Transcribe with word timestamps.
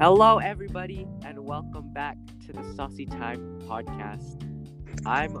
Hello, 0.00 0.38
everybody, 0.38 1.08
and 1.24 1.44
welcome 1.44 1.92
back 1.92 2.16
to 2.46 2.52
the 2.52 2.62
Saucy 2.76 3.04
Time 3.04 3.58
podcast. 3.66 4.40
I'm 5.04 5.36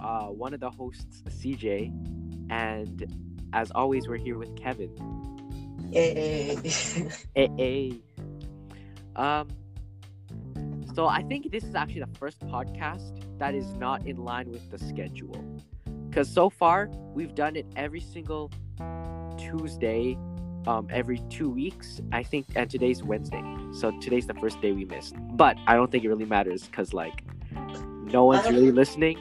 uh, 0.00 0.28
one 0.28 0.54
of 0.54 0.60
the 0.60 0.70
hosts, 0.70 1.22
CJ, 1.28 1.92
and 2.50 3.06
as 3.52 3.70
always, 3.72 4.08
we're 4.08 4.16
here 4.16 4.38
with 4.38 4.56
Kevin. 4.56 4.96
Yay. 5.90 6.56
Hey, 7.34 7.50
hey. 7.58 7.92
Um, 9.14 9.48
so 10.94 11.06
I 11.06 11.22
think 11.24 11.52
this 11.52 11.64
is 11.64 11.74
actually 11.74 12.00
the 12.00 12.18
first 12.18 12.40
podcast 12.40 13.22
that 13.38 13.54
is 13.54 13.74
not 13.74 14.06
in 14.06 14.16
line 14.16 14.50
with 14.50 14.70
the 14.70 14.78
schedule, 14.78 15.36
because 16.08 16.32
so 16.32 16.48
far 16.48 16.88
we've 17.12 17.34
done 17.34 17.56
it 17.56 17.66
every 17.76 18.00
single 18.00 18.50
Tuesday, 19.36 20.16
um, 20.66 20.88
every 20.90 21.18
two 21.30 21.50
weeks, 21.50 22.00
I 22.12 22.22
think, 22.22 22.46
and 22.54 22.70
today's 22.70 23.02
Wednesday. 23.02 23.42
So 23.72 23.90
today's 24.00 24.26
the 24.26 24.34
first 24.34 24.60
day 24.60 24.72
we 24.72 24.84
missed, 24.84 25.14
but 25.32 25.56
I 25.66 25.74
don't 25.74 25.90
think 25.90 26.04
it 26.04 26.08
really 26.08 26.24
matters 26.24 26.64
because 26.64 26.92
like 26.92 27.24
no 28.04 28.24
one's 28.24 28.46
really 28.46 28.72
listening 28.72 29.18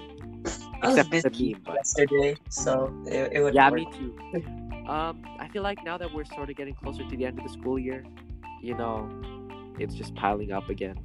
except 0.84 1.10
for 1.10 1.30
the 1.30 1.52
meme, 1.54 1.62
but 1.64 1.76
yesterday, 1.76 2.36
so 2.50 2.94
it, 3.06 3.32
it 3.34 3.42
would 3.42 3.54
yeah, 3.54 3.70
work. 3.70 3.80
me 3.80 3.88
too. 3.92 4.88
Um, 4.88 5.24
I 5.40 5.48
feel 5.48 5.64
like 5.64 5.84
now 5.86 5.98
that 5.98 6.12
we're 6.14 6.26
sort 6.26 6.50
of 6.50 6.56
getting 6.56 6.74
closer 6.74 7.08
to 7.08 7.16
the 7.16 7.26
end 7.26 7.38
of 7.38 7.46
the 7.46 7.52
school 7.52 7.78
year, 7.78 8.04
you 8.62 8.74
know, 8.74 9.10
it's 9.80 9.96
just 9.96 10.16
piling 10.16 10.52
up 10.52 10.70
again. 10.70 10.98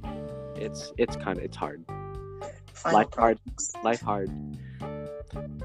It's 0.55 0.91
it's 0.97 1.15
kind 1.15 1.37
of 1.37 1.43
it's 1.43 1.55
hard. 1.55 1.83
Final 2.73 2.99
life 2.99 3.07
hard. 3.15 3.39
Life 3.83 4.01
hard. 4.01 4.29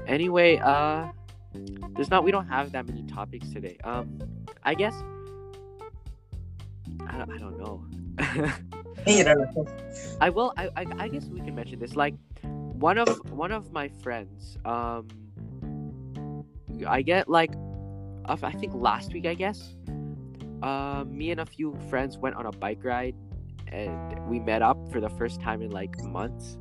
Anyway, 0.07 0.57
uh, 0.57 1.07
there's 1.95 2.09
not 2.09 2.23
we 2.23 2.31
don't 2.31 2.47
have 2.47 2.71
that 2.71 2.87
many 2.87 3.03
topics 3.03 3.49
today. 3.49 3.77
Um, 3.83 4.19
I 4.63 4.73
guess 4.73 4.95
I 7.07 7.17
don't, 7.17 7.31
I 7.31 7.37
don't 7.37 7.57
know. 7.59 7.85
You 9.05 9.23
don't 9.23 9.39
know. 9.55 9.67
I 10.21 10.29
will. 10.29 10.53
I, 10.55 10.69
I 10.77 10.85
I 10.97 11.07
guess 11.09 11.25
we 11.25 11.41
can 11.41 11.55
mention 11.55 11.79
this. 11.79 11.95
Like 11.95 12.15
one 12.41 12.97
of 12.97 13.09
one 13.31 13.51
of 13.51 13.71
my 13.73 13.89
friends. 14.01 14.57
Um, 14.63 15.07
I 16.87 17.01
get 17.01 17.27
like, 17.27 17.51
I 18.25 18.51
think 18.51 18.73
last 18.75 19.11
week. 19.11 19.25
I 19.25 19.33
guess. 19.33 19.75
Uh, 20.61 21.03
me 21.09 21.31
and 21.31 21.41
a 21.41 21.45
few 21.45 21.77
friends 21.89 22.17
went 22.17 22.37
on 22.37 22.45
a 22.45 22.51
bike 22.51 22.83
ride, 22.83 23.15
and 23.67 24.17
we 24.29 24.39
met 24.39 24.61
up 24.61 24.77
for 24.91 25.01
the 25.01 25.09
first 25.09 25.41
time 25.41 25.61
in 25.61 25.71
like 25.71 26.01
months. 26.03 26.57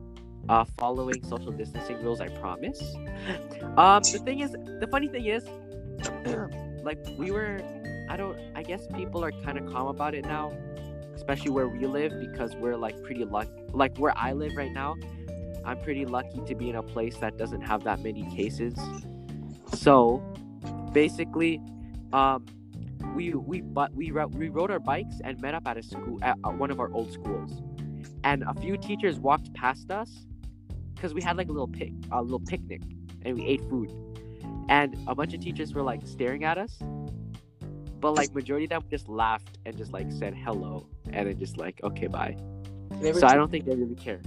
Uh, 0.48 0.64
following 0.76 1.22
social 1.22 1.52
distancing 1.52 2.02
rules, 2.02 2.20
I 2.20 2.28
promise. 2.28 2.82
Um, 3.76 4.02
the 4.02 4.18
thing 4.18 4.40
is, 4.40 4.50
the 4.52 4.88
funny 4.90 5.08
thing 5.08 5.24
is, 5.24 5.44
like 6.84 6.98
we 7.16 7.30
were, 7.30 7.58
I 8.12 8.16
don't. 8.16 8.38
I 8.54 8.62
guess 8.62 8.86
people 8.94 9.24
are 9.24 9.32
kind 9.32 9.56
of 9.56 9.72
calm 9.72 9.86
about 9.88 10.14
it 10.14 10.24
now 10.24 10.52
especially 11.14 11.50
where 11.50 11.68
we 11.68 11.86
live 11.86 12.12
because 12.20 12.54
we're 12.56 12.76
like 12.76 13.00
pretty 13.02 13.24
lucky 13.24 13.50
like 13.72 13.96
where 13.98 14.16
i 14.16 14.32
live 14.32 14.56
right 14.56 14.72
now 14.72 14.96
i'm 15.64 15.78
pretty 15.80 16.04
lucky 16.04 16.40
to 16.46 16.54
be 16.54 16.70
in 16.70 16.76
a 16.76 16.82
place 16.82 17.16
that 17.18 17.36
doesn't 17.36 17.60
have 17.60 17.84
that 17.84 18.00
many 18.00 18.24
cases 18.34 18.74
so 19.74 20.18
basically 20.92 21.60
um 22.12 22.44
we 23.14 23.34
we 23.34 23.60
but 23.60 23.92
we 23.94 24.10
we 24.10 24.48
rode 24.48 24.70
our 24.70 24.78
bikes 24.78 25.16
and 25.24 25.40
met 25.40 25.54
up 25.54 25.66
at 25.66 25.76
a 25.76 25.82
school 25.82 26.18
at 26.22 26.36
at 26.44 26.54
one 26.54 26.70
of 26.70 26.80
our 26.80 26.92
old 26.92 27.12
schools 27.12 27.62
and 28.24 28.42
a 28.46 28.54
few 28.54 28.76
teachers 28.76 29.18
walked 29.18 29.52
past 29.54 29.90
us 29.90 30.26
because 30.94 31.12
we 31.14 31.20
had 31.20 31.36
like 31.36 31.48
a 31.48 31.52
little 31.52 31.68
pic 31.68 31.92
a 32.10 32.22
little 32.22 32.40
picnic 32.40 32.82
and 33.24 33.36
we 33.36 33.44
ate 33.44 33.60
food 33.68 33.92
and 34.68 34.96
a 35.06 35.14
bunch 35.14 35.34
of 35.34 35.40
teachers 35.40 35.74
were 35.74 35.82
like 35.82 36.06
staring 36.06 36.44
at 36.44 36.58
us 36.58 36.78
but 38.02 38.16
like 38.16 38.34
majority 38.34 38.64
of 38.64 38.70
them 38.70 38.82
just 38.90 39.08
laughed 39.08 39.58
and 39.64 39.78
just 39.78 39.92
like 39.92 40.10
said 40.10 40.34
hello 40.34 40.86
and 41.12 41.28
then 41.28 41.38
just 41.38 41.56
like 41.56 41.80
okay 41.84 42.08
bye. 42.08 42.36
Were 42.90 43.14
so 43.14 43.26
i 43.28 43.34
don't 43.34 43.50
think 43.50 43.64
they 43.64 43.76
really 43.76 43.94
care. 43.94 44.20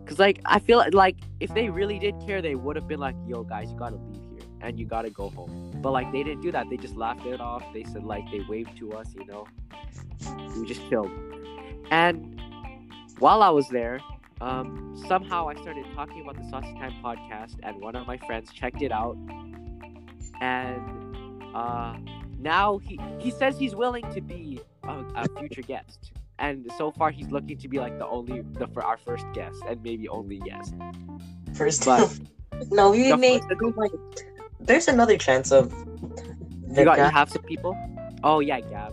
Because 0.00 0.18
like 0.18 0.40
i 0.46 0.58
feel 0.58 0.82
like 0.92 1.18
if 1.38 1.52
they 1.54 1.68
really 1.68 1.98
did 1.98 2.14
care 2.26 2.40
they 2.42 2.54
would 2.56 2.74
have 2.74 2.88
been 2.88 2.98
like 2.98 3.14
yo 3.26 3.44
guys 3.44 3.70
you 3.70 3.76
gotta 3.76 3.96
leave 3.96 4.22
here 4.30 4.48
and 4.62 4.80
you 4.80 4.86
gotta 4.86 5.10
go 5.10 5.28
home. 5.28 5.78
But 5.82 5.92
like 5.92 6.10
they 6.10 6.24
didn't 6.24 6.40
do 6.40 6.50
that. 6.50 6.68
They 6.70 6.78
just 6.78 6.96
laughed 6.96 7.26
it 7.26 7.40
off. 7.40 7.62
They 7.72 7.84
said 7.84 8.04
like 8.04 8.24
they 8.32 8.40
waved 8.48 8.76
to 8.78 8.94
us 8.94 9.14
you 9.14 9.26
know? 9.26 9.46
We 10.56 10.66
just 10.66 10.88
chilled. 10.88 11.10
And 11.90 12.40
while 13.18 13.42
i 13.42 13.50
was 13.50 13.68
there 13.68 14.00
um, 14.40 14.94
somehow 15.08 15.48
i 15.48 15.54
started 15.54 15.84
talking 15.94 16.22
about 16.22 16.36
the 16.36 16.48
saucy 16.48 16.72
time 16.74 16.94
podcast 17.02 17.56
and 17.64 17.80
one 17.80 17.96
of 17.96 18.06
my 18.06 18.16
friends 18.16 18.50
checked 18.52 18.80
it 18.80 18.92
out. 18.92 19.16
And 20.40 20.97
uh, 21.58 21.96
now 22.38 22.78
he 22.78 22.94
he 23.18 23.30
says 23.30 23.58
he's 23.58 23.74
willing 23.74 24.06
to 24.12 24.20
be 24.20 24.60
a, 24.84 24.94
a 25.22 25.24
future 25.38 25.62
guest 25.62 26.12
and 26.38 26.70
so 26.78 26.90
far 26.98 27.10
he's 27.10 27.30
looking 27.36 27.58
to 27.58 27.68
be 27.68 27.78
like 27.84 27.98
the 27.98 28.06
only 28.06 28.42
the 28.60 28.66
for 28.68 28.82
our 28.84 28.96
first 28.96 29.26
guest 29.34 29.58
and 29.68 29.82
maybe 29.82 30.08
only 30.08 30.38
guest 30.50 30.74
first. 31.54 31.84
but 31.84 32.06
no, 32.70 32.90
we 32.90 33.10
the 33.10 33.16
we 33.60 33.70
might- 33.72 33.92
There's 34.60 34.88
another 34.88 35.16
chance 35.16 35.50
of. 35.52 35.72
You 36.76 36.84
got 36.84 36.98
you 36.98 37.04
have 37.04 37.30
some 37.30 37.42
people 37.42 37.72
oh 38.22 38.40
yeah 38.40 38.60
gab 38.60 38.92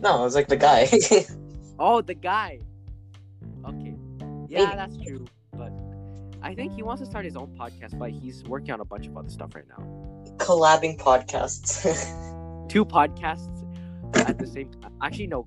No, 0.00 0.20
it 0.20 0.24
was 0.28 0.34
like 0.34 0.48
the 0.48 0.56
guy. 0.56 0.88
oh 1.78 2.00
the 2.00 2.14
guy 2.14 2.60
okay 3.68 3.94
yeah 4.48 4.64
Maybe. 4.66 4.76
that's 4.76 4.96
true 4.98 5.24
but 5.52 5.72
i 6.42 6.54
think 6.54 6.72
he 6.72 6.82
wants 6.82 7.00
to 7.02 7.06
start 7.06 7.24
his 7.24 7.36
own 7.36 7.48
podcast 7.58 7.98
but 7.98 8.10
he's 8.10 8.44
working 8.44 8.70
on 8.72 8.80
a 8.80 8.84
bunch 8.84 9.06
of 9.06 9.16
other 9.16 9.28
stuff 9.28 9.54
right 9.54 9.68
now 9.76 9.82
Collabing 10.38 10.98
podcasts. 10.98 11.82
two 12.68 12.84
podcasts 12.84 13.50
at 14.16 14.38
the 14.38 14.46
same 14.46 14.70
time 14.80 14.92
actually 15.02 15.26
no 15.26 15.44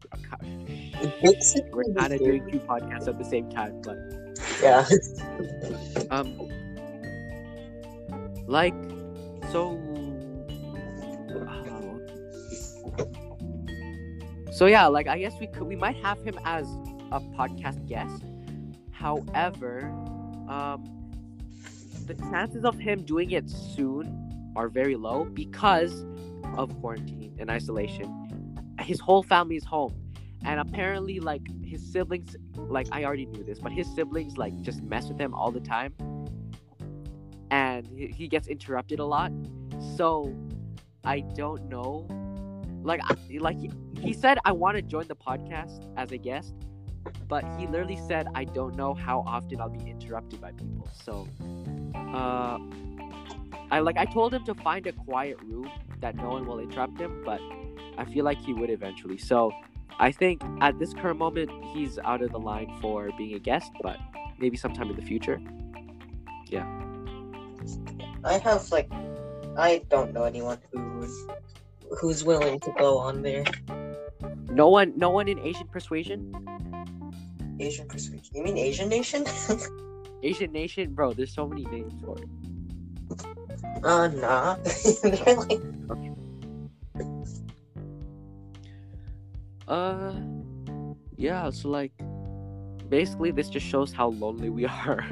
Basically, 1.22 1.70
we're 1.72 1.94
kind 1.96 2.14
of 2.14 2.20
doing 2.20 2.46
two 2.52 2.60
podcasts 2.60 3.08
at 3.08 3.18
the 3.18 3.24
same 3.26 3.50
time 3.50 3.82
but 3.82 3.98
Yeah. 4.62 4.86
um 6.12 6.38
like 8.48 8.74
so 9.52 9.80
so 14.52 14.66
yeah 14.66 14.88
like 14.88 15.08
i 15.08 15.18
guess 15.18 15.34
we 15.40 15.48
could 15.48 15.64
we 15.64 15.76
might 15.76 15.96
have 15.98 16.22
him 16.24 16.38
as 16.46 16.66
a 17.12 17.20
podcast 17.38 17.86
guest 17.88 18.24
however 18.92 19.90
um 20.50 20.84
the 22.06 22.16
chances 22.32 22.64
of 22.64 22.78
him 22.80 23.04
doing 23.04 23.32
it 23.32 23.50
soon 23.50 24.24
are 24.58 24.68
very 24.68 24.96
low 24.96 25.26
because 25.26 26.06
of 26.58 26.76
quarantine 26.82 27.36
and 27.40 27.50
isolation. 27.50 28.10
His 28.82 29.00
whole 29.00 29.24
family 29.24 29.56
is 29.56 29.64
home. 29.64 29.94
And 30.44 30.60
apparently 30.60 31.20
like 31.20 31.42
his 31.64 31.82
siblings 31.92 32.36
like 32.56 32.88
i 32.92 33.04
already 33.04 33.26
knew 33.26 33.44
this 33.44 33.60
but 33.60 33.72
his 33.72 33.88
siblings 33.94 34.38
like 34.38 34.60
just 34.62 34.82
mess 34.82 35.08
with 35.08 35.20
him 35.20 35.34
all 35.34 35.52
the 35.52 35.60
time. 35.60 35.94
And 37.52 37.88
he, 37.88 38.28
gets 38.28 38.48
interrupted 38.48 39.00
a 39.00 39.06
lot. 39.06 39.32
So 39.96 40.36
i 41.04 41.20
don't 41.20 41.70
know. 41.70 42.08
Like 42.84 43.02
like 43.40 43.58
he, 43.58 43.72
he 44.02 44.14
said 44.14 44.38
i 44.46 44.52
want 44.52 44.78
to 44.78 44.82
join 44.82 45.08
the 45.08 45.16
podcast 45.16 45.84
as 45.98 46.12
a 46.12 46.18
guest 46.18 46.54
but 47.28 47.44
he 47.58 47.68
literally 47.68 48.00
said 48.08 48.28
i 48.36 48.44
don't 48.44 48.76
know 48.76 48.94
how 48.94 49.24
often 49.26 49.60
i'll 49.60 49.70
be 49.70 49.90
interrupted 49.90 50.40
by 50.40 50.52
people. 50.52 50.90
So 51.04 51.28
uh 52.14 52.60
i 53.72 53.80
like 53.80 53.98
i 53.98 54.06
told 54.06 54.34
him 54.34 54.44
to 54.46 54.54
find 54.56 54.88
a 54.88 54.92
quiet 54.92 55.38
room 55.44 55.70
that 56.02 56.16
no 56.16 56.30
one 56.30 56.46
will 56.46 56.60
interrupt 56.60 57.00
him 57.00 57.22
but 57.26 57.40
i 57.98 58.06
feel 58.06 58.24
like 58.26 58.40
he 58.42 58.54
would 58.54 58.70
eventually 58.70 59.18
so 59.18 59.52
i 60.00 60.12
think 60.12 60.42
at 60.62 60.78
this 60.80 60.94
current 60.94 61.20
moment 61.20 61.50
he's 61.74 61.98
out 62.00 62.22
of 62.22 62.32
the 62.32 62.40
line 62.40 62.70
for 62.82 63.10
being 63.18 63.34
a 63.36 63.40
guest 63.40 63.72
but 63.82 63.98
maybe 64.40 64.56
sometime 64.58 64.90
in 64.90 64.96
the 64.96 65.02
future 65.02 65.40
Yeah. 66.50 66.66
I 68.24 68.38
have 68.40 68.72
like, 68.72 68.90
I 69.58 69.82
don't 69.90 70.14
know 70.14 70.24
anyone 70.24 70.60
who's 70.72 71.16
who's 72.00 72.24
willing 72.24 72.60
to 72.62 72.72
go 72.78 72.98
on 72.98 73.22
there. 73.22 73.44
no 74.52 74.70
one 74.70 74.94
no 74.96 75.10
one 75.10 75.28
in 75.28 75.40
asian 75.40 75.68
persuasion 75.68 76.20
Asian 77.60 77.88
persuasion. 77.88 78.32
You 78.36 78.44
mean 78.44 78.58
Asian 78.58 78.88
nation? 78.88 79.26
asian 80.24 80.52
nation 80.52 80.94
bro 80.94 81.14
there's 81.14 81.34
so 81.34 81.48
many 81.48 81.66
names 81.66 81.94
for 82.06 82.16
it 82.18 82.30
uh, 83.84 84.08
nah. 84.08 84.56
They're 85.04 85.36
like, 85.36 85.62
uh 89.68 90.14
yeah 91.18 91.50
so 91.50 91.68
like 91.68 91.92
basically 92.88 93.32
this 93.32 93.50
just 93.50 93.66
shows 93.66 93.92
how 93.92 94.08
lonely 94.10 94.50
we 94.50 94.66
are 94.86 95.06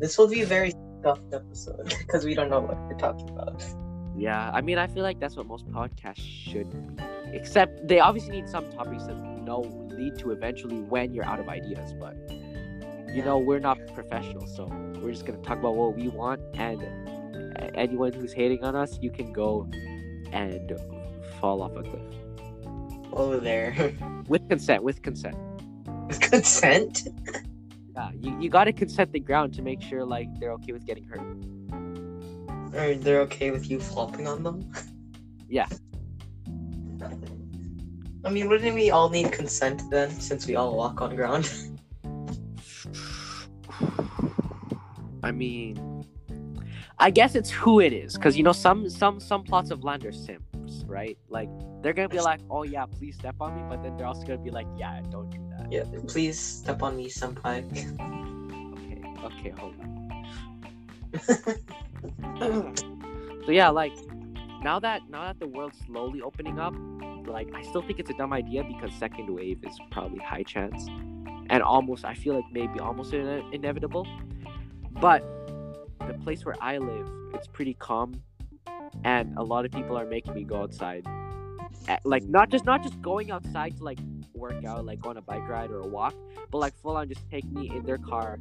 this 0.00 0.18
will 0.18 0.26
be 0.26 0.42
a 0.42 0.46
very 0.46 0.72
stuffed 1.00 1.32
episode 1.32 1.94
because 2.00 2.24
we 2.24 2.34
don't 2.34 2.50
know 2.50 2.60
what 2.60 2.76
we're 2.88 2.98
talking 2.98 3.28
about. 3.30 3.64
yeah 4.16 4.50
i 4.52 4.60
mean 4.60 4.78
i 4.78 4.86
feel 4.88 5.04
like 5.04 5.20
that's 5.20 5.36
what 5.36 5.46
most 5.46 5.68
podcasts 5.68 6.18
should 6.18 6.68
be 6.96 7.04
except 7.32 7.86
they 7.86 8.00
obviously 8.00 8.32
need 8.40 8.48
some 8.48 8.68
topics 8.72 9.04
that 9.04 9.14
know 9.48 9.60
lead 9.90 10.18
to 10.18 10.30
eventually 10.30 10.80
when 10.82 11.14
you're 11.14 11.24
out 11.24 11.40
of 11.40 11.48
ideas 11.48 11.94
but 11.98 12.16
you 13.14 13.22
know 13.24 13.38
we're 13.38 13.58
not 13.58 13.78
professionals 13.94 14.54
so 14.54 14.66
we're 15.00 15.10
just 15.10 15.24
gonna 15.24 15.38
talk 15.38 15.58
about 15.58 15.74
what 15.74 15.96
we 15.96 16.08
want 16.08 16.40
and 16.54 16.82
anyone 17.78 18.12
who's 18.12 18.32
hating 18.32 18.64
on 18.64 18.76
us 18.76 18.98
you 19.00 19.10
can 19.10 19.32
go 19.32 19.68
and 20.32 20.78
fall 21.40 21.62
off 21.62 21.74
a 21.76 21.82
cliff 21.82 22.02
Oh, 23.12 23.38
there. 23.40 23.92
with 24.28 24.48
consent. 24.48 24.82
With 24.82 25.02
consent. 25.02 25.36
With 26.06 26.20
consent? 26.20 27.08
Yeah, 27.94 28.10
you, 28.20 28.38
you 28.40 28.50
gotta 28.50 28.72
consent 28.72 29.12
the 29.12 29.20
ground 29.20 29.54
to 29.54 29.62
make 29.62 29.82
sure 29.82 30.04
like 30.04 30.28
they're 30.38 30.52
okay 30.52 30.72
with 30.72 30.86
getting 30.86 31.04
hurt. 31.04 31.20
Or 32.74 32.94
they're 32.94 33.20
okay 33.22 33.50
with 33.50 33.70
you 33.70 33.80
flopping 33.80 34.28
on 34.28 34.42
them? 34.42 34.70
Yeah. 35.50 35.66
I 38.22 38.28
mean, 38.28 38.50
wouldn't 38.50 38.74
we 38.74 38.90
all 38.90 39.08
need 39.08 39.32
consent 39.32 39.80
then, 39.90 40.10
since 40.10 40.46
we 40.46 40.56
all 40.56 40.76
walk 40.76 41.00
on 41.00 41.16
ground? 41.16 41.50
I 45.22 45.30
mean, 45.30 45.97
I 47.00 47.10
guess 47.10 47.34
it's 47.36 47.50
who 47.50 47.80
it 47.80 47.92
is, 47.92 48.14
because 48.14 48.36
you 48.36 48.42
know 48.42 48.52
some 48.52 48.90
some 48.90 49.20
some 49.20 49.44
plots 49.44 49.70
of 49.70 49.84
land 49.84 50.04
are 50.04 50.10
simps, 50.12 50.82
right? 50.86 51.16
Like 51.28 51.48
they're 51.82 51.92
gonna 51.92 52.08
be 52.08 52.20
like, 52.20 52.40
"Oh 52.50 52.64
yeah, 52.64 52.86
please 52.86 53.14
step 53.14 53.36
on 53.40 53.54
me," 53.54 53.62
but 53.68 53.82
then 53.84 53.96
they're 53.96 54.06
also 54.06 54.26
gonna 54.26 54.38
be 54.38 54.50
like, 54.50 54.66
"Yeah, 54.76 55.00
don't 55.10 55.30
do 55.30 55.38
that." 55.50 55.70
yeah, 55.70 55.84
please 56.08 56.36
step 56.38 56.82
on 56.82 56.96
me, 56.96 57.08
senpai. 57.08 57.62
Okay, 58.74 59.00
okay, 59.24 59.50
hold 59.50 59.74
on. 59.80 59.88
so 63.46 63.52
yeah, 63.52 63.68
like 63.68 63.92
now 64.62 64.80
that 64.80 65.08
now 65.08 65.24
that 65.24 65.38
the 65.38 65.46
world's 65.46 65.78
slowly 65.86 66.20
opening 66.20 66.58
up, 66.58 66.74
like 67.26 67.48
I 67.54 67.62
still 67.62 67.82
think 67.82 68.00
it's 68.00 68.10
a 68.10 68.14
dumb 68.14 68.32
idea 68.32 68.64
because 68.64 68.92
second 68.92 69.32
wave 69.32 69.64
is 69.64 69.78
probably 69.92 70.18
high 70.18 70.42
chance, 70.42 70.88
and 71.48 71.62
almost 71.62 72.04
I 72.04 72.14
feel 72.14 72.34
like 72.34 72.50
maybe 72.50 72.80
almost 72.80 73.14
ine- 73.14 73.48
inevitable. 73.52 74.04
But 75.00 75.22
the 76.08 76.14
place 76.14 76.44
where 76.44 76.56
I 76.60 76.78
live, 76.78 77.08
it's 77.34 77.46
pretty 77.46 77.74
calm, 77.74 78.20
and 79.04 79.36
a 79.36 79.42
lot 79.42 79.64
of 79.64 79.70
people 79.70 79.96
are 79.96 80.06
making 80.06 80.34
me 80.34 80.44
go 80.44 80.62
outside. 80.62 81.06
Like 82.04 82.24
not 82.24 82.50
just 82.50 82.64
not 82.64 82.82
just 82.82 83.00
going 83.00 83.30
outside 83.30 83.76
to 83.78 83.84
like 83.84 83.98
work 84.34 84.64
out, 84.64 84.84
like 84.84 85.00
go 85.00 85.10
on 85.10 85.16
a 85.16 85.22
bike 85.22 85.48
ride 85.48 85.70
or 85.70 85.80
a 85.80 85.86
walk, 85.86 86.14
but 86.50 86.58
like 86.58 86.74
full 86.82 86.96
on 86.96 87.08
just 87.08 87.28
take 87.30 87.44
me 87.50 87.70
in 87.74 87.84
their 87.84 87.98
car 87.98 88.38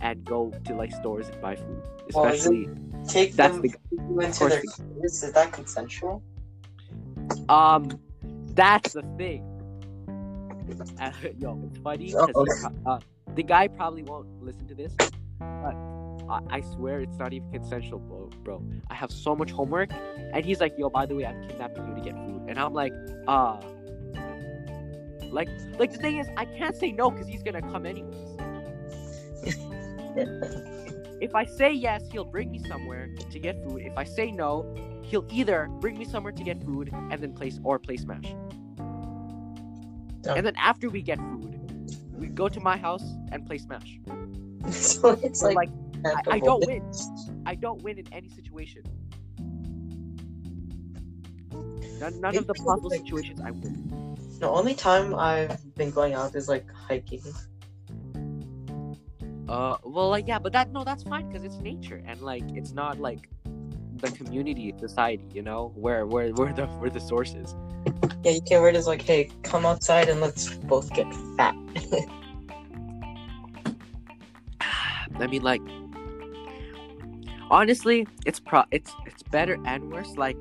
and 0.00 0.24
go 0.24 0.52
to 0.66 0.74
like 0.74 0.92
stores 0.92 1.28
and 1.28 1.40
buy 1.40 1.56
food. 1.56 1.82
Well, 2.12 2.26
Especially 2.26 2.68
Take 3.08 3.34
that's 3.34 3.54
them 3.54 3.62
the 3.62 3.74
you 3.92 4.20
into 4.20 4.48
their 4.48 4.60
the- 4.60 4.66
cars? 4.66 5.22
Is 5.22 5.32
that 5.32 5.52
consensual? 5.52 6.22
Um, 7.48 7.88
that's 8.54 8.92
the 8.92 9.02
thing. 9.16 9.44
Uh, 11.00 11.10
yo, 11.38 11.60
it's 11.66 11.78
funny 11.78 12.06
because 12.06 12.66
uh, 12.86 12.98
the 13.34 13.42
guy 13.42 13.68
probably 13.68 14.02
won't 14.02 14.26
listen 14.42 14.66
to 14.66 14.74
this, 14.74 14.92
but 15.38 15.74
I, 16.28 16.40
I 16.50 16.60
swear 16.60 17.00
it's 17.00 17.18
not 17.18 17.32
even 17.32 17.50
consensual, 17.50 17.98
bro. 17.98 18.30
Bro, 18.42 18.62
I 18.90 18.94
have 18.94 19.10
so 19.10 19.34
much 19.36 19.50
homework, 19.50 19.90
and 19.92 20.44
he's 20.44 20.60
like, 20.60 20.74
"Yo, 20.78 20.90
by 20.90 21.06
the 21.06 21.14
way, 21.14 21.26
I'm 21.26 21.48
kidnapping 21.48 21.88
you 21.88 21.94
to 21.94 22.00
get 22.00 22.14
food," 22.14 22.42
and 22.48 22.58
I'm 22.58 22.74
like, 22.74 22.92
"Uh." 23.26 23.60
Like, 25.32 25.48
like 25.78 25.92
the 25.92 25.98
thing 25.98 26.18
is, 26.18 26.28
I 26.36 26.44
can't 26.44 26.76
say 26.76 26.92
no 26.92 27.10
because 27.10 27.26
he's 27.28 27.42
gonna 27.42 27.60
come 27.60 27.84
anyways. 27.84 28.36
If 31.20 31.34
I 31.34 31.44
say 31.44 31.72
yes, 31.72 32.02
he'll 32.12 32.24
bring 32.24 32.50
me 32.50 32.58
somewhere 32.58 33.08
to 33.30 33.38
get 33.38 33.62
food. 33.64 33.82
If 33.82 33.96
I 33.96 34.04
say 34.04 34.30
no, 34.30 34.74
he'll 35.02 35.26
either 35.30 35.68
bring 35.80 35.98
me 35.98 36.04
somewhere 36.04 36.32
to 36.32 36.42
get 36.42 36.62
food 36.62 36.90
and 36.92 37.22
then 37.22 37.32
place 37.32 37.58
or 37.64 37.78
play 37.78 37.96
Smash. 37.96 38.34
Dumb. 40.22 40.36
And 40.36 40.46
then 40.46 40.54
after 40.56 40.90
we 40.90 41.00
get 41.00 41.18
food, 41.18 41.58
we 42.18 42.28
go 42.28 42.48
to 42.48 42.60
my 42.60 42.76
house 42.76 43.04
and 43.32 43.46
play 43.46 43.58
Smash. 43.58 43.98
so 44.70 45.18
it's 45.22 45.40
So, 45.40 45.46
like, 45.46 45.56
like, 45.56 45.70
I 46.28 46.38
don't 46.38 46.66
win. 46.66 46.90
I 47.46 47.54
don't 47.54 47.82
win 47.82 47.98
in 47.98 48.12
any 48.12 48.28
situation. 48.28 48.82
None, 52.00 52.20
none 52.20 52.36
of 52.36 52.46
the 52.46 52.54
possible 52.54 52.90
situations 52.90 53.40
I 53.40 53.50
win. 53.50 54.16
The 54.38 54.48
only 54.48 54.74
time 54.74 55.14
I've 55.14 55.74
been 55.74 55.90
going 55.90 56.14
out 56.14 56.34
is 56.34 56.48
like 56.48 56.70
hiking. 56.72 57.22
Uh, 59.48 59.76
well, 59.84 60.10
like 60.10 60.26
yeah, 60.28 60.38
but 60.38 60.52
that 60.52 60.72
no, 60.72 60.84
that's 60.84 61.04
fine 61.04 61.28
because 61.28 61.44
it's 61.44 61.58
nature 61.58 62.02
and 62.06 62.20
like 62.20 62.42
it's 62.54 62.72
not 62.72 62.98
like 62.98 63.28
the 63.96 64.10
community 64.10 64.74
society, 64.78 65.24
you 65.32 65.42
know, 65.42 65.72
where 65.74 66.04
where 66.06 66.30
where 66.34 66.52
the 66.52 66.66
where 66.66 66.90
the 66.90 67.00
source 67.00 67.34
is. 67.34 67.54
Yeah, 68.24 68.32
you 68.32 68.40
can 68.42 68.60
wear 68.60 68.70
it 68.70 68.76
as 68.76 68.86
like, 68.86 69.02
hey, 69.02 69.30
come 69.42 69.64
outside 69.64 70.08
and 70.08 70.20
let's 70.20 70.54
both 70.54 70.92
get 70.92 71.06
fat. 71.36 71.54
I 75.18 75.26
mean, 75.28 75.42
like, 75.42 75.62
honestly, 77.50 78.06
it's 78.24 78.40
pro 78.40 78.64
it's 78.70 78.92
it's 79.06 79.22
better 79.22 79.58
and 79.64 79.92
worse. 79.92 80.16
Like, 80.16 80.36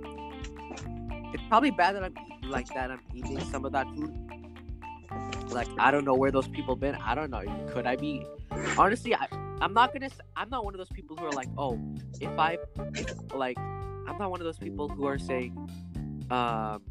it's 1.34 1.44
probably 1.48 1.72
bad 1.72 1.96
that 1.96 2.04
I'm 2.04 2.14
like 2.50 2.68
that. 2.74 2.92
I'm 2.92 3.02
eating 3.14 3.40
some 3.40 3.66
of 3.66 3.72
that 3.74 3.88
food. 3.96 4.14
Like, 5.50 5.68
I 5.78 5.92
don't 5.92 6.06
know 6.06 6.16
where 6.16 6.32
those 6.32 6.48
people 6.48 6.76
been. 6.76 6.96
I 6.96 7.16
don't 7.16 7.30
know. 7.30 7.44
Could 7.70 7.86
I 7.86 7.96
be? 7.96 8.26
Honestly, 8.78 9.16
I 9.16 9.28
I'm 9.62 9.74
not 9.74 9.94
gonna. 9.94 10.10
I'm 10.36 10.50
not 10.50 10.66
one 10.66 10.74
of 10.74 10.78
those 10.78 10.90
people 10.90 11.16
who 11.16 11.26
are 11.26 11.32
like, 11.32 11.48
oh, 11.58 11.80
if 12.20 12.38
I 12.38 12.58
like, 13.34 13.58
I'm 13.58 14.18
not 14.18 14.32
one 14.32 14.42
of 14.42 14.46
those 14.46 14.60
people 14.60 14.90
who 14.90 15.06
are 15.06 15.20
saying, 15.20 15.56
um. 16.30 16.82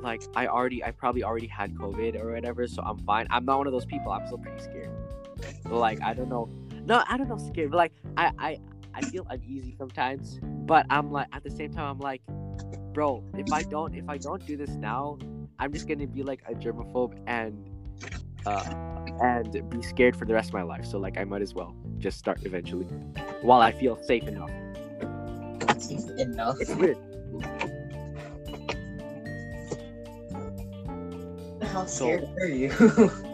Like 0.00 0.22
I 0.36 0.46
already, 0.46 0.84
I 0.84 0.92
probably 0.92 1.24
already 1.24 1.48
had 1.48 1.74
COVID 1.74 2.22
or 2.22 2.32
whatever, 2.32 2.68
so 2.68 2.82
I'm 2.82 2.98
fine. 3.00 3.26
I'm 3.30 3.44
not 3.44 3.58
one 3.58 3.66
of 3.66 3.72
those 3.72 3.84
people. 3.84 4.12
I'm 4.12 4.24
still 4.26 4.38
pretty 4.38 4.62
scared. 4.62 4.90
Like 5.68 6.00
I 6.02 6.14
don't 6.14 6.28
know, 6.28 6.48
no, 6.88 7.04
I 7.06 7.16
don't 7.18 7.28
know, 7.28 7.36
scared. 7.36 7.70
But 7.70 7.76
like 7.76 7.92
I, 8.16 8.32
I, 8.38 8.58
I 8.94 9.02
feel 9.02 9.26
uneasy 9.30 9.74
sometimes. 9.78 10.40
But 10.42 10.86
I'm 10.90 11.12
like 11.12 11.28
at 11.32 11.44
the 11.44 11.50
same 11.50 11.72
time, 11.72 11.84
I'm 11.84 11.98
like, 11.98 12.22
bro, 12.92 13.22
if 13.34 13.52
I 13.52 13.62
don't, 13.62 13.94
if 13.94 14.08
I 14.08 14.16
don't 14.18 14.44
do 14.46 14.56
this 14.56 14.70
now, 14.70 15.18
I'm 15.58 15.72
just 15.72 15.86
gonna 15.86 16.06
be 16.06 16.22
like 16.22 16.42
a 16.48 16.54
germaphobe 16.54 17.18
and, 17.26 17.68
uh, 18.46 18.64
and 19.22 19.68
be 19.70 19.82
scared 19.82 20.16
for 20.16 20.24
the 20.24 20.32
rest 20.34 20.48
of 20.50 20.54
my 20.54 20.62
life. 20.62 20.84
So 20.86 20.98
like 20.98 21.18
I 21.18 21.24
might 21.24 21.42
as 21.42 21.54
well 21.54 21.76
just 21.98 22.18
start 22.18 22.40
eventually, 22.44 22.86
while 23.42 23.60
I 23.60 23.72
feel 23.72 24.02
safe 24.02 24.24
enough. 24.26 24.50
Enough. 26.18 26.56
It's 26.60 26.74
weird. 26.74 26.96
How 31.62 31.84
So- 31.84 32.06
scared 32.06 32.28
are 32.40 32.46
you? 32.46 33.10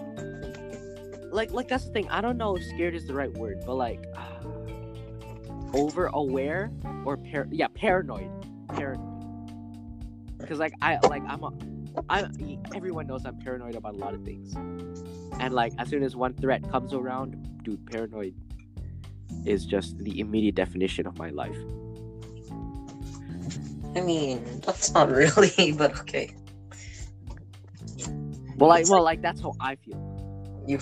like 1.35 1.53
like 1.53 1.69
that's 1.69 1.85
the 1.85 1.93
thing. 1.93 2.09
I 2.11 2.21
don't 2.21 2.39
know 2.39 2.57
if 2.57 2.65
scared 2.65 2.95
is 2.95 3.07
the 3.07 3.15
right 3.15 3.33
word, 3.33 3.63
but 3.67 3.75
like 3.75 4.05
uh, 4.17 4.47
over 5.73 6.07
aware 6.07 6.71
or 7.05 7.17
par- 7.17 7.49
yeah 7.51 7.67
paranoid, 7.75 8.31
paranoid. 8.69 9.11
Because 10.39 10.59
like 10.61 10.75
I 10.81 10.99
like 11.09 11.23
I'm 11.27 11.43
a, 11.43 11.51
I 12.09 12.29
everyone 12.75 13.09
knows 13.09 13.27
I'm 13.27 13.39
paranoid 13.39 13.75
about 13.75 13.95
a 13.95 13.99
lot 13.99 14.15
of 14.15 14.23
things, 14.25 14.55
and 15.41 15.53
like 15.53 15.73
as 15.79 15.89
soon 15.89 16.05
as 16.05 16.15
one 16.15 16.35
threat 16.35 16.71
comes 16.71 16.95
around, 16.95 17.65
dude, 17.65 17.85
paranoid 17.91 18.35
is 19.45 19.67
just 19.67 19.99
the 19.99 20.21
immediate 20.21 20.55
definition 20.55 21.07
of 21.07 21.19
my 21.19 21.31
life. 21.31 21.59
I 23.97 24.01
mean, 24.01 24.61
that's 24.65 24.95
not 24.95 25.11
really, 25.11 25.73
but 25.73 25.99
okay. 26.01 26.35
Well, 28.57 28.69
like 28.69 28.89
well 28.89 29.03
like 29.03 29.21
that's 29.21 29.41
how 29.41 29.55
I 29.59 29.75
feel. 29.75 30.01
You. 30.67 30.79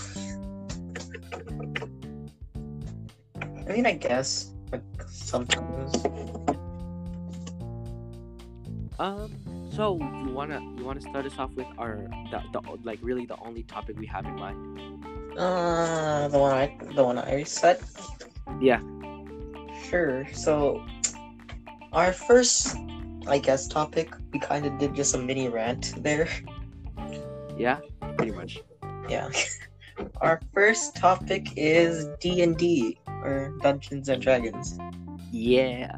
I 3.68 3.72
mean, 3.72 3.86
I 3.86 3.92
guess 3.92 4.50
like 4.70 4.82
sometimes. 5.06 6.04
Um. 8.98 9.30
So 9.72 9.96
you 9.96 10.32
wanna 10.32 10.60
you 10.76 10.84
wanna 10.84 11.00
start 11.00 11.24
us 11.24 11.38
off 11.38 11.52
with 11.54 11.66
our 11.78 12.08
the, 12.30 12.42
the 12.52 12.60
like 12.84 12.98
really 13.02 13.24
the 13.24 13.38
only 13.40 13.62
topic 13.62 13.98
we 13.98 14.06
have 14.06 14.26
in 14.26 14.36
mind. 14.36 15.38
Uh, 15.38 16.28
the 16.28 16.38
one 16.38 16.52
I 16.52 16.76
the 16.94 17.02
one 17.02 17.18
I 17.18 17.42
said. 17.44 17.80
Yeah. 18.60 18.80
Sure. 19.88 20.26
So, 20.32 20.84
our 21.92 22.12
first, 22.12 22.76
I 23.26 23.38
guess, 23.38 23.66
topic 23.66 24.14
we 24.32 24.38
kind 24.38 24.66
of 24.66 24.78
did 24.78 24.94
just 24.94 25.14
a 25.14 25.18
mini 25.18 25.48
rant 25.48 25.94
there. 26.02 26.28
Yeah, 27.58 27.80
pretty 28.16 28.32
much. 28.32 28.60
Yeah. 29.08 29.30
Our 30.20 30.40
first 30.54 30.96
topic 30.96 31.48
is 31.56 32.08
D 32.20 32.42
and 32.42 32.56
D 32.56 32.98
or 33.06 33.54
Dungeons 33.60 34.08
and 34.08 34.22
Dragons. 34.22 34.78
Yeah. 35.30 35.96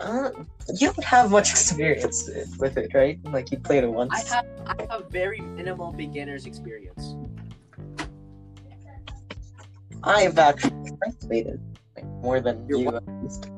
Uh, 0.00 0.30
you 0.74 0.92
don't 0.92 1.04
have 1.04 1.30
much 1.30 1.50
experience 1.56 2.28
with 2.58 2.76
it, 2.76 2.92
right? 2.94 3.18
Like 3.24 3.50
you 3.50 3.58
played 3.58 3.84
it 3.84 3.90
once. 3.90 4.12
I 4.12 4.34
have 4.34 4.46
I 4.66 4.86
have 4.90 5.10
very 5.10 5.40
minimal 5.40 5.92
beginner's 5.92 6.46
experience. 6.46 7.14
I've 10.04 10.38
actually 10.38 10.92
played 11.20 11.46
it 11.48 11.60
like, 11.96 12.04
more 12.22 12.40
than 12.40 12.66
You're 12.68 12.78
you. 12.78 12.84
what? 12.86 13.02
least. 13.22 13.50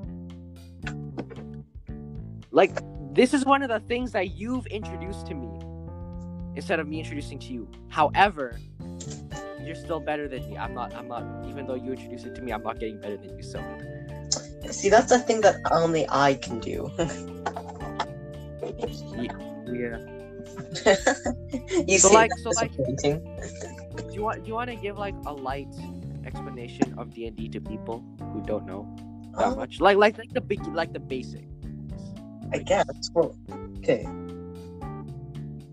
Like 2.50 2.80
this 3.14 3.34
is 3.34 3.44
one 3.44 3.62
of 3.62 3.68
the 3.68 3.80
things 3.80 4.12
that 4.12 4.32
you've 4.32 4.66
introduced 4.66 5.26
to 5.26 5.34
me 5.34 5.59
instead 6.56 6.80
of 6.80 6.88
me 6.88 6.98
introducing 7.00 7.38
to 7.40 7.52
you. 7.52 7.68
However, 7.88 8.58
you're 9.62 9.74
still 9.74 10.00
better 10.00 10.26
than 10.28 10.48
me. 10.50 10.56
I'm 10.58 10.74
not 10.74 10.94
I'm 10.94 11.08
not 11.08 11.22
even 11.48 11.66
though 11.66 11.74
you 11.74 11.92
introduce 11.92 12.24
it 12.24 12.34
to 12.36 12.42
me, 12.42 12.52
I'm 12.52 12.62
not 12.62 12.78
getting 12.80 13.00
better 13.00 13.16
than 13.16 13.36
you 13.36 13.42
so. 13.42 13.62
See, 14.70 14.88
that's 14.88 15.10
the 15.10 15.18
thing 15.18 15.40
that 15.42 15.56
only 15.72 16.06
I 16.08 16.34
can 16.34 16.60
do. 16.60 16.90
Yeah. 19.70 19.98
you 21.86 21.98
So 21.98 22.08
see, 22.08 22.14
like- 22.14 22.30
so 22.42 22.50
like- 22.56 22.72
Do 22.76 24.14
you 24.14 24.22
want 24.22 24.42
do 24.44 24.48
you 24.48 24.54
want 24.54 24.70
to 24.70 24.76
give 24.76 24.98
like 24.98 25.14
a 25.26 25.32
light 25.32 25.68
explanation 26.26 26.94
of 26.98 27.12
D 27.14 27.26
and 27.26 27.36
D 27.36 27.48
to 27.50 27.60
people 27.60 28.04
who 28.32 28.42
don't 28.42 28.66
know 28.66 28.86
that 29.38 29.48
Um, 29.48 29.56
much? 29.56 29.80
Like 29.80 29.96
like 29.96 30.18
like 30.18 30.32
the 30.32 30.40
big 30.40 30.64
like 30.74 30.92
the 30.92 31.00
basic. 31.00 31.44
I 32.52 32.58
guess. 32.58 32.86
Well, 33.14 33.36
okay. 33.78 34.06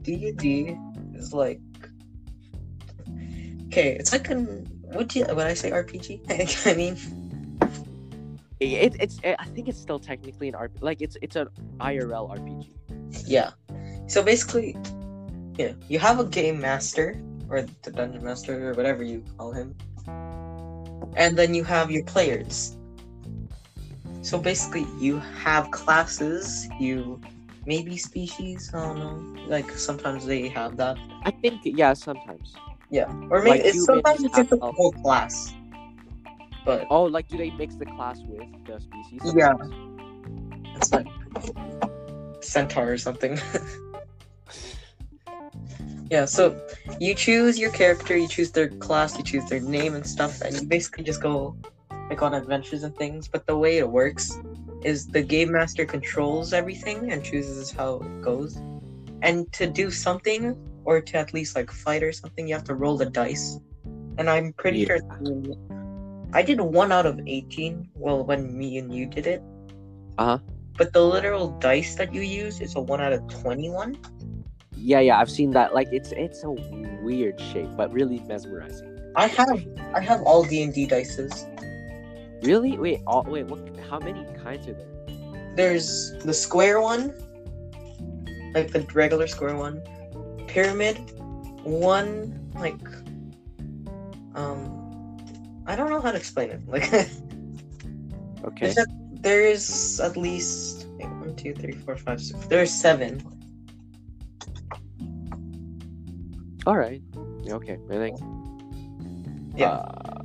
D 0.07 0.29
and 0.29 0.37
D 0.39 0.77
is 1.19 1.33
like. 1.33 1.59
Okay, 3.67 3.97
it's 3.99 4.13
like 4.13 4.29
an. 4.29 4.63
What 4.95 5.09
do 5.09 5.19
you, 5.19 5.25
when 5.35 5.45
I 5.45 5.53
say 5.53 5.69
RPG? 5.69 6.23
I 6.65 6.73
mean, 6.79 6.95
It, 8.61 8.95
it's 9.03 9.19
I 9.21 9.43
think 9.51 9.67
it's 9.67 9.77
still 9.77 9.99
technically 9.99 10.47
an 10.47 10.55
RP 10.55 10.79
like 10.79 11.01
it's 11.03 11.17
it's 11.21 11.35
an 11.35 11.49
IRL 11.83 12.31
RPG. 12.31 12.71
yeah. 13.27 13.51
So 14.07 14.23
basically, 14.23 14.77
yeah, 15.59 15.73
you 15.91 15.99
have 15.99 16.21
a 16.21 16.25
game 16.25 16.57
master 16.61 17.19
or 17.49 17.67
the 17.83 17.91
dungeon 17.91 18.23
master 18.23 18.71
or 18.71 18.73
whatever 18.73 19.03
you 19.03 19.21
call 19.37 19.51
him, 19.51 19.75
and 21.19 21.35
then 21.37 21.53
you 21.53 21.65
have 21.67 21.91
your 21.91 22.05
players. 22.07 22.77
So 24.23 24.39
basically, 24.39 24.87
you 25.03 25.19
have 25.43 25.69
classes. 25.71 26.65
You 26.79 27.19
maybe 27.67 27.97
species. 27.97 28.71
I 28.73 28.85
don't 28.85 28.99
know. 28.99 29.43
Like 29.47 29.69
sometimes 29.71 30.25
they 30.25 30.47
have 30.49 30.77
that. 30.77 30.97
I 31.23 31.31
think 31.31 31.61
yeah 31.63 31.93
sometimes. 31.93 32.55
Yeah, 32.89 33.11
or 33.29 33.43
maybe 33.43 33.49
Like 33.49 33.61
it's 33.65 33.85
sometimes 33.85 34.23
it's 34.23 34.37
a 34.37 34.43
have- 34.45 34.59
whole 34.61 34.93
class. 35.03 35.53
But 36.65 36.87
Oh, 36.89 37.03
like 37.03 37.27
do 37.27 37.37
they 37.37 37.51
mix 37.51 37.75
the 37.75 37.85
class 37.85 38.19
with 38.27 38.47
the 38.65 38.79
species? 38.79 39.33
Yeah. 39.35 39.53
sometimes? 39.57 39.83
it's 40.77 40.91
like 40.93 41.07
centaur 42.41 42.91
or 42.93 42.97
something. 42.97 43.37
yeah, 46.11 46.25
so 46.25 46.59
you 46.99 47.13
choose 47.15 47.57
your 47.59 47.71
character, 47.71 48.15
you 48.15 48.27
choose 48.27 48.51
their 48.51 48.69
class, 48.69 49.17
you 49.17 49.23
choose 49.23 49.45
their 49.49 49.59
name 49.59 49.95
and 49.95 50.05
stuff, 50.05 50.41
and 50.41 50.55
you 50.55 50.67
basically 50.67 51.03
just 51.03 51.21
go 51.21 51.55
like 52.09 52.21
on 52.21 52.33
adventures 52.33 52.83
and 52.83 52.95
things. 52.95 53.27
But 53.27 53.45
the 53.47 53.57
way 53.57 53.77
it 53.79 53.89
works 53.89 54.37
is 54.83 55.07
the 55.07 55.21
game 55.21 55.51
master 55.51 55.85
controls 55.85 56.53
everything 56.53 57.11
and 57.11 57.23
chooses 57.23 57.71
how 57.71 57.95
it 57.99 58.21
goes. 58.21 58.55
And 59.21 59.51
to 59.53 59.67
do 59.67 59.89
something, 59.91 60.55
or 60.85 61.01
to 61.01 61.17
at 61.17 61.33
least 61.33 61.55
like 61.55 61.71
fight 61.71 62.03
or 62.03 62.11
something, 62.11 62.47
you 62.47 62.53
have 62.53 62.63
to 62.65 62.75
roll 62.75 62.97
the 62.97 63.09
dice. 63.09 63.59
And 64.17 64.29
I'm 64.29 64.53
pretty 64.53 64.79
Yeah. 64.79 64.97
sure 64.97 64.99
I 66.33 66.41
did 66.41 66.59
one 66.61 66.91
out 66.91 67.05
of 67.05 67.19
18. 67.25 67.89
Well, 67.95 68.23
when 68.23 68.55
me 68.57 68.77
and 68.77 68.93
you 68.93 69.05
did 69.07 69.27
it. 69.27 69.41
Uh-huh. 70.17 70.39
But 70.77 70.93
the 70.93 71.01
literal 71.01 71.57
dice 71.59 71.95
that 71.95 72.13
you 72.13 72.21
use 72.21 72.61
is 72.61 72.75
a 72.75 72.81
one 72.81 73.01
out 73.01 73.13
of 73.13 73.25
21. 73.27 73.97
Yeah, 74.75 74.99
yeah, 74.99 75.19
I've 75.19 75.31
seen 75.31 75.51
that. 75.51 75.73
Like 75.73 75.87
it's 75.91 76.11
it's 76.11 76.43
a 76.43 76.51
weird 77.01 77.39
shape, 77.41 77.69
but 77.75 77.91
really 77.91 78.19
mesmerizing. 78.27 78.93
I 79.15 79.27
have 79.27 79.65
I 79.95 80.01
have 80.01 80.21
all 80.21 80.43
D 80.43 80.61
and 80.61 80.73
D 80.73 80.85
dices. 80.85 81.47
Really? 82.43 82.77
Wait, 82.77 83.01
all, 83.07 83.23
wait, 83.23 83.45
what? 83.45 83.59
How 83.89 83.99
many 83.99 84.25
kinds 84.43 84.67
are 84.67 84.73
there? 84.73 84.87
There's 85.55 86.13
the 86.23 86.33
square 86.33 86.81
one, 86.81 87.13
like 88.53 88.71
the 88.71 88.85
regular 88.93 89.27
square 89.27 89.55
one, 89.55 89.81
pyramid, 90.47 90.97
one 91.63 92.49
like 92.55 92.79
um 94.35 94.73
I 95.65 95.75
don't 95.75 95.89
know 95.89 96.01
how 96.01 96.11
to 96.11 96.17
explain 96.17 96.49
it. 96.51 96.61
Like 96.67 96.91
Okay. 98.45 98.67
there's, 98.67 98.77
at, 98.77 98.87
there's 99.21 99.99
at 99.99 100.15
least 100.15 100.87
wait, 100.97 101.09
one, 101.09 101.35
two, 101.35 101.53
three, 101.53 101.73
four, 101.73 101.97
five, 101.97 102.21
six. 102.21 102.45
There's 102.47 102.71
seven. 102.71 103.21
All 106.65 106.77
right. 106.77 107.01
Okay. 107.49 107.77
I 107.89 107.93
think. 107.93 108.19
Yeah. 109.55 109.71
Uh, 109.71 110.16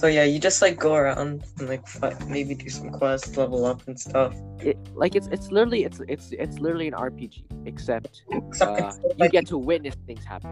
So 0.00 0.06
yeah, 0.06 0.24
you 0.24 0.38
just 0.38 0.62
like 0.62 0.78
go 0.78 0.94
around 0.94 1.44
and 1.58 1.68
like 1.68 1.84
maybe 2.26 2.54
do 2.54 2.70
some 2.70 2.88
quests, 2.88 3.36
level 3.36 3.66
up 3.66 3.86
and 3.86 4.00
stuff. 4.00 4.34
it, 4.60 4.78
like 4.94 5.14
it's 5.14 5.26
it's 5.26 5.50
literally 5.50 5.84
it's 5.84 6.00
it's 6.08 6.32
it's 6.32 6.58
literally 6.58 6.88
an 6.88 6.94
RPG, 6.94 7.44
except 7.66 8.22
Except 8.30 8.80
uh, 8.80 8.94
you 9.18 9.28
get 9.28 9.46
to 9.48 9.58
witness 9.58 9.96
things 10.06 10.24
happen. 10.24 10.50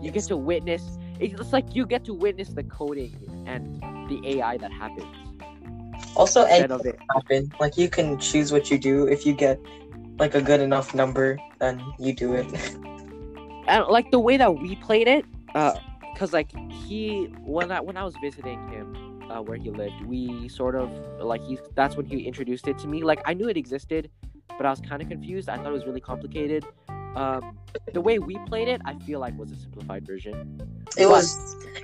You 0.00 0.12
get 0.12 0.22
to 0.28 0.36
witness. 0.36 0.98
It's 1.18 1.52
like 1.52 1.74
you 1.74 1.84
get 1.84 2.04
to 2.04 2.14
witness 2.14 2.50
the 2.50 2.62
coding 2.62 3.16
and 3.44 3.82
the 4.08 4.20
AI 4.38 4.56
that 4.58 4.70
happens 4.70 5.16
also 6.14 6.44
anything 6.44 6.92
it. 6.94 6.98
happen. 7.12 7.52
Like 7.58 7.76
you 7.76 7.88
can 7.88 8.20
choose 8.20 8.52
what 8.52 8.70
you 8.70 8.78
do. 8.78 9.08
If 9.08 9.26
you 9.26 9.32
get 9.32 9.58
like 10.20 10.36
a 10.36 10.40
good 10.40 10.60
enough 10.60 10.94
number, 10.94 11.40
then 11.58 11.82
you 11.98 12.12
do 12.14 12.34
it. 12.34 12.46
and 13.66 13.84
like 13.88 14.12
the 14.12 14.20
way 14.20 14.36
that 14.36 14.60
we 14.60 14.76
played 14.76 15.08
it 15.08 15.24
uh 15.56 15.74
because 16.16 16.32
like 16.32 16.50
he 16.72 17.24
when 17.44 17.70
i 17.70 17.78
when 17.78 17.96
i 17.98 18.02
was 18.02 18.14
visiting 18.22 18.58
him 18.68 18.86
uh 19.30 19.42
where 19.42 19.58
he 19.58 19.70
lived 19.70 20.00
we 20.06 20.48
sort 20.48 20.74
of 20.74 20.90
like 21.20 21.42
he 21.42 21.58
that's 21.74 21.94
when 21.94 22.06
he 22.06 22.20
introduced 22.26 22.66
it 22.68 22.78
to 22.78 22.86
me. 22.88 23.02
Like 23.02 23.20
i 23.26 23.34
knew 23.34 23.48
it 23.48 23.56
existed 23.58 24.10
but 24.56 24.64
i 24.64 24.70
was 24.70 24.80
kind 24.80 25.02
of 25.02 25.08
confused. 25.10 25.50
I 25.50 25.56
thought 25.58 25.66
it 25.66 25.72
was 25.80 25.84
really 25.84 26.00
complicated. 26.00 26.64
Um 27.16 27.58
the 27.92 28.00
way 28.00 28.18
we 28.18 28.34
played 28.50 28.68
it 28.68 28.80
i 28.86 28.94
feel 29.06 29.20
like 29.20 29.36
was 29.38 29.50
a 29.52 29.56
simplified 29.56 30.06
version. 30.06 30.34
It 30.96 31.04
But- 31.04 31.10
was 31.10 31.26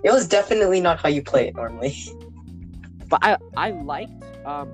it 0.02 0.10
was 0.16 0.26
definitely 0.26 0.80
not 0.80 0.98
how 1.02 1.10
you 1.10 1.22
play 1.22 1.48
it 1.48 1.54
normally. 1.54 1.94
but 3.12 3.20
i 3.22 3.36
i 3.66 3.68
liked 3.92 4.22
um 4.46 4.68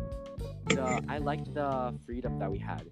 the 0.68 1.02
i 1.08 1.18
liked 1.18 1.52
the 1.54 1.70
freedom 2.06 2.38
that 2.38 2.50
we 2.54 2.58
had 2.58 2.82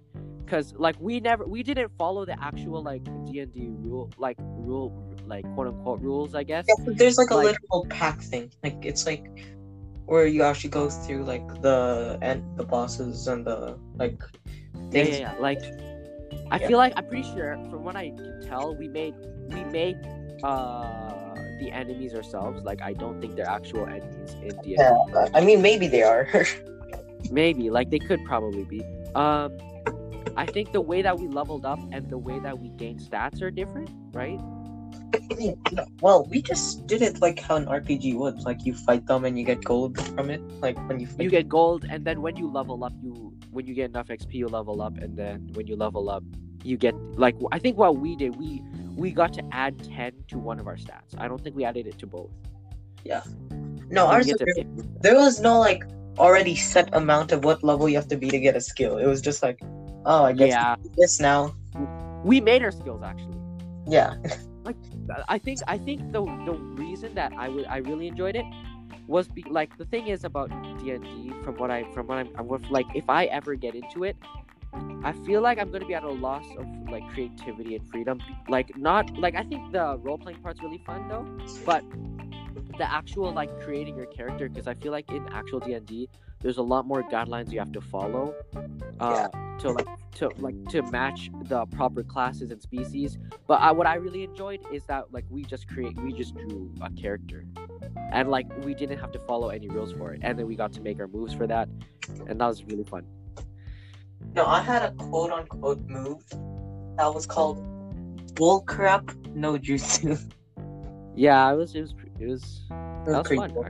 because 0.47 0.73
like 0.77 0.95
we 0.99 1.19
never 1.19 1.43
we 1.45 1.61
didn't 1.61 1.91
follow 1.97 2.23
the 2.25 2.37
actual 2.41 2.81
like 2.81 3.03
d&d 3.25 3.67
rule 3.83 4.09
like 4.17 4.37
rule 4.67 4.89
like 5.27 5.43
quote 5.53 5.67
unquote 5.67 5.99
rules 5.99 6.33
i 6.35 6.43
guess 6.43 6.65
Yeah, 6.69 6.93
there's 6.99 7.17
like 7.17 7.31
a 7.31 7.35
Like- 7.35 7.45
literal 7.59 7.85
pack 7.89 8.21
thing. 8.21 8.49
Like 8.63 8.79
it's 8.85 9.05
like 9.05 9.25
where 10.05 10.25
you 10.25 10.41
actually 10.43 10.69
go 10.69 10.89
through 10.89 11.23
like 11.25 11.45
the 11.61 12.17
and 12.21 12.39
the 12.59 12.63
bosses 12.63 13.27
and 13.27 13.45
the 13.45 13.77
like 13.99 14.17
Yeah, 14.23 14.91
things. 14.91 15.19
yeah, 15.19 15.33
yeah. 15.35 15.41
Like, 15.47 15.61
I 16.49 16.57
Yeah. 16.59 16.67
feel 16.69 16.77
like 16.77 16.93
I'm 16.95 17.07
pretty 17.11 17.27
sure 17.35 17.51
from 17.69 17.83
what 17.83 17.97
I 17.97 18.05
can 18.15 18.39
tell, 18.49 18.73
we 18.81 18.87
made 18.87 19.15
we 19.53 19.61
made 19.79 19.97
uh 20.43 21.35
the 21.59 21.69
enemies 21.81 22.13
ourselves. 22.15 22.63
Like, 22.63 22.81
I 22.81 22.93
don't 22.93 23.19
think 23.19 23.35
they're 23.35 23.49
actual 23.59 23.83
enemies 23.85 24.31
in 24.45 24.55
D&D. 24.63 24.75
Yeah, 24.79 24.95
I 25.37 25.41
mean 25.47 25.59
maybe 25.61 25.87
they 25.95 26.03
are. 26.03 26.23
Maybe 27.31 27.69
like 27.77 27.89
they 27.89 27.99
could 27.99 28.23
probably 28.31 28.63
be. 28.63 28.79
Um, 29.15 29.49
I 30.35 30.45
think 30.45 30.71
the 30.71 30.81
way 30.81 31.01
that 31.01 31.17
we 31.19 31.27
leveled 31.27 31.65
up 31.65 31.79
and 31.91 32.09
the 32.09 32.17
way 32.17 32.39
that 32.39 32.59
we 32.59 32.69
gained 32.69 32.99
stats 32.99 33.41
are 33.41 33.51
different, 33.51 33.89
right? 34.13 34.39
well, 36.01 36.25
we 36.29 36.41
just 36.41 36.87
did 36.87 37.01
it 37.01 37.21
like 37.21 37.39
how 37.39 37.55
an 37.55 37.65
RPG 37.65 38.15
would. 38.15 38.39
Like 38.41 38.65
you 38.65 38.73
fight 38.73 39.05
them 39.05 39.25
and 39.25 39.37
you 39.37 39.45
get 39.45 39.63
gold 39.63 39.97
from 40.15 40.29
it. 40.29 40.41
Like 40.61 40.77
when 40.87 40.99
you 40.99 41.07
fight 41.07 41.21
You 41.21 41.29
get 41.29 41.47
gold, 41.47 41.85
and 41.89 42.05
then 42.05 42.21
when 42.21 42.35
you 42.35 42.49
level 42.49 42.83
up, 42.83 42.93
you 43.01 43.33
when 43.51 43.65
you 43.65 43.73
get 43.73 43.89
enough 43.89 44.07
XP, 44.07 44.33
you 44.33 44.47
level 44.47 44.81
up, 44.81 44.97
and 44.97 45.17
then 45.17 45.49
when 45.53 45.67
you 45.67 45.75
level 45.75 46.09
up, 46.09 46.23
you 46.63 46.77
get 46.77 46.95
like 47.17 47.35
I 47.51 47.59
think 47.59 47.77
what 47.77 47.97
we 47.97 48.15
did, 48.15 48.35
we 48.35 48.61
we 48.95 49.11
got 49.11 49.33
to 49.33 49.43
add 49.51 49.81
ten 49.83 50.11
to 50.29 50.37
one 50.37 50.59
of 50.59 50.67
our 50.67 50.75
stats. 50.75 51.17
I 51.17 51.27
don't 51.27 51.41
think 51.41 51.55
we 51.55 51.63
added 51.63 51.87
it 51.87 51.97
to 51.99 52.07
both. 52.07 52.31
Yeah. 53.03 53.21
No, 53.89 54.07
ours 54.07 54.25
there, 54.25 54.65
there 55.01 55.15
was 55.15 55.39
no 55.39 55.59
like 55.59 55.83
already 56.17 56.55
set 56.55 56.93
amount 56.95 57.31
of 57.31 57.43
what 57.43 57.63
level 57.63 57.87
you 57.87 57.95
have 57.95 58.07
to 58.09 58.17
be 58.17 58.29
to 58.29 58.39
get 58.39 58.55
a 58.55 58.61
skill. 58.61 58.97
It 58.97 59.05
was 59.05 59.21
just 59.21 59.43
like, 59.43 59.61
oh, 60.07 60.25
I 60.25 60.33
guess 60.33 60.49
Yeah, 60.49 60.75
this 60.97 61.19
now. 61.21 61.55
we 62.23 62.41
made 62.41 62.63
our 62.63 62.71
skills 62.71 63.03
actually. 63.03 63.41
Yeah. 63.87 64.15
like 64.65 64.77
I 65.29 65.37
think 65.39 65.59
I 65.67 65.77
think 65.77 66.11
the 66.13 66.21
the 66.45 66.53
reason 66.53 67.15
that 67.15 67.33
I 67.37 67.49
would 67.49 67.65
I 67.67 67.77
really 67.77 68.07
enjoyed 68.07 68.35
it 68.35 68.45
was 69.07 69.27
be, 69.29 69.43
like 69.49 69.77
the 69.77 69.85
thing 69.85 70.07
is 70.07 70.25
about 70.25 70.51
D 70.79 70.91
and 70.91 71.03
D 71.03 71.33
from 71.43 71.57
what 71.57 71.71
I 71.71 71.85
from 71.93 72.07
what 72.07 72.17
I'm, 72.19 72.29
I'm 72.37 72.47
with, 72.47 72.69
like 72.69 72.87
if 72.95 73.09
I 73.09 73.25
ever 73.25 73.55
get 73.55 73.75
into 73.75 74.03
it, 74.03 74.17
I 75.03 75.13
feel 75.13 75.41
like 75.41 75.59
I'm 75.59 75.71
gonna 75.71 75.85
be 75.85 75.95
at 75.95 76.03
a 76.03 76.11
loss 76.11 76.45
of 76.57 76.67
like 76.89 77.07
creativity 77.09 77.75
and 77.75 77.87
freedom. 77.89 78.23
Like 78.49 78.77
not 78.77 79.05
like 79.17 79.35
I 79.35 79.43
think 79.43 79.71
the 79.71 79.97
role 79.99 80.17
playing 80.17 80.41
part's 80.41 80.61
really 80.61 80.79
fun 80.85 81.07
though, 81.07 81.27
but 81.65 81.83
the 82.77 82.91
actual 82.91 83.33
like 83.33 83.57
creating 83.61 83.95
your 83.95 84.07
character 84.07 84.49
because 84.49 84.67
I 84.67 84.73
feel 84.75 84.91
like 84.91 85.09
in 85.11 85.27
actual 85.31 85.59
D 85.59 85.73
and 85.73 85.85
D 85.85 86.09
there's 86.39 86.57
a 86.57 86.61
lot 86.61 86.85
more 86.85 87.03
guidelines 87.03 87.51
you 87.51 87.59
have 87.59 87.71
to 87.71 87.81
follow 87.81 88.35
uh, 88.99 89.27
to 89.59 89.71
like 89.71 89.87
to 90.15 90.29
like 90.37 90.55
to 90.69 90.81
match 90.83 91.29
the 91.43 91.65
proper 91.67 92.03
classes 92.03 92.51
and 92.51 92.61
species. 92.61 93.17
But 93.47 93.55
I, 93.61 93.71
what 93.71 93.87
I 93.87 93.95
really 93.95 94.23
enjoyed 94.23 94.59
is 94.71 94.83
that 94.85 95.11
like 95.11 95.25
we 95.29 95.43
just 95.43 95.67
create 95.67 95.99
we 96.01 96.13
just 96.13 96.35
drew 96.35 96.73
a 96.81 96.91
character. 96.91 97.45
And 98.11 98.29
like 98.29 98.47
we 98.63 98.73
didn't 98.73 98.99
have 98.99 99.11
to 99.13 99.19
follow 99.19 99.49
any 99.49 99.67
rules 99.69 99.91
for 99.93 100.13
it. 100.13 100.21
And 100.23 100.37
then 100.37 100.47
we 100.47 100.55
got 100.55 100.73
to 100.73 100.81
make 100.81 100.99
our 100.99 101.07
moves 101.07 101.33
for 101.33 101.47
that. 101.47 101.69
And 102.27 102.39
that 102.39 102.47
was 102.47 102.63
really 102.63 102.83
fun. 102.83 103.05
No, 104.35 104.45
I 104.45 104.61
had 104.61 104.83
a 104.83 104.91
quote 104.91 105.31
unquote 105.31 105.81
move 105.87 106.23
that 106.97 107.13
was 107.13 107.25
called 107.25 107.57
bullcrap 108.35 109.35
no 109.35 109.57
jutsu. 109.57 110.31
yeah 111.15 111.51
it 111.51 111.55
was 111.55 111.73
it 111.73 111.81
was 111.81 111.95
it 112.19 112.27
was 112.27 112.63
It 112.69 113.05
that 113.05 113.29
was 113.29 113.29
was 113.29 113.69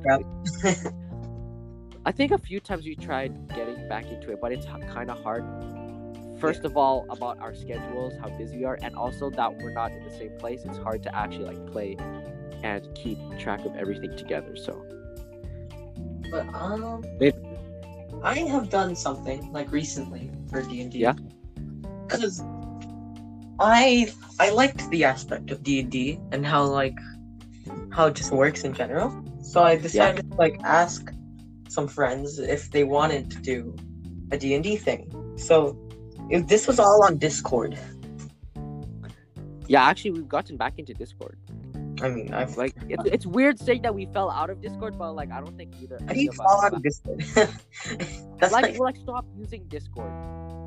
pretty 0.62 0.84
fun. 0.84 1.04
I 2.08 2.14
think 2.14 2.32
a 2.32 2.38
few 2.38 2.62
times 2.62 2.86
we 2.86 2.96
tried 2.96 3.50
getting 3.50 3.86
back 3.90 4.06
into 4.06 4.32
it 4.32 4.40
but 4.40 4.54
it's 4.54 4.66
kind 4.66 5.12
of 5.12 5.22
hard 5.22 5.44
first 6.40 6.64
of 6.64 6.78
all 6.78 7.06
about 7.10 7.38
our 7.40 7.54
schedules, 7.54 8.14
how 8.22 8.30
busy 8.38 8.60
we 8.60 8.64
are, 8.64 8.78
and 8.82 8.96
also 8.96 9.30
that 9.32 9.58
we're 9.58 9.74
not 9.74 9.92
in 9.92 10.04
the 10.04 10.12
same 10.12 10.32
place. 10.38 10.62
It's 10.64 10.78
hard 10.78 11.04
to 11.04 11.14
actually 11.14 11.46
like 11.46 11.66
play 11.72 11.98
and 12.64 12.88
keep 12.96 13.18
track 13.38 13.66
of 13.66 13.76
everything 13.76 14.16
together. 14.16 14.56
So 14.56 14.86
But 16.32 16.48
um, 16.54 17.04
It- 17.20 17.36
I 18.24 18.36
have 18.40 18.70
done 18.70 18.96
something 18.96 19.52
like 19.52 19.70
recently 19.74 20.32
for 20.50 20.62
D 20.62 20.80
and 20.82 20.92
D. 20.92 21.00
Yeah? 21.00 21.16
Because 22.08 22.42
I 23.60 24.14
I 24.40 24.52
liked 24.52 24.90
the 24.92 25.04
aspect 25.04 25.52
of 25.52 25.62
D 25.62 25.82
and 25.82 25.92
D 25.92 26.22
and 26.32 26.46
how 26.46 26.64
like 26.64 26.98
how 27.92 28.06
it 28.08 28.16
just 28.16 28.32
works 28.32 28.64
in 28.64 28.74
general. 28.74 29.12
So 29.42 29.62
I 29.62 29.76
decided 29.76 30.32
to 30.32 30.38
like 30.38 30.58
ask 30.64 31.12
some 31.70 31.88
friends 31.88 32.40
if 32.40 32.72
they 32.72 32.84
wanted 32.84 33.32
to 33.32 33.38
do 33.40 33.76
a 34.32 34.38
D 34.38 34.54
and 34.56 34.64
D 34.64 34.76
thing. 34.78 35.12
So 35.38 35.78
if 36.30 36.48
this 36.48 36.68
was 36.68 36.80
all 36.80 37.04
on 37.06 37.18
Discord, 37.18 37.78
yeah, 39.68 39.84
actually 39.84 40.12
we've 40.12 40.30
gotten 40.30 40.58
back 40.58 40.80
into 40.80 40.94
Discord. 40.94 41.38
I 42.02 42.10
mean, 42.10 42.32
I've 42.34 42.56
Like 42.58 42.76
it's, 42.88 43.04
it's 43.06 43.26
weird 43.26 43.60
saying 43.60 43.82
that 43.82 43.96
we 43.96 44.06
fell 44.14 44.30
out 44.30 44.50
of 44.50 44.62
Discord, 44.62 44.98
but 44.98 45.14
like 45.14 45.32
I 45.32 45.40
don't 45.42 45.58
think 45.58 45.74
either. 45.82 45.98
How 46.08 46.14
do 46.14 46.20
you 46.22 46.32
fall 46.32 46.64
out 46.64 46.74
of 46.74 46.84
Discord? 46.84 47.24
That's 48.40 48.54
like, 48.54 48.66
like, 48.66 48.80
like 48.80 48.98
stop 48.98 49.26
using 49.36 49.64
Discord 49.68 50.12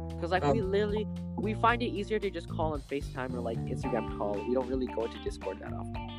because 0.09 0.33
like 0.33 0.45
Oh. 0.45 0.52
we 0.52 0.61
literally 0.61 1.07
we 1.37 1.54
find 1.54 1.83
it 1.83 1.87
easier 1.87 2.19
to 2.19 2.30
just 2.30 2.49
call 2.49 2.73
on 2.75 2.80
FaceTime 2.83 3.33
or 3.33 3.40
like 3.40 3.59
Instagram 3.66 4.19
call. 4.19 4.35
We 4.47 4.54
don't 4.54 4.69
really 4.69 4.87
go 4.88 5.07
to 5.07 5.19
Discord 5.25 5.61
that 5.61 5.73
often. 5.73 6.11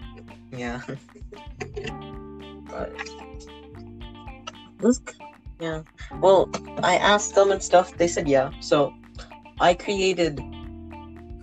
yeah. 0.57 0.81
but 2.69 2.91
this, 4.81 5.01
yeah. 5.59 5.83
Well, 6.19 6.49
I 6.83 6.97
asked 6.97 7.35
them 7.35 7.51
and 7.51 7.61
stuff. 7.61 7.95
They 7.97 8.07
said 8.07 8.27
yeah. 8.27 8.51
So 8.59 8.93
I 9.59 9.73
created. 9.73 10.41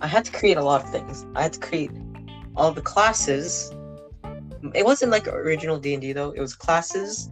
I 0.01 0.07
had 0.07 0.25
to 0.25 0.31
create 0.31 0.57
a 0.57 0.63
lot 0.63 0.83
of 0.83 0.89
things. 0.89 1.25
I 1.35 1.43
had 1.43 1.53
to 1.53 1.59
create 1.59 1.91
all 2.55 2.71
the 2.71 2.81
classes. 2.81 3.73
It 4.75 4.85
wasn't 4.85 5.11
like 5.11 5.27
original 5.27 5.79
D 5.79 5.93
and 5.93 6.01
D 6.01 6.11
though. 6.13 6.31
It 6.31 6.41
was 6.41 6.53
classes, 6.53 7.31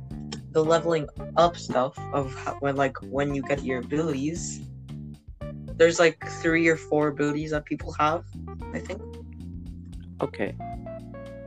the 0.51 0.63
leveling 0.63 1.07
up 1.35 1.57
stuff 1.57 1.97
of 2.13 2.33
how, 2.35 2.55
when 2.61 2.75
like 2.77 2.97
when 3.03 3.35
you 3.35 3.41
get 3.43 3.63
your 3.63 3.79
abilities. 3.79 4.61
There's 5.75 5.99
like 5.99 6.25
three 6.41 6.67
or 6.67 6.77
four 6.77 7.09
abilities 7.09 7.51
that 7.51 7.65
people 7.65 7.93
have. 7.99 8.23
I 8.73 8.79
think. 8.79 9.01
Okay. 10.21 10.55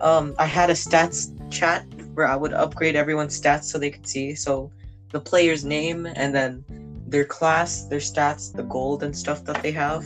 um 0.00 0.34
I 0.38 0.46
had 0.46 0.70
a 0.70 0.74
stats 0.74 1.20
chat 1.50 1.84
where 2.14 2.26
I 2.26 2.36
would 2.36 2.52
upgrade 2.52 2.96
everyone's 2.96 3.40
stats 3.40 3.64
so 3.64 3.78
they 3.78 3.90
could 3.90 4.06
see. 4.06 4.34
So 4.34 4.70
the 5.10 5.20
player's 5.20 5.64
name 5.64 6.06
and 6.06 6.34
then 6.34 6.64
their 7.06 7.24
class, 7.24 7.84
their 7.84 8.00
stats, 8.00 8.54
the 8.54 8.62
gold 8.64 9.02
and 9.02 9.16
stuff 9.16 9.44
that 9.44 9.62
they 9.62 9.72
have. 9.72 10.04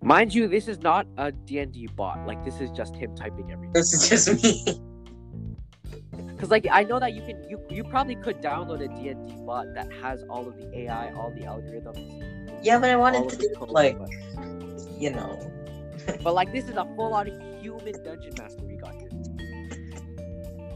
Mind 0.00 0.34
you, 0.34 0.48
this 0.48 0.68
is 0.68 0.80
not 0.80 1.06
a 1.16 1.32
D&D 1.32 1.88
bot. 1.96 2.26
Like 2.26 2.44
this 2.44 2.60
is 2.60 2.70
just 2.70 2.94
him 2.94 3.14
typing 3.14 3.50
everything. 3.50 3.72
This 3.72 3.92
is 3.92 4.08
just 4.08 4.42
me. 4.42 4.80
Cuz 6.38 6.50
like 6.50 6.66
I 6.70 6.84
know 6.84 7.00
that 7.00 7.14
you 7.14 7.22
can 7.22 7.42
you 7.50 7.60
you 7.68 7.82
probably 7.84 8.14
could 8.14 8.40
download 8.40 8.80
a 8.80 8.88
D&D 8.88 9.44
bot 9.44 9.66
that 9.74 9.92
has 10.00 10.22
all 10.30 10.46
of 10.46 10.56
the 10.56 10.78
AI, 10.78 11.10
all 11.12 11.32
the 11.32 11.42
algorithms, 11.42 12.38
yeah, 12.62 12.78
but 12.78 12.90
I 12.90 12.96
wanted 12.96 13.28
to 13.28 13.36
do 13.36 13.48
code, 13.56 13.70
like, 13.70 13.98
but, 13.98 14.10
you 14.98 15.10
know. 15.10 15.38
but 16.22 16.34
like 16.34 16.52
this 16.56 16.64
is 16.64 16.76
a 16.76 16.84
full 16.96 17.14
on 17.14 17.26
human 17.60 18.02
dungeon 18.02 18.34
master 18.38 18.64
we 18.64 18.67
got 18.67 18.67
here. 18.67 18.67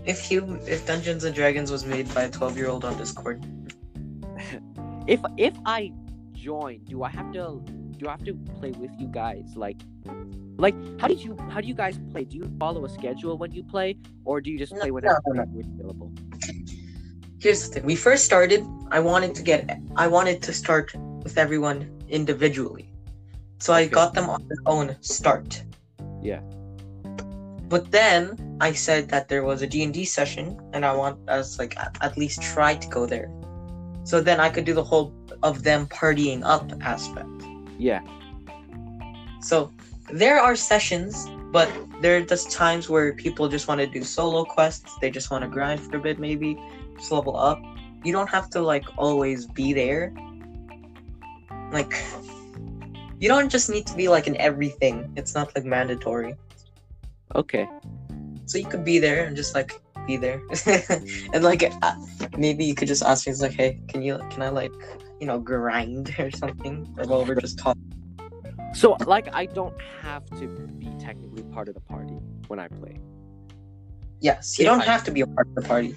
If 0.05 0.31
you 0.31 0.59
if 0.67 0.87
Dungeons 0.87 1.25
and 1.25 1.35
Dragons 1.35 1.71
was 1.71 1.85
made 1.87 2.13
by 2.15 2.23
a 2.23 2.31
12-year-old 2.31 2.85
on 2.85 2.97
Discord. 2.97 3.45
If 5.07 5.21
if 5.37 5.55
I 5.67 5.93
join, 6.33 6.85
do 6.85 7.03
I 7.03 7.09
have 7.11 7.33
to 7.33 7.61
do 7.99 8.07
I 8.09 8.13
have 8.13 8.25
to 8.25 8.35
play 8.59 8.71
with 8.71 8.91
you 8.99 9.09
guys? 9.09 9.57
Like 9.57 9.81
like 10.59 10.75
how 11.01 11.09
did 11.09 11.23
you 11.23 11.37
how 11.51 11.61
do 11.61 11.67
you 11.67 11.75
guys 11.75 11.99
play? 12.13 12.25
Do 12.25 12.37
you 12.37 12.51
follow 12.59 12.85
a 12.85 12.89
schedule 12.89 13.37
when 13.37 13.51
you 13.53 13.63
play 13.65 13.97
or 14.25 14.41
do 14.41 14.51
you 14.51 14.59
just 14.59 14.73
No, 14.73 14.81
play 14.81 14.91
whenever 14.91 15.19
no, 15.27 15.43
no. 15.43 15.45
you're 15.53 15.65
available? 15.75 16.13
Here's 17.41 17.67
the 17.69 17.75
thing. 17.75 17.85
We 17.85 17.97
first 17.97 18.25
started, 18.25 18.63
I 18.93 19.01
wanted 19.01 19.35
to 19.35 19.43
get 19.43 19.79
I 19.97 20.07
wanted 20.07 20.43
to 20.43 20.53
start 20.53 20.95
with 21.25 21.37
everyone 21.39 21.91
individually. 22.09 22.89
So 23.59 23.73
I 23.73 23.87
Okay. 23.87 23.91
got 23.91 24.15
them 24.15 24.29
on 24.31 24.41
their 24.49 24.63
own 24.67 24.97
start. 25.01 25.63
Yeah. 26.23 26.41
But 27.73 27.91
then 27.91 28.59
I 28.61 28.75
said 28.75 29.09
that 29.09 29.31
there 29.31 29.45
was 29.45 29.63
a 29.63 29.67
D&D 29.67 30.05
session 30.05 30.61
and 30.75 30.85
I 30.85 30.93
want 30.93 31.17
us 31.27 31.59
like 31.59 31.75
at, 31.79 32.19
least 32.19 32.43
try 32.43 32.75
to 32.75 32.89
go 32.89 33.07
there. 33.07 33.33
So 34.05 34.21
then 34.21 34.41
I 34.41 34.51
could 34.51 34.67
do 34.67 34.75
the 34.75 34.85
whole 34.85 35.15
of 35.43 35.63
them 35.63 35.87
partying 35.87 36.43
up 36.45 36.71
aspect. 36.83 37.31
Yeah. 37.79 38.03
So 39.41 39.73
there 40.13 40.39
are 40.39 40.55
sessions, 40.55 41.27
but 41.51 41.73
there 42.03 42.19
are 42.19 42.21
just 42.21 42.51
times 42.51 42.91
where 42.91 43.15
people 43.15 43.49
just 43.49 43.69
want 43.69 43.81
to 43.81 43.87
do 43.87 44.05
solo 44.05 44.45
quests. 44.45 44.93
They 45.01 45.11
just 45.11 45.31
want 45.31 45.43
to 45.43 45.49
grind 45.49 45.81
for 45.81 45.97
a 45.97 45.99
bit, 45.99 46.19
maybe 46.19 46.59
just 46.99 47.11
level 47.11 47.39
up. 47.39 47.59
You 48.05 48.13
don't 48.13 48.29
have 48.29 48.51
to 48.51 48.61
like 48.61 48.85
always 48.99 49.47
be 49.47 49.73
there. 49.73 50.13
Like, 51.73 51.95
you 53.19 53.31
don't 53.31 53.49
just 53.49 53.71
need 53.71 53.87
to 53.87 53.97
be 53.97 54.09
like 54.09 54.27
in 54.27 54.37
everything. 54.37 55.11
It's 55.17 55.35
not 55.35 55.57
like 55.57 55.65
mandatory. 55.65 56.37
Okay. 57.35 57.69
So 58.47 58.59
you 58.59 58.67
could 58.67 58.85
be 58.85 58.99
there 58.99 59.25
and 59.25 59.37
just 59.37 59.55
like 59.55 59.73
be 60.07 60.17
there, 60.17 60.43
and 61.33 61.45
like 61.45 61.63
uh, 61.83 61.95
maybe 62.37 62.65
you 62.65 62.75
could 62.75 62.89
just 62.89 63.03
ask 63.03 63.27
me, 63.27 63.33
like, 63.35 63.53
hey, 63.53 63.81
can 63.89 64.03
you, 64.03 64.19
can 64.31 64.43
I 64.43 64.49
like, 64.49 64.73
you 65.21 65.27
know, 65.27 65.39
grind 65.39 66.15
or 66.19 66.31
something, 66.33 66.87
or 66.99 67.07
while 67.07 67.25
we're 67.25 67.37
just 67.41 67.59
talking. 67.59 67.81
So 68.75 68.97
like 69.07 69.29
I 69.33 69.47
don't 69.47 69.75
have 70.03 70.25
to 70.41 70.49
be 70.79 70.89
technically 70.99 71.45
part 71.45 71.69
of 71.69 71.75
the 71.75 71.81
party 71.81 72.19
when 72.49 72.59
I 72.59 72.69
play. 72.69 72.99
Yes, 74.21 74.59
you 74.59 74.65
If 74.65 74.71
don't 74.71 74.81
I- 74.81 74.85
have 74.85 75.05
to 75.05 75.11
be 75.11 75.21
a 75.21 75.27
part 75.27 75.47
of 75.49 75.55
the 75.63 75.69
party. 75.69 75.95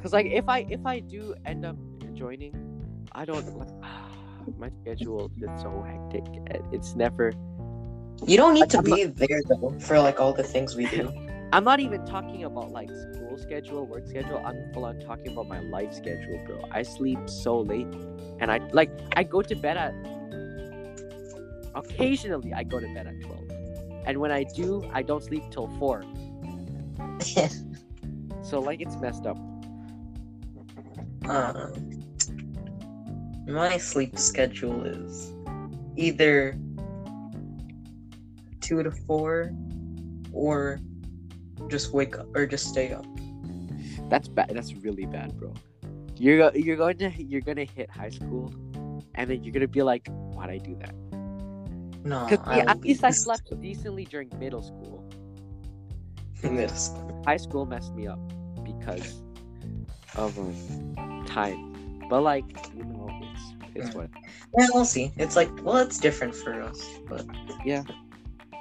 Cuz 0.00 0.12
like 0.12 0.26
if 0.26 0.48
I 0.48 0.60
if 0.70 0.84
I 0.86 1.00
do 1.00 1.34
end 1.44 1.64
up 1.64 1.76
joining, 2.14 2.54
I 3.12 3.24
don't 3.24 3.56
like 3.58 3.70
my 4.58 4.70
schedule 4.80 5.30
is 5.36 5.50
so 5.60 5.82
hectic. 5.82 6.24
It's 6.72 6.94
never 6.94 7.32
You 8.24 8.36
don't 8.36 8.54
need 8.54 8.70
to 8.70 8.82
be 8.82 9.04
there 9.04 9.40
though 9.48 9.74
for 9.80 9.98
like 10.00 10.20
all 10.20 10.32
the 10.32 10.42
things 10.42 10.74
we 10.74 10.86
do. 10.86 11.12
I'm 11.52 11.64
not 11.64 11.80
even 11.80 12.04
talking 12.04 12.44
about 12.44 12.72
like 12.72 12.88
school 12.90 13.36
schedule, 13.38 13.86
work 13.86 14.06
schedule. 14.06 14.42
I'm 14.44 14.72
full 14.72 14.84
on 14.84 14.98
talking 15.00 15.32
about 15.32 15.48
my 15.48 15.60
life 15.60 15.92
schedule, 15.94 16.38
bro. 16.46 16.64
I 16.70 16.82
sleep 16.82 17.28
so 17.28 17.60
late, 17.60 17.86
and 18.40 18.50
I 18.50 18.58
like 18.72 18.90
I 19.14 19.22
go 19.24 19.42
to 19.42 19.54
bed 19.54 19.76
at. 19.76 19.94
Occasionally, 21.74 22.52
I 22.54 22.64
go 22.64 22.80
to 22.80 22.88
bed 22.94 23.06
at 23.06 23.20
twelve, 23.22 23.50
and 24.06 24.18
when 24.18 24.32
I 24.32 24.44
do, 24.44 24.88
I 24.92 25.02
don't 25.02 25.22
sleep 25.22 25.44
till 25.50 25.68
four. 25.78 26.04
So 28.42 28.60
like 28.60 28.80
it's 28.80 28.96
messed 28.96 29.26
up. 29.26 29.36
uh, 31.28 31.70
my 33.48 33.76
sleep 33.76 34.16
schedule 34.18 34.84
is 34.84 35.32
either 35.96 36.56
two 38.66 38.82
to 38.82 38.90
four, 38.90 39.52
or 40.32 40.80
just 41.68 41.92
wake 41.92 42.18
up 42.18 42.26
or 42.34 42.46
just 42.46 42.66
stay 42.66 42.92
up. 42.92 43.06
That's 44.10 44.28
bad. 44.28 44.50
That's 44.52 44.74
really 44.74 45.06
bad, 45.06 45.36
bro. 45.38 45.54
You're 46.16 46.50
you're 46.56 46.76
going 46.76 46.98
to 46.98 47.10
you're 47.22 47.40
gonna 47.40 47.64
hit 47.64 47.90
high 47.90 48.10
school, 48.10 48.52
and 49.14 49.30
then 49.30 49.44
you're 49.44 49.52
gonna 49.52 49.68
be 49.68 49.82
like, 49.82 50.08
why'd 50.34 50.50
I 50.50 50.58
do 50.58 50.74
that? 50.80 50.94
No, 52.04 52.26
Because 52.26 52.40
I 52.46 52.60
at 52.60 52.80
least 52.82 53.04
I 53.04 53.10
slept 53.10 53.50
decently 53.60 54.04
during 54.04 54.30
middle 54.38 54.62
school. 54.62 55.04
middle 56.42 56.76
school. 56.76 57.22
high 57.26 57.36
school 57.36 57.66
messed 57.66 57.94
me 57.94 58.06
up 58.06 58.18
because 58.64 59.22
of 60.14 60.38
um, 60.38 61.24
time. 61.26 62.06
But 62.08 62.22
like, 62.22 62.44
you 62.74 62.84
know, 62.84 63.08
it's 63.20 63.54
it's 63.74 63.94
what 63.94 64.10
Yeah, 64.58 64.68
we'll 64.72 64.84
see. 64.84 65.12
It's 65.16 65.36
like, 65.36 65.50
well, 65.62 65.78
it's 65.78 65.98
different 65.98 66.34
for 66.34 66.62
us, 66.62 66.80
but 67.08 67.26
Yeah. 67.64 67.82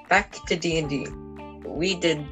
Back 0.09 0.33
to 0.47 0.55
D 0.55 0.77
and 0.77 0.89
D, 0.89 1.07
we 1.65 1.95
did. 1.95 2.25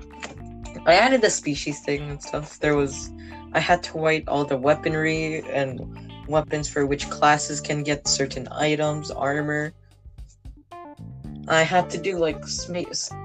I 0.85 0.95
added 0.95 1.21
the 1.21 1.29
species 1.29 1.79
thing 1.79 2.09
and 2.09 2.21
stuff. 2.21 2.59
There 2.59 2.75
was, 2.75 3.11
I 3.53 3.59
had 3.59 3.81
to 3.83 3.97
write 3.97 4.27
all 4.27 4.45
the 4.45 4.57
weaponry 4.57 5.41
and 5.49 5.81
weapons 6.27 6.69
for 6.69 6.85
which 6.85 7.09
classes 7.09 7.61
can 7.61 7.83
get 7.83 8.07
certain 8.07 8.47
items, 8.51 9.11
armor. 9.11 9.73
I 11.47 11.63
had 11.63 11.89
to 11.91 11.97
do 11.97 12.17
like 12.17 12.45
sm- 12.47 12.77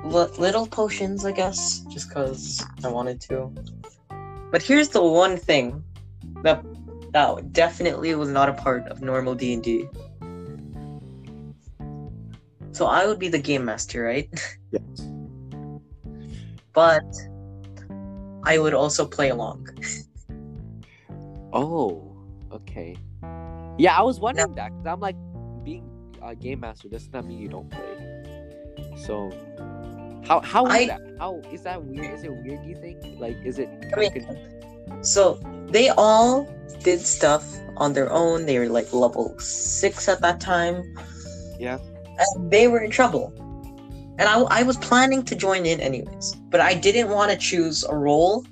little 0.05 0.67
potions, 0.67 1.25
I 1.25 1.33
guess, 1.33 1.81
just 1.91 2.13
cause 2.13 2.65
I 2.83 2.89
wanted 2.89 3.21
to. 3.23 3.53
But 4.51 4.63
here's 4.63 4.89
the 4.89 5.03
one 5.03 5.37
thing 5.37 5.85
that 6.43 6.65
that 7.13 7.53
definitely 7.53 8.15
was 8.15 8.29
not 8.29 8.49
a 8.49 8.55
part 8.55 8.87
of 8.89 9.03
normal 9.03 9.35
D 9.35 9.55
and 9.55 9.63
D. 9.63 9.89
So 12.79 12.87
I 12.87 13.09
would 13.09 13.19
be 13.19 13.27
the 13.27 13.41
game 13.41 13.65
master, 13.65 14.05
right? 14.05 14.31
yes. 14.71 15.11
But 16.73 17.03
I 18.45 18.61
would 18.61 18.73
also 18.73 19.05
play 19.05 19.31
along. 19.31 19.67
Oh, 21.53 22.15
okay. 22.53 22.97
Yeah, 23.79 23.99
I 23.99 24.03
was 24.03 24.21
wondering 24.21 24.55
that 24.55 24.71
because 24.71 24.87
I'm 24.87 25.01
like, 25.01 25.17
being 25.65 25.91
a 26.23 26.37
game 26.37 26.61
master 26.61 26.89
does 26.89 27.11
not 27.13 27.27
mean 27.27 27.41
you 27.41 27.49
don't 27.49 27.69
play. 27.69 28.95
So, 28.95 29.35
how 30.25 30.39
how 30.39 30.67
is 30.67 30.73
I- 30.73 30.87
that? 30.87 31.03
How 31.19 31.43
is 31.51 31.63
that 31.63 31.83
weird? 31.83 32.15
Is 32.15 32.23
it 32.23 32.31
weird? 32.31 32.63
Do 32.63 32.69
you 32.69 32.77
think? 32.77 33.03
Like, 33.19 33.39
is 33.43 33.59
it? 33.59 33.69
I 33.91 33.99
mean, 33.99 35.03
So 35.03 35.43
they 35.67 35.89
all 35.89 36.47
did 36.85 37.01
stuff 37.01 37.43
on 37.77 37.93
their 37.93 38.13
own. 38.13 38.47
They 38.47 38.57
were 38.61 38.69
like 38.69 38.93
level 38.93 39.35
six 39.41 40.07
at 40.09 40.21
that 40.21 40.39
time. 40.39 40.95
Yeah. 41.59 41.79
And 42.19 42.51
they 42.51 42.69
were 42.69 42.81
in 42.81 42.91
trouble. 42.91 43.33
And 44.19 44.23
I, 44.23 44.41
I 44.41 44.63
was 44.65 44.77
planning 44.79 45.23
to 45.25 45.37
join 45.37 45.65
in 45.65 45.81
anyways, 45.81 46.35
but 46.51 46.61
I 46.61 46.75
didn't 46.75 47.09
want 47.09 47.31
to 47.31 47.37
choose 47.37 47.85
a 47.85 47.95
role 47.95 48.45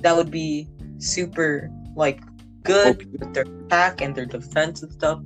that 0.00 0.16
would 0.16 0.30
be 0.30 0.68
super 0.98 1.70
like 1.96 2.20
good 2.62 3.02
OP. 3.02 3.20
with 3.20 3.34
their 3.34 3.44
attack 3.66 4.00
and 4.00 4.14
their 4.14 4.26
defense 4.26 4.82
and 4.82 4.92
stuff. 4.92 5.20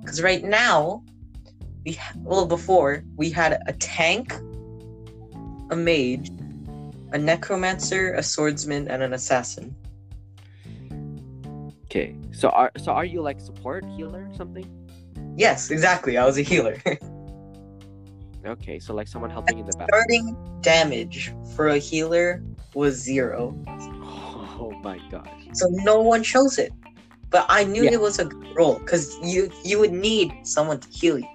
Because 0.00 0.22
right 0.22 0.42
now, 0.42 1.04
we 1.84 1.92
ha- 1.92 2.14
well 2.18 2.46
before 2.46 3.04
we 3.16 3.30
had 3.30 3.60
a 3.66 3.72
tank, 3.74 4.32
a 5.70 5.76
mage, 5.76 6.30
a 7.12 7.18
necromancer, 7.18 8.14
a 8.14 8.22
swordsman, 8.22 8.88
and 8.88 9.02
an 9.02 9.12
assassin. 9.12 9.74
Okay, 11.84 12.16
so 12.32 12.48
are 12.48 12.72
so 12.78 12.92
are 12.92 13.04
you 13.04 13.20
like 13.20 13.40
support 13.40 13.84
healer 13.96 14.28
or 14.30 14.34
something? 14.34 14.81
Yes, 15.36 15.70
exactly. 15.70 16.16
I 16.18 16.24
was 16.24 16.38
a 16.38 16.42
healer. 16.42 16.76
Okay, 18.44 18.80
so 18.80 18.92
like 18.92 19.06
someone 19.06 19.30
helping 19.30 19.60
in 19.60 19.66
the 19.66 19.72
back. 19.78 19.86
Starting 19.88 20.36
damage 20.62 21.32
for 21.54 21.68
a 21.68 21.78
healer 21.78 22.42
was 22.74 22.96
zero, 22.96 23.54
Oh 23.68 24.72
my 24.82 24.98
gosh. 25.12 25.28
so 25.52 25.68
no 25.70 26.00
one 26.00 26.24
chose 26.24 26.58
it. 26.58 26.72
But 27.30 27.46
I 27.48 27.62
knew 27.62 27.84
Yeah. 27.84 27.92
it 27.92 28.00
was 28.00 28.18
a 28.18 28.24
good 28.24 28.56
role 28.56 28.80
because 28.80 29.16
you 29.22 29.48
you 29.64 29.78
would 29.78 29.92
need 29.92 30.32
someone 30.42 30.80
to 30.80 30.88
heal 30.88 31.20
you. 31.20 31.28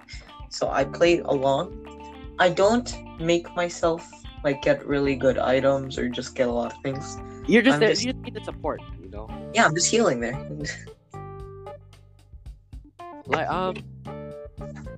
So 0.49 0.69
I 0.69 0.83
played 0.83 1.21
along. 1.21 1.71
I 2.39 2.49
don't 2.49 2.93
make 3.21 3.55
myself 3.55 4.05
like 4.43 4.61
get 4.61 4.85
really 4.85 5.15
good 5.15 5.37
items 5.37 5.97
or 5.97 6.09
just 6.09 6.35
get 6.35 6.49
a 6.49 6.51
lot 6.51 6.73
of 6.75 6.81
things. 6.83 7.17
You're 7.47 7.61
just 7.61 7.75
I'm 7.75 7.79
there. 7.79 7.89
just- 7.91 8.03
You 8.03 8.11
just 8.11 8.23
need 8.25 8.33
the 8.33 8.43
support. 8.43 8.81
You 9.01 9.09
know, 9.09 9.29
Yeah, 9.53 9.63
I'm 9.65 9.73
just 9.73 9.89
healing 9.89 10.19
there. 10.19 10.35
like 13.27 13.47
um. 13.49 13.75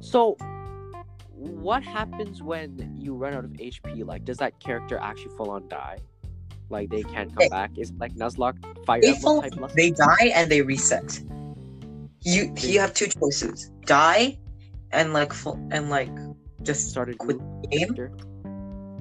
So, 0.02 0.38
what 1.34 1.84
happens 1.84 2.42
when 2.42 2.96
you 2.98 3.15
run 3.15 3.34
out 3.34 3.44
of 3.44 3.52
HP? 3.52 4.06
Like, 4.06 4.26
does 4.26 4.38
that 4.38 4.60
character 4.60 4.98
actually 4.98 5.36
full 5.36 5.50
on 5.50 5.68
die? 5.68 5.98
Like 6.70 6.89
they 6.89 7.04
can't 7.04 7.36
come 7.36 7.50
back? 7.50 7.72
Is 7.78 7.92
like 8.00 8.13
Nuzlocke 8.13 8.86
Fire 8.86 9.02
they 9.02 9.13
Emblem 9.15 9.22
fall, 9.22 9.42
type 9.42 9.72
they 9.76 9.92
die 9.92 10.32
and 10.36 10.52
they 10.52 10.62
reset. 10.62 11.20
You 12.22 12.54
you 12.60 12.80
have 12.80 12.94
two 12.94 13.08
choices: 13.08 13.72
die 13.86 14.38
and 14.92 15.13
like 15.13 15.34
full, 15.34 15.60
and 15.72 15.89
like 15.89 16.12
just 16.62 16.89
started 16.89 17.18
quit 17.18 17.39
the 17.39 17.68
game, 17.68 17.96
character? 17.96 18.26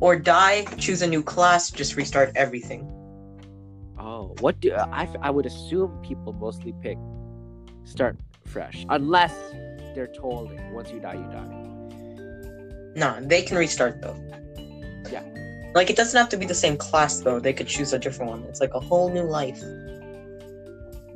or 0.01 0.19
die, 0.19 0.65
choose 0.79 1.03
a 1.03 1.07
new 1.07 1.23
class, 1.23 1.71
just 1.71 1.97
restart 1.97 2.33
everything. 2.37 2.91
Oh, 3.99 4.35
what 4.41 4.61
do 4.61 4.73
I? 4.73 5.09
I 5.21 5.31
would 5.31 5.45
assume 5.45 5.99
people 6.03 6.33
mostly 6.33 6.73
pick 6.81 6.97
start 7.85 8.17
fresh, 8.49 8.85
unless 8.89 9.35
they're 9.95 10.07
told 10.07 10.53
once 10.73 10.91
you 10.91 11.01
die, 11.01 11.15
you 11.15 11.31
die. 11.31 11.59
No, 12.95 13.19
they 13.21 13.43
can 13.43 13.57
restart 13.57 14.01
though. 14.03 14.17
Yeah. 15.11 15.23
Like 15.75 15.91
it 15.91 15.97
doesn't 15.97 16.19
have 16.19 16.29
to 16.31 16.37
be 16.37 16.47
the 16.47 16.55
same 16.55 16.77
class 16.77 17.21
though. 17.21 17.39
They 17.39 17.53
could 17.53 17.69
choose 17.69 17.93
a 17.93 17.99
different 17.99 18.31
one. 18.31 18.43
It's 18.45 18.61
like 18.61 18.75
a 18.75 18.81
whole 18.81 19.11
new 19.11 19.23
life. 19.23 19.63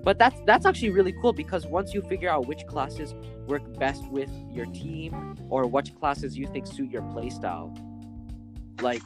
But 0.04 0.18
that's 0.18 0.40
that's 0.46 0.66
actually 0.66 0.90
really 0.90 1.14
cool 1.20 1.32
because 1.32 1.66
once 1.66 1.94
you 1.94 2.02
figure 2.02 2.28
out 2.28 2.46
which 2.46 2.66
classes 2.66 3.14
work 3.46 3.62
best 3.78 4.06
with 4.10 4.30
your 4.50 4.66
team 4.66 5.36
or 5.48 5.66
which 5.66 5.94
classes 5.94 6.36
you 6.36 6.46
think 6.48 6.66
suit 6.66 6.90
your 6.90 7.02
playstyle, 7.02 7.70
like 8.80 9.02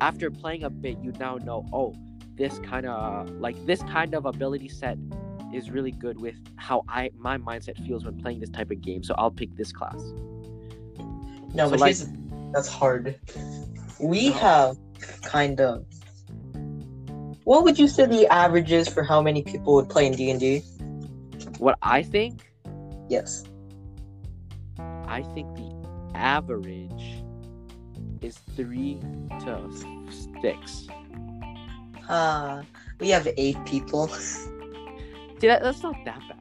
after 0.00 0.30
playing 0.30 0.64
a 0.64 0.70
bit, 0.70 0.98
you 1.02 1.12
now 1.18 1.36
know, 1.36 1.66
oh, 1.72 1.94
this 2.36 2.58
kind 2.60 2.86
of 2.86 3.30
like 3.32 3.56
this 3.66 3.82
kind 3.82 4.14
of 4.14 4.26
ability 4.26 4.68
set 4.68 4.96
is 5.52 5.70
really 5.70 5.90
good 5.92 6.20
with 6.20 6.36
how 6.56 6.84
I 6.88 7.10
my 7.16 7.38
mindset 7.38 7.76
feels 7.86 8.04
when 8.04 8.20
playing 8.20 8.40
this 8.40 8.50
type 8.50 8.70
of 8.70 8.80
game. 8.80 9.02
So 9.02 9.14
I'll 9.18 9.30
pick 9.30 9.54
this 9.56 9.72
class. 9.72 10.00
No, 11.54 11.66
So, 11.66 11.70
but 11.70 11.80
like- 11.80 11.96
that's 12.52 12.68
hard. 12.68 13.18
We 14.00 14.30
have 14.32 14.76
kind 15.22 15.60
of. 15.60 15.84
What 17.44 17.64
would 17.64 17.78
you 17.78 17.88
say 17.88 18.06
the 18.06 18.26
average 18.28 18.70
is 18.72 18.88
for 18.88 19.02
how 19.02 19.20
many 19.20 19.42
people 19.42 19.74
would 19.74 19.88
play 19.88 20.06
in 20.06 20.12
D 20.14 20.30
and 20.30 20.38
D? 20.40 20.60
What 21.58 21.76
I 21.82 22.02
think, 22.02 22.40
Yes. 23.08 23.44
I 24.78 25.22
think 25.34 25.54
the 25.56 25.70
average 26.14 27.22
is 28.20 28.38
three 28.56 28.98
to 29.40 29.70
six. 30.40 30.86
Uh, 32.08 32.62
we 33.00 33.10
have 33.10 33.28
eight 33.36 33.62
people. 33.66 34.10
See, 35.42 35.48
that, 35.48 35.60
that's 35.60 35.82
not 35.82 35.96
that 36.04 36.20
bad. 36.28 36.38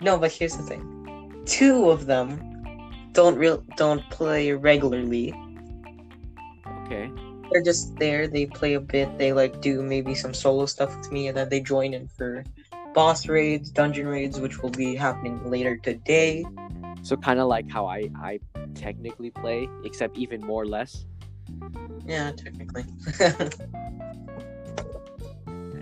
No, 0.00 0.18
but 0.18 0.32
here's 0.32 0.56
the 0.56 0.62
thing. 0.62 1.42
Two 1.44 1.90
of 1.90 2.06
them 2.06 2.40
don't 3.12 3.36
real 3.36 3.62
don't 3.76 4.02
play 4.08 4.52
regularly. 4.52 5.34
Okay. 6.86 7.10
They're 7.52 7.62
just 7.62 7.94
there. 7.96 8.26
They 8.26 8.46
play 8.46 8.72
a 8.72 8.80
bit. 8.80 9.18
They 9.18 9.34
like 9.34 9.60
do 9.60 9.82
maybe 9.82 10.14
some 10.14 10.32
solo 10.32 10.64
stuff 10.64 10.96
with 10.96 11.12
me, 11.12 11.28
and 11.28 11.36
then 11.36 11.50
they 11.50 11.60
join 11.60 11.92
in 11.92 12.08
for 12.08 12.42
boss 12.94 13.28
raids, 13.28 13.68
dungeon 13.68 14.06
raids, 14.06 14.40
which 14.40 14.62
will 14.62 14.70
be 14.70 14.94
happening 14.94 15.50
later 15.50 15.76
today. 15.76 16.46
So 17.02 17.18
kind 17.18 17.38
of 17.38 17.48
like 17.48 17.70
how 17.70 17.84
I 17.84 18.08
I 18.16 18.40
technically 18.74 19.28
play, 19.28 19.68
except 19.84 20.16
even 20.16 20.40
more 20.40 20.62
or 20.62 20.66
less. 20.66 21.04
Yeah, 22.06 22.32
technically. 22.32 22.86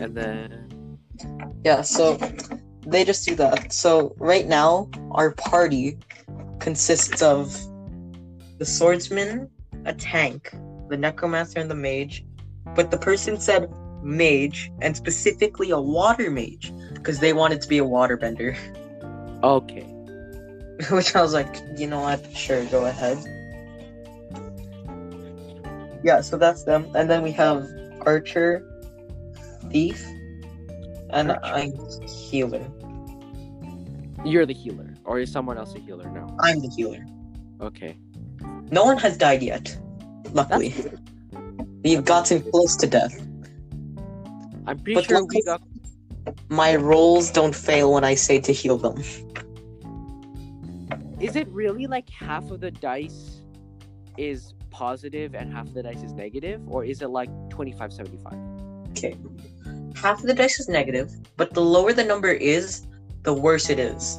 And 0.01 0.17
then 0.17 0.64
yeah, 1.65 1.81
so 1.81 2.19
they 2.87 3.05
just 3.05 3.27
do 3.27 3.35
that. 3.37 3.73
So 3.73 4.15
right 4.19 4.47
now, 4.47 4.91
our 5.13 5.33
party 5.33 5.99
consists 6.61 7.23
of 7.23 7.53
the 8.59 8.67
swordsman, 8.67 9.51
a 9.87 9.95
tank, 9.95 10.55
the 10.89 10.97
necromancer, 10.97 11.61
and 11.61 11.71
the 11.71 11.75
mage. 11.75 12.25
But 12.75 12.91
the 12.91 12.99
person 12.99 13.41
said 13.41 13.73
mage, 14.03 14.71
and 14.83 14.97
specifically 14.97 15.71
a 15.71 15.81
water 15.81 16.31
mage, 16.31 16.73
because 16.93 17.19
they 17.19 17.33
wanted 17.33 17.63
to 17.63 17.69
be 17.69 17.79
a 17.79 17.85
waterbender. 17.85 18.57
okay, 19.43 19.83
Which 20.91 21.15
I 21.15 21.23
was 21.23 21.33
like, 21.33 21.63
you 21.77 21.87
know 21.87 22.01
what? 22.01 22.25
Sure, 22.37 22.65
go 22.67 22.87
ahead. 22.87 23.19
Yeah, 26.03 26.21
so 26.21 26.37
that's 26.37 26.65
them. 26.65 26.91
And 26.95 27.09
then 27.09 27.23
we 27.23 27.33
have 27.33 27.67
archer, 28.03 28.63
thief, 29.71 30.07
and 31.15 31.33
I'm 31.43 31.73
healer. 32.07 32.65
you're 34.25 34.47
the 34.47 34.53
healer, 34.55 34.95
or 35.05 35.19
is 35.21 35.31
someone 35.31 35.57
else 35.59 35.75
a 35.75 35.79
healer 35.79 36.11
now? 36.11 36.27
I'm 36.41 36.61
the 36.61 36.69
healer. 36.69 37.05
Okay, 37.61 37.97
No 38.71 38.85
one 38.85 38.99
has 38.99 39.17
died 39.17 39.43
yet. 39.43 39.77
Luckily, 40.33 40.75
we've 41.85 42.05
gotten 42.05 42.43
close 42.51 42.77
to 42.77 42.87
death. 42.87 43.15
I'm 44.67 44.79
pretty 44.79 44.95
But 44.95 45.05
sure 45.07 45.21
luckily- 45.21 45.41
we 45.41 45.43
got. 45.43 45.63
My 46.49 46.75
rolls 46.75 47.31
don't 47.31 47.55
fail 47.55 47.93
when 47.93 48.03
I 48.03 48.15
say 48.15 48.41
to 48.41 48.53
heal 48.53 48.79
them. 48.79 48.97
Is 51.21 51.37
it 51.37 51.47
really 51.49 51.87
like 51.87 52.09
half 52.11 52.51
of 52.51 52.61
the 52.61 52.71
dice 52.71 53.43
is 54.17 54.55
positive 54.71 55.35
and 55.35 55.53
half 55.53 55.67
of 55.69 55.75
the 55.75 55.83
dice 55.83 56.03
is 56.03 56.13
negative, 56.15 56.61
or 56.67 56.85
is 56.85 57.03
it 57.03 57.09
like 57.11 57.29
25 57.51 57.93
75? 57.93 58.33
Okay. 58.91 59.17
Half 59.95 60.21
of 60.21 60.27
the 60.27 60.35
dice 60.35 60.61
is 60.61 60.69
negative, 60.69 61.11
but 61.37 61.55
the 61.55 61.61
lower 61.61 61.93
the 61.93 62.05
number 62.05 62.31
is, 62.31 62.87
the 63.23 63.33
worse 63.33 63.71
it 63.71 63.79
is. 63.79 64.19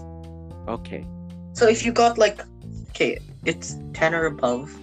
Okay, 0.67 1.05
So 1.53 1.67
if 1.67 1.85
you 1.85 1.91
got 1.91 2.17
like, 2.17 2.39
okay, 2.89 3.19
it's 3.45 3.77
10 3.93 4.15
or 4.15 4.25
above, 4.25 4.75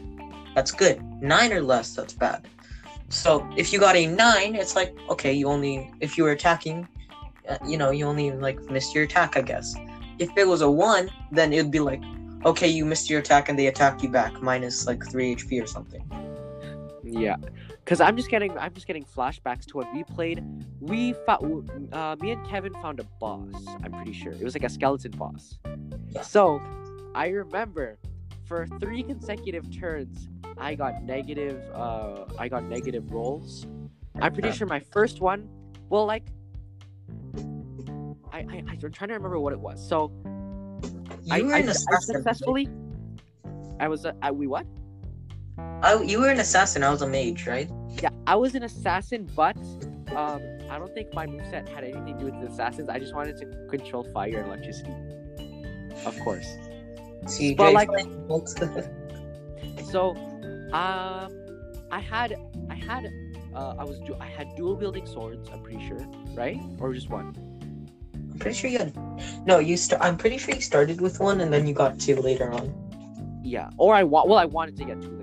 that's 0.55 0.71
good. 0.71 1.03
9 1.21 1.53
or 1.53 1.61
less, 1.61 1.95
that's 1.95 2.13
bad. 2.13 2.47
So 3.09 3.47
if 3.57 3.73
you 3.73 3.81
got 3.81 3.97
a 3.97 4.07
9, 4.07 4.55
it's 4.55 4.77
like, 4.77 4.97
okay, 5.11 5.33
you 5.33 5.49
only, 5.49 5.91
if 6.01 6.17
you 6.17 6.25
were 6.25 6.31
attacking, 6.31 6.87
uh, 7.49 7.59
you 7.67 7.77
know, 7.77 7.91
you 7.91 8.07
only 8.07 8.31
like 8.31 8.61
missed 8.71 8.95
your 8.95 9.05
attack, 9.05 9.37
I 9.37 9.43
guess. 9.43 9.75
If 10.19 10.31
it 10.37 10.47
was 10.47 10.61
a 10.61 10.71
1, 10.71 11.11
then 11.33 11.53
it'd 11.53 11.71
be 11.71 11.81
like, 11.81 12.03
okay, 12.45 12.69
you 12.69 12.85
missed 12.85 13.11
your 13.11 13.21
attack 13.21 13.49
and 13.49 13.59
they 13.59 13.67
attack 13.67 14.03
you 14.03 14.09
back, 14.09 14.41
minus 14.41 14.87
like 14.87 15.05
3 15.11 15.35
HP 15.37 15.63
or 15.63 15.67
something. 15.67 16.03
Yeah, 17.03 17.37
because 17.71 18.01
I'm 18.01 18.17
just 18.17 18.31
getting 18.31 18.57
I'm 18.59 18.73
just 18.73 18.87
getting 18.87 19.05
flashbacks 19.05 19.67
to 19.67 19.79
when 19.79 19.95
we 19.95 20.05
played. 20.05 20.45
We 20.81 21.15
found 21.27 21.89
uh, 21.93 22.17
me 22.21 22.31
and 22.31 22.47
Kevin 22.47 22.73
found 22.75 23.01
a 23.01 23.05
boss. 23.21 23.55
I'm 23.83 23.93
pretty 23.93 24.13
sure 24.13 24.33
it 24.33 24.43
was 24.43 24.55
like 24.55 24.65
a 24.65 24.71
skeleton 24.71 25.13
boss. 25.13 25.59
So 26.23 26.61
I 27.15 27.29
remember 27.29 27.99
for 28.45 28.67
three 28.81 29.03
consecutive 29.03 29.71
turns, 29.77 30.29
I 30.59 30.75
got 30.75 31.03
negative. 31.03 31.63
Uh, 31.75 32.25
I 32.39 32.49
got 32.49 32.65
negative 32.65 33.11
rolls. 33.11 33.67
I'm 34.21 34.33
pretty 34.33 34.53
sure 34.53 34.67
my 34.67 34.81
first 34.81 35.21
one, 35.21 35.49
well, 35.89 36.05
like 36.05 36.25
I, 38.33 38.39
I 38.39 38.65
I'm 38.69 38.93
trying 38.93 39.09
to 39.09 39.15
remember 39.15 39.39
what 39.41 39.53
it 39.53 39.61
was. 39.61 39.87
So 39.87 40.13
You 41.25 41.35
I, 41.35 41.43
were 41.43 41.55
I, 41.55 41.59
I 41.59 41.73
successfully. 41.73 42.69
I 43.81 43.89
was 43.89 44.05
a, 44.05 44.15
I, 44.23 44.31
we 44.31 44.47
what? 44.47 44.67
I, 45.83 46.01
you 46.03 46.21
were 46.21 46.29
an 46.29 46.41
assassin. 46.41 46.83
I 46.85 46.91
was 46.91 47.03
a 47.03 47.09
mage, 47.09 47.47
right? 47.47 47.69
Yeah, 48.01 48.11
I 48.27 48.37
was 48.37 48.55
an 48.55 48.63
assassin, 48.63 49.29
but 49.35 49.57
um, 50.15 50.41
I 50.71 50.79
don't 50.79 50.93
think 50.95 51.13
my 51.13 51.27
moveset 51.27 51.69
had 51.69 51.85
anything 51.85 52.07
to 52.07 52.19
do 52.21 52.25
with 52.27 52.41
the 52.41 52.47
assassins. 52.47 52.89
I 52.89 52.99
just 52.99 53.15
wanted 53.15 53.37
to 53.39 53.47
control 53.69 54.05
fire 54.13 54.39
and 54.39 54.47
electricity. 54.47 54.93
Of 56.07 56.19
course. 56.21 56.47
CJ 57.25 57.57
But, 57.57 57.73
like- 57.75 57.89
So, 59.91 60.15
um, 60.73 61.29
I 61.91 62.01
had, 62.01 62.35
I 62.71 62.75
had, 62.75 63.11
uh, 63.55 63.75
I 63.79 63.85
was, 63.85 63.99
du- 64.01 64.17
I 64.21 64.27
had 64.27 64.55
dual 64.57 64.77
wielding 64.77 65.07
swords. 65.07 65.49
I'm 65.53 65.63
pretty 65.63 65.87
sure, 65.87 65.99
right? 66.35 66.59
Or 66.79 66.93
just 66.95 67.11
one. 67.11 67.35
I'm 68.15 68.39
pretty 68.39 68.57
sure 68.57 68.71
you 68.71 68.79
had. 68.79 69.47
No, 69.47 69.59
you. 69.59 69.77
St- 69.77 70.01
I'm 70.01 70.17
pretty 70.17 70.39
sure 70.39 70.55
you 70.55 70.63
started 70.63 71.01
with 71.01 71.21
one 71.21 71.41
and 71.43 71.53
then 71.53 71.67
you 71.67 71.75
got 71.75 71.99
two 71.99 72.17
later 72.17 72.51
on. 72.53 72.73
Yeah. 73.45 73.69
Or 73.77 73.95
I 73.95 74.05
want. 74.05 74.29
Well, 74.29 74.39
I 74.39 74.47
wanted 74.47 74.77
to 74.79 74.85
get 74.85 75.03
two. 75.03 75.22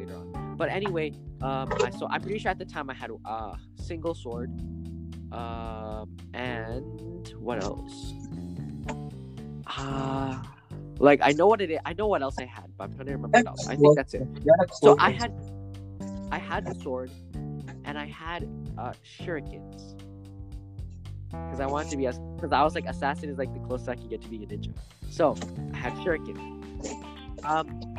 But 0.60 0.69
anyway, 0.69 1.13
um, 1.41 1.69
I 1.82 1.89
so 1.89 2.06
I'm 2.12 2.22
pretty 2.22 2.38
sure 2.38 2.52
at 2.52 2.60
the 2.60 2.65
time 2.65 2.89
I 2.89 2.93
had 2.93 3.12
a 3.12 3.28
uh, 3.28 3.56
single 3.76 4.13
sword, 4.13 4.52
um, 5.32 6.17
and 6.34 7.34
what 7.39 7.63
else? 7.63 8.13
Uh 9.65 10.38
like 11.00 11.22
I 11.24 11.32
know 11.32 11.48
what 11.48 11.62
it 11.62 11.72
is. 11.72 11.80
I 11.86 11.93
know 11.93 12.08
what 12.08 12.22
else 12.22 12.36
I 12.39 12.45
had, 12.45 12.65
but 12.78 12.84
I'm 12.84 12.93
trying 12.93 13.08
to 13.08 13.13
remember 13.13 13.41
else. 13.48 13.69
I 13.69 13.78
think 13.78 13.95
that's 13.95 14.13
it. 14.13 14.28
You 14.43 14.54
had 14.60 14.69
a 14.69 14.74
So 14.74 14.98
I 15.00 15.12
had, 15.12 15.34
I 16.30 16.39
had 16.39 16.65
the 16.65 16.76
sword, 16.76 17.10
and 17.86 17.98
I 17.98 18.08
had 18.08 18.43
uh 18.78 18.91
shurikens. 19.06 19.95
Because 21.32 21.62
I 21.62 21.67
wanted 21.67 21.89
to 21.91 21.98
be 21.98 22.06
as, 22.06 22.19
because 22.36 22.52
I 22.52 22.63
was 22.63 22.76
like 22.76 22.86
assassin 22.86 23.30
is 23.30 23.38
like 23.38 23.54
the 23.54 23.62
closest 23.62 23.88
I 23.88 23.95
could 23.95 24.10
get 24.10 24.22
to 24.24 24.28
being 24.28 24.43
a 24.43 24.48
ninja. 24.48 24.74
So 25.10 25.38
I 25.74 25.78
had 25.78 25.93
shuriken. 25.93 26.38
Um, 27.45 27.99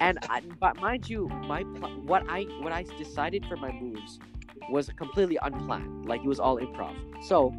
and 0.00 0.18
I, 0.28 0.40
but 0.58 0.80
mind 0.80 1.08
you, 1.08 1.28
my 1.28 1.62
pl- 1.62 2.02
what 2.06 2.24
I 2.28 2.44
what 2.60 2.72
I 2.72 2.84
decided 2.98 3.44
for 3.46 3.56
my 3.56 3.70
moves 3.70 4.18
was 4.70 4.88
completely 4.96 5.38
unplanned. 5.42 6.06
Like 6.06 6.22
it 6.22 6.26
was 6.26 6.40
all 6.40 6.58
improv. 6.58 6.94
So, 7.24 7.52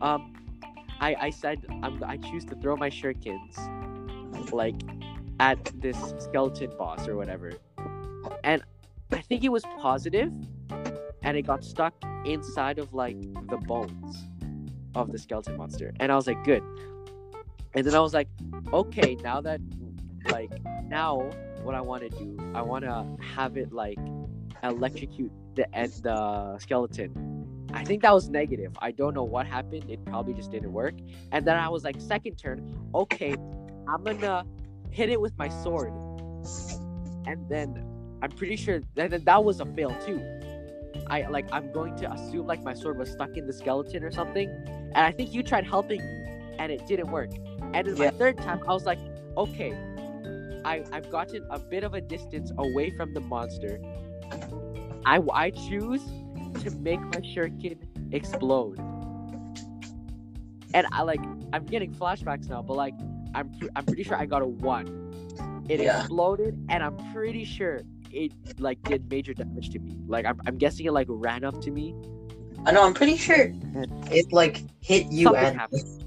um, 0.00 0.32
I 1.00 1.16
I 1.20 1.30
said 1.30 1.66
I'm 1.82 2.02
I 2.04 2.16
choose 2.16 2.44
to 2.46 2.54
throw 2.56 2.76
my 2.76 2.90
shurikens, 2.90 3.58
like 4.52 4.76
at 5.40 5.72
this 5.80 6.14
skeleton 6.18 6.70
boss 6.78 7.08
or 7.08 7.16
whatever. 7.16 7.52
And 8.44 8.62
I 9.10 9.20
think 9.22 9.42
it 9.42 9.50
was 9.50 9.64
positive 9.80 10.32
and 11.22 11.36
it 11.36 11.42
got 11.42 11.64
stuck 11.64 11.94
inside 12.24 12.78
of 12.78 12.94
like 12.94 13.20
the 13.48 13.56
bones 13.56 14.28
of 14.94 15.10
the 15.10 15.18
skeleton 15.18 15.56
monster. 15.56 15.92
And 15.98 16.12
I 16.12 16.16
was 16.16 16.26
like, 16.26 16.42
good. 16.44 16.62
And 17.74 17.86
then 17.86 17.94
I 17.94 18.00
was 18.00 18.14
like, 18.14 18.28
okay, 18.72 19.16
now 19.16 19.40
that 19.40 19.60
like 20.30 20.52
now 20.84 21.30
what 21.62 21.74
I 21.74 21.80
want 21.80 22.02
to 22.02 22.08
do, 22.10 22.36
I 22.54 22.62
want 22.62 22.84
to 22.84 23.06
have 23.22 23.56
it 23.56 23.72
like 23.72 23.98
electrocute 24.62 25.32
the 25.54 25.72
end 25.74 25.92
the 26.02 26.58
skeleton. 26.58 27.66
I 27.72 27.84
think 27.84 28.02
that 28.02 28.12
was 28.12 28.28
negative. 28.28 28.72
I 28.80 28.90
don't 28.90 29.14
know 29.14 29.22
what 29.24 29.46
happened. 29.46 29.88
It 29.88 30.04
probably 30.04 30.34
just 30.34 30.50
didn't 30.50 30.72
work. 30.72 30.94
And 31.32 31.46
then 31.46 31.56
I 31.56 31.68
was 31.68 31.84
like, 31.84 32.00
second 32.00 32.36
turn, 32.36 32.74
okay, 32.94 33.34
I'm 33.88 34.02
gonna 34.04 34.44
hit 34.90 35.08
it 35.10 35.20
with 35.20 35.36
my 35.38 35.48
sword. 35.48 35.92
And 37.26 37.48
then 37.48 37.84
I'm 38.22 38.30
pretty 38.30 38.56
sure 38.56 38.80
that 38.96 39.24
that- 39.24 39.44
was 39.44 39.60
a 39.60 39.66
fail 39.66 39.94
too. 40.04 40.20
I 41.06 41.26
like 41.28 41.46
I'm 41.52 41.72
going 41.72 41.96
to 41.96 42.12
assume 42.12 42.46
like 42.46 42.62
my 42.62 42.74
sword 42.74 42.98
was 42.98 43.10
stuck 43.10 43.36
in 43.36 43.46
the 43.46 43.52
skeleton 43.52 44.02
or 44.02 44.10
something. 44.10 44.48
And 44.48 44.98
I 44.98 45.12
think 45.12 45.32
you 45.32 45.42
tried 45.42 45.64
helping 45.64 46.00
me 46.00 46.54
and 46.58 46.72
it 46.72 46.86
didn't 46.86 47.10
work. 47.10 47.30
And 47.72 47.86
then 47.86 47.96
Yeah. 47.96 48.06
my 48.06 48.10
third 48.10 48.38
time 48.38 48.60
I 48.66 48.72
was 48.74 48.84
like, 48.84 48.98
okay, 49.36 49.72
I, 50.64 50.84
I've 50.92 51.10
gotten 51.10 51.46
a 51.50 51.58
bit 51.58 51.84
of 51.84 51.94
a 51.94 52.00
distance 52.00 52.52
away 52.58 52.90
from 52.90 53.14
the 53.14 53.20
monster. 53.20 53.80
I, 55.04 55.20
I 55.32 55.50
choose 55.50 56.02
to 56.62 56.70
make 56.70 57.00
my 57.00 57.20
shuriken 57.20 57.78
explode. 58.12 58.78
And 60.72 60.86
I 60.92 61.02
like 61.02 61.20
I'm 61.52 61.64
getting 61.66 61.92
flashbacks 61.92 62.48
now, 62.48 62.62
but 62.62 62.76
like 62.76 62.94
I'm 63.34 63.50
I'm 63.74 63.84
pretty 63.84 64.04
sure 64.04 64.16
I 64.16 64.26
got 64.26 64.42
a 64.42 64.46
one. 64.46 64.86
It 65.68 65.80
Yeah. 65.80 66.00
exploded, 66.00 66.58
and 66.68 66.82
I'm 66.82 66.96
pretty 67.12 67.44
sure 67.44 67.80
it 68.12 68.32
like 68.60 68.82
did 68.82 69.10
major 69.10 69.34
damage 69.34 69.70
to 69.70 69.78
me. 69.78 69.96
Like 70.06 70.26
I'm, 70.26 70.40
I'm 70.46 70.58
guessing 70.58 70.86
it 70.86 70.92
like 70.92 71.06
ran 71.08 71.44
up 71.44 71.60
to 71.62 71.70
me. 71.70 71.94
I 72.66 72.72
know. 72.72 72.84
I'm 72.84 72.94
pretty 72.94 73.16
sure 73.16 73.52
it 74.10 74.32
like 74.32 74.62
hit 74.80 75.06
you 75.10 75.24
Something 75.24 75.44
and 75.44 75.56
happened. 75.58 76.04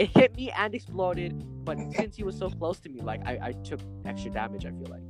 It 0.00 0.16
hit 0.16 0.34
me 0.34 0.50
and 0.56 0.74
exploded, 0.74 1.44
but 1.62 1.76
since 1.94 2.16
he 2.16 2.22
was 2.22 2.34
so 2.38 2.48
close 2.48 2.80
to 2.80 2.88
me, 2.88 3.02
like 3.02 3.20
I, 3.26 3.38
I 3.48 3.52
took 3.52 3.80
extra 4.06 4.30
damage. 4.30 4.64
I 4.64 4.70
feel 4.70 4.86
like. 4.88 5.02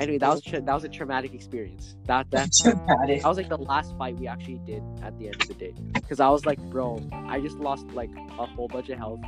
Anyway, 0.00 0.18
that 0.18 0.28
was 0.28 0.42
tra- 0.42 0.60
that 0.60 0.74
was 0.74 0.82
a 0.82 0.88
traumatic 0.88 1.32
experience. 1.32 1.94
That 2.06 2.28
that 2.32 2.50
dramatic. 2.60 3.22
that 3.22 3.28
was 3.28 3.36
like 3.36 3.48
the 3.48 3.58
last 3.58 3.96
fight 3.96 4.18
we 4.18 4.26
actually 4.26 4.58
did 4.66 4.82
at 5.02 5.16
the 5.20 5.26
end 5.26 5.36
of 5.40 5.46
the 5.46 5.54
day. 5.54 5.72
Because 5.92 6.18
I 6.18 6.30
was 6.30 6.44
like, 6.44 6.58
bro, 6.70 7.00
I 7.12 7.38
just 7.38 7.58
lost 7.58 7.86
like 7.90 8.10
a 8.16 8.46
whole 8.46 8.66
bunch 8.66 8.88
of 8.88 8.98
health. 8.98 9.20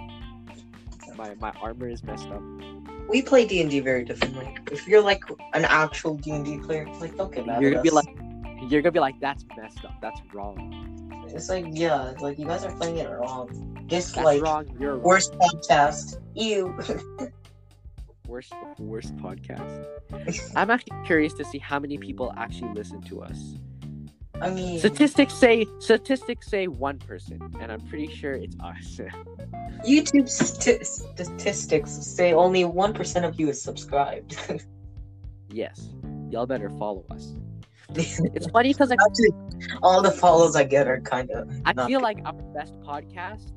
My 1.16 1.32
my 1.36 1.52
armor 1.62 1.88
is 1.88 2.02
messed 2.02 2.28
up. 2.30 2.42
We 3.08 3.22
play 3.22 3.46
D 3.46 3.60
and 3.60 3.70
D 3.70 3.78
very 3.78 4.04
differently. 4.04 4.56
If 4.72 4.88
you're 4.88 5.02
like 5.02 5.22
an 5.52 5.66
actual 5.66 6.16
D 6.16 6.32
and 6.32 6.44
D 6.44 6.58
player, 6.58 6.88
like 6.98 7.16
don't 7.16 7.32
get 7.32 7.46
mad 7.46 7.62
You're 7.62 7.70
gonna 7.70 7.82
be 7.82 7.90
like, 7.90 8.08
you're 8.62 8.82
gonna 8.82 8.92
be 8.92 9.00
like, 9.00 9.18
that's 9.20 9.44
messed 9.56 9.84
up. 9.84 9.94
That's 10.00 10.20
wrong. 10.32 11.24
it's 11.28 11.48
like 11.48 11.66
yeah, 11.70 12.10
it's 12.10 12.22
like 12.22 12.38
you 12.38 12.46
guys 12.46 12.64
are 12.64 12.74
playing 12.76 12.98
it 12.98 13.08
wrong. 13.08 13.48
That's 13.88 14.12
Dislike 14.12 14.42
wrong. 14.42 14.66
You're 14.78 14.94
wrong. 14.94 15.02
worst 15.02 15.32
podcast. 15.34 16.20
You. 16.34 16.76
worst 18.26 18.52
worst 18.78 19.16
podcast. 19.16 19.86
I'm 20.56 20.70
actually 20.70 20.96
curious 21.04 21.34
to 21.34 21.44
see 21.44 21.58
how 21.58 21.78
many 21.78 21.98
people 21.98 22.32
actually 22.36 22.72
listen 22.72 23.02
to 23.02 23.22
us. 23.22 23.56
I 24.40 24.50
mean, 24.50 24.78
Statistics 24.78 25.32
say 25.34 25.66
statistics 25.78 26.48
say 26.48 26.66
one 26.66 26.98
person, 26.98 27.40
and 27.60 27.70
I'm 27.70 27.80
pretty 27.82 28.08
sure 28.12 28.32
it's 28.34 28.56
us. 28.60 29.00
YouTube 29.86 30.28
st- 30.28 30.84
statistics 30.86 31.92
say 31.92 32.32
only 32.32 32.64
one 32.64 32.92
percent 32.92 33.24
of 33.24 33.38
you 33.38 33.48
is 33.48 33.62
subscribed. 33.62 34.36
yes, 35.50 35.88
y'all 36.30 36.46
better 36.46 36.68
follow 36.70 37.04
us. 37.10 37.34
It's 37.90 38.46
funny 38.50 38.72
because 38.72 38.90
like, 38.90 38.98
Actually, 39.00 39.30
all 39.82 40.02
the 40.02 40.10
follows 40.10 40.56
I 40.56 40.64
get 40.64 40.88
are 40.88 41.00
kind 41.00 41.30
of. 41.30 41.50
I 41.64 41.86
feel 41.86 42.00
like 42.00 42.18
our 42.24 42.32
best 42.32 42.78
podcast 42.80 43.52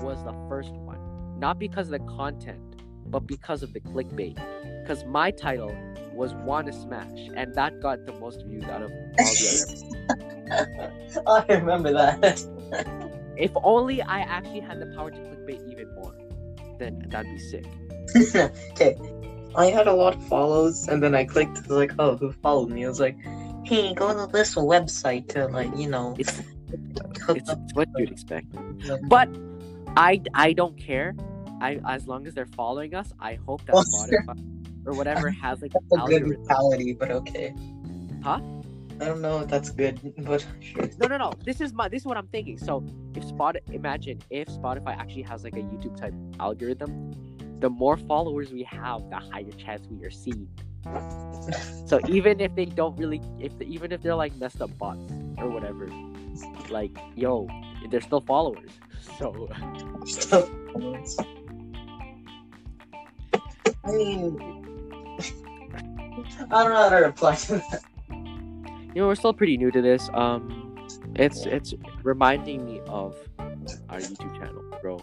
was 0.00 0.22
the 0.24 0.32
first 0.48 0.72
one, 0.72 0.98
not 1.38 1.58
because 1.58 1.88
of 1.88 1.92
the 1.92 2.06
content, 2.16 2.60
but 3.06 3.20
because 3.20 3.62
of 3.62 3.72
the 3.72 3.80
clickbait. 3.80 4.38
Because 4.82 5.04
my 5.04 5.30
title 5.30 5.74
was 6.12 6.34
"Wanna 6.34 6.72
Smash," 6.72 7.28
and 7.34 7.54
that 7.54 7.80
got 7.80 8.06
the 8.06 8.12
most 8.14 8.44
views 8.46 8.64
out 8.64 8.82
of 8.82 8.90
all 8.90 9.12
the 9.16 9.86
other. 10.08 10.92
I 11.26 11.54
remember 11.54 11.92
that. 11.92 12.44
If 13.36 13.50
only 13.56 14.00
I 14.02 14.20
actually 14.20 14.60
had 14.60 14.80
the 14.80 14.86
power 14.94 15.10
to 15.10 15.16
clickbait 15.16 15.70
even 15.70 15.92
more, 15.94 16.14
then 16.78 17.04
that'd 17.08 17.30
be 17.30 17.38
sick. 17.38 17.66
okay, 18.72 18.96
I 19.56 19.66
had 19.66 19.86
a 19.86 19.92
lot 19.92 20.16
of 20.16 20.26
follows, 20.26 20.88
and 20.88 21.02
then 21.02 21.14
I 21.14 21.24
clicked. 21.24 21.68
Like, 21.70 21.92
oh, 21.98 22.16
who 22.16 22.32
followed 22.32 22.70
me? 22.70 22.84
I 22.84 22.88
was 22.88 23.00
like, 23.00 23.16
hey, 23.64 23.94
go 23.94 24.12
to 24.12 24.32
this 24.32 24.54
website 24.54 25.28
to 25.30 25.46
like, 25.46 25.76
you 25.76 25.88
know, 25.88 26.14
It's 26.18 26.42
it's, 27.28 27.50
it's 27.50 27.74
what 27.74 27.88
you'd 27.96 28.10
expect. 28.10 28.46
But 29.08 29.28
I 29.96 30.20
I 30.34 30.52
don't 30.52 30.76
care. 30.76 31.14
I 31.60 31.80
as 31.88 32.06
long 32.06 32.26
as 32.26 32.34
they're 32.34 32.46
following 32.46 32.94
us, 32.94 33.12
I 33.20 33.34
hope 33.34 33.64
that 33.66 33.74
Spotify 33.74 34.86
or 34.86 34.94
whatever 34.94 35.30
has 35.30 35.62
like 35.62 35.72
That's 35.72 36.04
a 36.04 36.06
good 36.06 36.26
mentality, 36.26 36.92
but 36.92 37.10
okay. 37.10 37.54
Huh? 38.22 38.40
I 39.00 39.06
don't 39.06 39.20
know 39.20 39.40
if 39.40 39.48
that's 39.48 39.70
good, 39.70 39.98
but 40.18 40.46
sure. 40.60 40.88
No, 40.98 41.08
no, 41.08 41.16
no. 41.16 41.32
This 41.44 41.60
is 41.60 41.72
my. 41.72 41.88
This 41.88 42.02
is 42.02 42.06
what 42.06 42.16
I'm 42.16 42.28
thinking. 42.28 42.58
So, 42.58 42.84
if 43.14 43.24
Spot, 43.24 43.56
imagine 43.72 44.20
if 44.30 44.48
Spotify 44.48 44.96
actually 44.96 45.22
has 45.22 45.42
like 45.42 45.54
a 45.54 45.62
YouTube 45.62 45.96
type 45.96 46.14
algorithm, 46.38 47.12
the 47.60 47.70
more 47.70 47.96
followers 47.96 48.52
we 48.52 48.62
have, 48.64 49.08
the 49.10 49.16
higher 49.16 49.50
chance 49.52 49.86
we 49.88 50.04
are 50.04 50.10
seen. 50.10 50.48
So 51.86 52.00
even 52.08 52.40
if 52.40 52.54
they 52.54 52.64
don't 52.64 52.96
really, 52.96 53.20
if 53.38 53.58
the, 53.58 53.64
even 53.64 53.92
if 53.92 54.02
they're 54.02 54.14
like 54.14 54.36
messed 54.36 54.60
up 54.60 54.76
bots 54.78 55.12
or 55.38 55.48
whatever, 55.48 55.88
like 56.68 56.96
yo, 57.14 57.48
they're 57.90 58.00
still 58.00 58.20
followers. 58.20 58.70
So 59.06 59.48
I 63.84 63.92
mean, 63.92 64.38
I 66.50 66.62
don't 66.62 66.72
know 66.72 66.76
how 66.76 66.88
to 66.88 66.96
reply 66.96 67.34
to 67.34 67.56
that. 67.56 67.82
you 68.08 68.94
know, 68.96 69.06
we're 69.08 69.14
still 69.14 69.34
pretty 69.34 69.58
new 69.58 69.70
to 69.70 69.82
this. 69.82 70.08
Um, 70.14 70.88
it's 71.16 71.44
it's 71.44 71.74
reminding 72.02 72.64
me 72.64 72.80
of 72.86 73.16
our 73.38 73.98
YouTube 73.98 74.38
channel, 74.38 74.64
bro. 74.80 75.00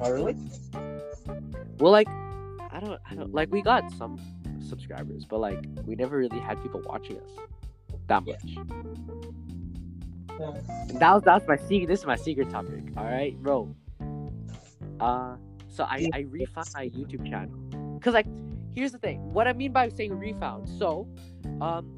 Oh, 0.00 0.10
really? 0.10 0.36
Well, 1.78 1.92
like, 1.92 2.08
I 2.08 2.80
don't, 2.80 3.00
I 3.10 3.14
don't 3.14 3.32
like 3.34 3.50
we 3.52 3.62
got 3.62 3.90
some 3.92 4.18
subscribers, 4.60 5.24
but 5.24 5.38
like 5.40 5.64
we 5.84 5.94
never 5.94 6.16
really 6.16 6.40
had 6.40 6.60
people 6.62 6.82
watching 6.86 7.18
us 7.18 7.30
that 8.08 8.22
Yeah. 8.26 8.34
much. 8.34 8.58
That 10.98 11.12
was 11.14 11.22
that's 11.22 11.46
my 11.48 11.56
secret. 11.56 11.86
This 11.88 12.00
is 12.00 12.06
my 12.06 12.16
secret 12.16 12.50
topic. 12.50 12.82
All 12.96 13.04
right, 13.04 13.36
bro. 13.42 13.74
Uh, 15.00 15.36
so 15.68 15.84
I 15.84 16.08
I 16.12 16.20
refound 16.28 16.68
my 16.74 16.88
YouTube 16.88 17.28
channel 17.28 17.54
because 17.98 18.14
like 18.14 18.26
here's 18.74 18.92
the 18.92 18.98
thing. 18.98 19.32
What 19.32 19.46
I 19.48 19.52
mean 19.52 19.72
by 19.72 19.88
saying 19.88 20.18
refound. 20.18 20.68
So, 20.68 21.08
um, 21.60 21.94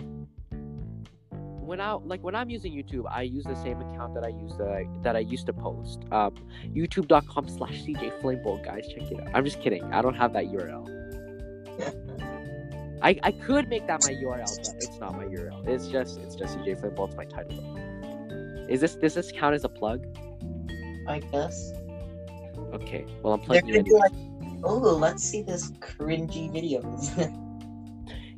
when 1.68 1.82
I 1.82 1.92
like 1.92 2.24
when 2.24 2.34
I'm 2.34 2.48
using 2.48 2.72
YouTube, 2.72 3.04
I 3.10 3.22
use 3.22 3.44
the 3.44 3.54
same 3.56 3.80
account 3.82 4.14
that 4.14 4.24
I 4.24 4.28
use 4.28 4.56
that 4.56 4.70
I, 4.70 4.86
that 5.02 5.14
I 5.14 5.18
used 5.18 5.44
to 5.46 5.52
post. 5.52 6.00
Um, 6.10 6.34
YouTube.com 6.74 7.46
slash 7.46 7.82
CJ 7.82 8.20
Flamebolt, 8.22 8.64
guys, 8.64 8.88
check 8.88 9.12
it 9.12 9.20
out. 9.20 9.28
I'm 9.34 9.44
just 9.44 9.60
kidding. 9.60 9.84
I 9.92 10.00
don't 10.00 10.14
have 10.14 10.32
that 10.32 10.46
URL. 10.46 10.88
I, 13.02 13.16
I 13.22 13.32
could 13.32 13.68
make 13.68 13.86
that 13.86 14.02
my 14.02 14.14
URL, 14.14 14.56
but 14.56 14.74
it's 14.76 14.98
not 14.98 15.16
my 15.16 15.26
URL. 15.26 15.68
It's 15.68 15.86
just 15.88 16.18
it's 16.18 16.34
just 16.34 16.58
CJ 16.58 16.80
Flamebolt. 16.80 17.08
It's 17.08 17.16
my 17.16 17.26
title. 17.26 18.66
Is 18.68 18.80
this 18.80 18.94
does 18.96 19.14
this 19.14 19.30
count 19.30 19.54
as 19.54 19.64
a 19.64 19.68
plug? 19.68 20.06
I 21.06 21.20
guess. 21.20 21.72
Okay. 22.72 23.04
Well, 23.22 23.34
I'm 23.34 23.40
plugging 23.40 23.66
They're 23.66 23.82
gonna 23.82 23.84
be 23.84 23.92
like, 23.92 24.12
oh, 24.64 24.96
let's 24.96 25.22
see 25.22 25.42
this 25.42 25.70
cringy 25.72 26.50
videos. 26.50 27.34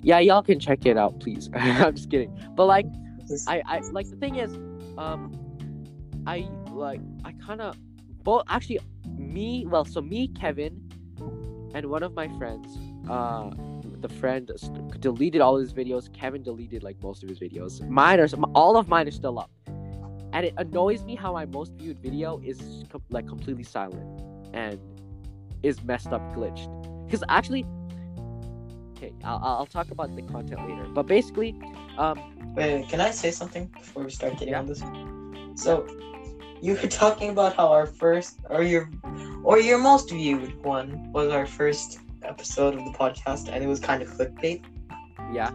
Yeah, 0.02 0.18
y'all 0.20 0.42
can 0.42 0.58
check 0.58 0.86
it 0.86 0.96
out, 0.96 1.20
please. 1.20 1.50
I'm 1.54 1.94
just 1.94 2.10
kidding. 2.10 2.34
But 2.54 2.64
like, 2.64 2.86
I 3.46 3.62
I 3.66 3.80
like 3.92 4.08
the 4.10 4.16
thing 4.16 4.36
is, 4.36 4.54
um, 4.98 5.32
I 6.26 6.48
like 6.70 7.00
I 7.24 7.32
kind 7.32 7.60
of 7.60 7.76
both 8.22 8.44
actually 8.48 8.80
me 9.16 9.66
well 9.66 9.84
so 9.84 10.00
me 10.00 10.28
Kevin 10.28 10.80
and 11.74 11.86
one 11.86 12.02
of 12.02 12.14
my 12.14 12.28
friends 12.38 12.78
uh 13.08 13.50
the 14.00 14.08
friend 14.08 14.50
deleted 15.00 15.40
all 15.40 15.56
his 15.56 15.72
videos. 15.72 16.12
Kevin 16.12 16.42
deleted 16.42 16.82
like 16.82 17.00
most 17.02 17.22
of 17.22 17.28
his 17.28 17.38
videos. 17.38 17.86
Mine 17.88 18.20
are 18.20 18.28
all 18.54 18.76
of 18.76 18.88
mine 18.88 19.06
are 19.08 19.10
still 19.10 19.38
up. 19.38 19.50
And 20.32 20.46
it 20.46 20.54
annoys 20.56 21.04
me 21.04 21.16
how 21.16 21.32
my 21.32 21.44
most 21.44 21.72
viewed 21.74 21.98
video 21.98 22.40
is 22.44 22.84
com- 22.88 23.02
like 23.10 23.26
completely 23.26 23.64
silent 23.64 24.22
and 24.54 24.78
is 25.62 25.82
messed 25.82 26.08
up 26.08 26.22
glitched. 26.34 26.68
Because 27.06 27.22
actually 27.28 27.66
okay 29.00 29.14
I'll, 29.24 29.40
I'll 29.42 29.66
talk 29.66 29.90
about 29.90 30.14
the 30.14 30.22
content 30.22 30.60
later 30.68 30.86
but 30.92 31.06
basically 31.06 31.56
um 31.96 32.20
Wait, 32.56 32.88
can 32.88 33.00
I 33.00 33.10
say 33.12 33.30
something 33.30 33.66
before 33.78 34.02
we 34.04 34.10
start 34.10 34.36
getting 34.36 34.54
Yeah. 34.54 34.58
on 34.58 34.66
this? 34.66 34.82
So, 35.54 35.86
you 36.60 36.74
were 36.74 36.88
talking 36.88 37.30
about 37.30 37.54
how 37.54 37.68
our 37.72 37.86
first, 37.86 38.40
or 38.50 38.62
your, 38.62 38.90
or 39.44 39.58
your 39.60 39.78
most 39.78 40.10
viewed 40.10 40.62
one 40.64 41.12
was 41.12 41.30
our 41.30 41.46
first 41.46 42.00
episode 42.22 42.74
of 42.74 42.84
the 42.84 42.90
podcast, 42.90 43.48
and 43.48 43.62
it 43.62 43.68
was 43.68 43.78
kind 43.78 44.02
of 44.02 44.08
clickbait. 44.10 44.62
yeah 45.32 45.50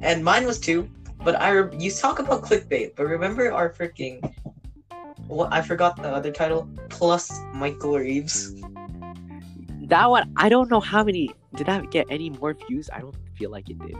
And 0.00 0.24
mine 0.24 0.46
was 0.46 0.58
too, 0.58 0.88
but 1.22 1.40
I 1.40 1.50
re- 1.50 1.76
you 1.78 1.90
talk 1.90 2.18
about 2.18 2.42
clickbait, 2.42 2.96
but 2.96 3.04
remember 3.06 3.52
our 3.52 3.70
freaking, 3.70 4.24
what 5.28 5.52
I 5.52 5.60
forgot 5.60 5.96
the 6.00 6.08
other 6.10 6.32
title 6.32 6.68
plus 6.88 7.30
Michael 7.54 7.98
Reeves. 7.98 8.54
that 9.88 10.10
one 10.10 10.24
i 10.36 10.48
don't 10.48 10.70
know 10.70 10.80
how 10.80 11.04
many 11.04 11.30
did 11.56 11.66
that 11.66 11.90
get 11.90 12.06
any 12.10 12.30
more 12.30 12.54
views? 12.54 12.90
I 12.92 13.00
don't 13.00 13.16
feel 13.36 13.50
like 13.50 13.68
it 13.70 13.78
did. 13.78 13.96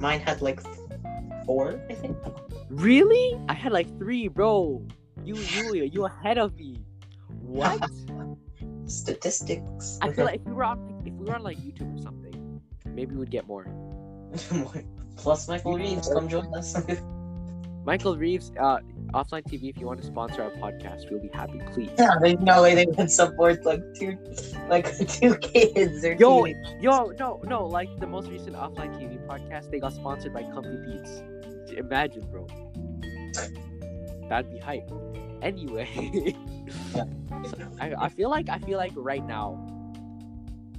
Mine 0.00 0.20
had 0.20 0.42
like 0.42 0.60
four, 1.44 1.80
I 1.90 1.94
think. 1.94 2.16
really? 2.70 3.38
I 3.48 3.54
had 3.54 3.72
like 3.72 3.88
three 3.98 4.28
bro. 4.28 4.86
You 5.24 5.34
Julia, 5.34 5.84
you 5.84 6.04
ahead 6.04 6.38
of 6.38 6.54
me. 6.56 6.84
What? 7.40 7.90
Statistics. 8.86 9.98
i 10.00 10.10
feel 10.10 10.24
like 10.24 10.40
if 10.40 10.46
we 10.46 10.52
were 10.54 10.64
on 10.64 11.02
if 11.04 11.12
we 11.12 11.26
were 11.26 11.34
on 11.34 11.42
like 11.42 11.58
youtube 11.58 11.94
or 11.94 12.00
something 12.00 12.62
maybe 12.86 13.14
we'd 13.14 13.30
get 13.30 13.46
more. 13.46 13.66
Plus 15.16 15.46
Michael 15.46 15.76
Reeves, 15.76 16.08
come 16.08 16.28
join 16.28 16.52
us. 16.54 16.74
michael 17.84 18.16
reeves 18.16 18.52
uh 18.60 18.78
offline 19.14 19.42
tv 19.42 19.70
if 19.70 19.78
you 19.78 19.86
want 19.86 20.00
to 20.00 20.06
sponsor 20.06 20.42
our 20.42 20.50
podcast 20.52 21.10
we'll 21.10 21.20
be 21.20 21.30
happy 21.32 21.60
please 21.72 21.90
Yeah, 21.98 22.14
there's 22.20 22.38
no 22.40 22.62
way 22.62 22.74
they 22.74 22.86
would 22.86 23.10
support 23.10 23.64
like 23.64 23.82
two, 23.94 24.18
like 24.68 24.86
two 25.08 25.36
kids 25.38 26.04
or 26.04 26.12
Yo, 26.14 26.44
teenagers. 26.44 26.74
Yo, 26.82 27.12
no, 27.18 27.40
no, 27.46 27.66
like 27.66 27.88
the 28.00 28.06
most 28.06 28.28
recent 28.28 28.54
offline 28.56 28.94
TV 28.98 29.18
podcast, 29.26 29.70
they 29.70 29.78
got 29.80 29.92
sponsored 29.94 30.32
by 30.34 30.42
Comfy 30.42 30.76
Beats. 30.86 31.22
Imagine, 31.76 32.22
bro. 32.30 32.46
That'd 34.28 34.50
be 34.50 34.58
hype. 34.58 34.90
Anyway, 35.42 35.88
Yeah. 36.94 37.04
so 37.46 37.56
I, 37.80 37.94
I 37.98 38.08
feel 38.08 38.28
like 38.28 38.48
I 38.48 38.58
feel 38.58 38.76
like 38.78 38.92
right 38.96 39.24
now, 39.24 39.52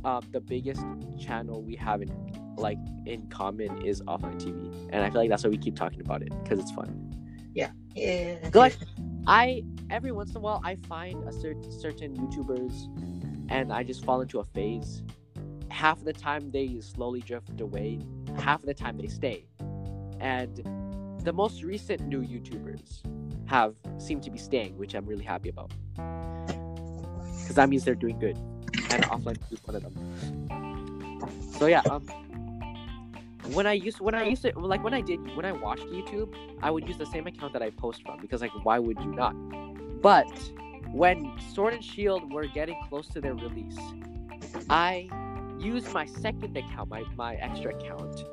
um, 0.06 0.22
the 0.32 0.40
biggest 0.42 0.84
channel 1.18 1.62
we 1.62 1.76
have 1.78 2.02
in 2.02 2.10
like 2.58 2.78
in 3.06 3.26
common 3.28 3.86
is 3.86 4.02
offline 4.02 4.36
TV, 4.40 4.88
and 4.92 5.04
I 5.04 5.10
feel 5.10 5.22
like 5.22 5.30
that's 5.30 5.44
why 5.44 5.50
we 5.50 5.58
keep 5.58 5.76
talking 5.76 6.02
about 6.02 6.22
it 6.22 6.30
because 6.44 6.60
it's 6.60 6.72
fun. 6.72 7.09
Yeah. 7.54 7.72
Like, 8.54 8.78
I 9.28 9.64
every 9.90 10.12
once 10.12 10.32
in 10.32 10.38
a 10.38 10.40
while 10.40 10.62
I 10.64 10.76
find 10.88 11.28
a 11.28 11.34
certain 11.34 11.72
certain 11.72 12.16
YouTubers, 12.16 12.74
and 13.50 13.74
I 13.74 13.84
just 13.84 14.06
fall 14.06 14.22
into 14.22 14.40
a 14.40 14.44
phase. 14.44 15.04
Half 15.70 16.00
of 16.00 16.06
the 16.06 16.14
time 16.14 16.52
they 16.52 16.80
slowly 16.82 17.22
drift 17.22 17.60
away. 17.62 18.00
Half 18.38 18.62
of 18.62 18.66
the 18.66 18.74
time 18.74 18.98
they 18.98 19.08
stay, 19.08 19.46
and 20.20 20.58
the 21.24 21.34
most 21.34 21.64
recent 21.64 22.02
new 22.02 22.22
YouTubers 22.22 23.02
have 23.48 23.76
seem 23.98 24.22
to 24.22 24.32
be 24.32 24.38
staying, 24.38 24.78
which 24.78 24.94
I'm 24.94 25.06
really 25.06 25.26
happy 25.26 25.50
about. 25.50 25.72
Because 25.96 27.56
that 27.56 27.70
means 27.70 27.84
they're 27.84 27.96
doing 27.96 28.20
good, 28.20 28.38
and 28.92 29.04
offline 29.12 29.38
is 29.52 29.60
one 29.64 29.76
of 29.76 29.84
them. 29.84 31.50
So 31.60 31.66
yeah, 31.66 31.82
um, 31.90 32.08
when 33.54 33.66
I 33.68 33.74
used 33.74 34.00
when 34.00 34.16
I 34.16 34.24
used 34.24 34.42
to 34.44 34.52
like 34.60 34.84
when 34.84 34.94
I 34.94 35.02
did 35.02 35.20
when 35.36 35.46
I 35.46 35.52
watched 35.52 35.86
YouTube, 35.88 36.34
I 36.62 36.72
would 36.72 36.88
use 36.88 36.98
the 36.98 37.06
same 37.06 37.28
account 37.28 37.54
that 37.54 37.62
I 37.62 37.70
post 37.72 38.04
from 38.04 38.20
because 38.20 38.42
like 38.42 38.52
why 38.64 38.80
would 38.80 39.00
you 39.00 39.12
not? 39.12 39.34
But 40.02 40.32
when 40.92 41.34
Sword 41.54 41.74
and 41.74 41.84
Shield 41.84 42.32
were 42.34 42.48
getting 42.48 42.78
close 42.90 43.08
to 43.10 43.22
their 43.22 43.36
release, 43.36 43.78
I 44.70 45.10
used 45.60 45.92
my 45.94 46.06
second 46.06 46.56
account, 46.58 46.90
my, 46.90 47.04
my 47.16 47.36
extra 47.36 47.76
account, 47.76 48.24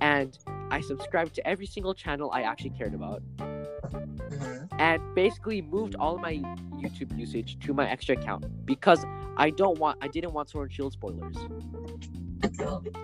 and 0.00 0.36
I 0.70 0.80
subscribed 0.80 1.34
to 1.36 1.46
every 1.46 1.66
single 1.66 1.94
channel 1.94 2.30
I 2.32 2.42
actually 2.42 2.70
cared 2.70 2.94
about, 2.94 3.22
Mhm. 3.38 4.68
and 4.78 5.14
basically 5.14 5.62
moved 5.62 5.94
all 5.94 6.16
of 6.16 6.20
my 6.20 6.34
YouTube 6.82 7.16
usage 7.16 7.58
to 7.60 7.72
my 7.72 7.88
extra 7.88 8.16
account 8.16 8.44
because 8.66 9.04
I 9.36 9.50
don't 9.50 9.78
want 9.78 9.98
I 10.00 10.08
didn't 10.08 10.32
want 10.32 10.48
Sword 10.50 10.64
and 10.66 10.72
Shield 10.72 10.92
spoilers. 10.92 11.36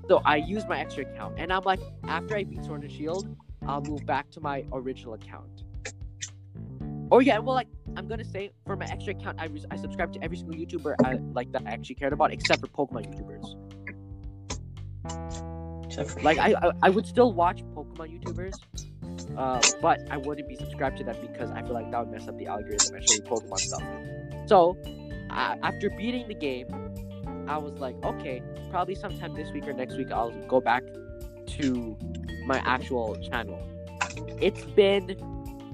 So 0.09 0.21
I 0.25 0.37
use 0.37 0.67
my 0.67 0.81
extra 0.81 1.05
account, 1.05 1.35
and 1.39 1.53
I'm 1.53 1.63
like, 1.65 1.81
after 2.09 2.37
I 2.37 2.45
beat 2.45 2.65
Sword 2.65 2.83
and 2.83 2.91
Shield, 2.91 3.37
I'll 3.67 3.81
move 3.81 4.05
back 4.07 4.31
to 4.33 4.41
my 4.41 4.65
original 4.73 5.15
account. 5.15 5.65
Or 7.11 7.23
yeah, 7.23 7.39
well, 7.39 7.55
like 7.55 7.69
I'm 7.97 8.07
gonna 8.07 8.25
say 8.25 8.53
for 8.67 8.77
my 8.77 8.87
extra 8.87 9.15
account, 9.15 9.41
I 9.41 9.47
res- 9.47 9.67
I 9.71 9.77
subscribe 9.77 10.13
to 10.13 10.23
every 10.23 10.37
single 10.37 10.55
YouTuber 10.57 10.95
I 11.05 11.15
like 11.33 11.51
that 11.53 11.63
I 11.67 11.71
actually 11.71 11.97
cared 11.97 12.13
about, 12.13 12.33
except 12.33 12.61
for 12.61 12.69
Pokemon 12.69 13.07
YouTubers. 13.13 13.55
Like 16.23 16.39
I 16.39 16.55
I, 16.55 16.73
I 16.83 16.91
would 16.91 17.07
still 17.07 17.33
watch 17.33 17.63
Pokemon 17.75 18.21
YouTubers, 18.21 18.57
uh, 19.37 19.61
but 19.83 20.01
I 20.11 20.17
wouldn't 20.17 20.49
be 20.49 20.55
subscribed 20.57 20.99
to 20.99 21.05
them 21.05 21.17
because 21.21 21.51
I 21.51 21.63
feel 21.63 21.73
like 21.73 21.91
that 21.91 22.01
would 22.01 22.11
mess 22.11 22.29
up 22.29 22.39
the 22.39 22.47
algorithm 22.47 22.95
and 22.95 23.05
show 23.05 23.17
Pokemon 23.19 23.59
stuff. 23.59 23.83
So 24.47 24.77
uh, 25.31 25.57
after 25.63 25.91
beating 25.91 26.29
the 26.29 26.35
game, 26.35 26.69
I 27.51 27.59
was 27.59 27.81
like, 27.81 27.97
okay, 28.05 28.43
probably 28.71 28.95
sometime 28.95 29.35
this 29.35 29.51
week 29.51 29.67
or 29.67 29.73
next 29.73 29.97
week, 29.97 30.13
I'll 30.13 30.31
go 30.47 30.61
back 30.61 30.85
to 31.59 31.99
my 32.47 32.59
actual 32.65 33.17
channel. 33.17 33.61
It's 34.41 34.65
been 34.65 35.11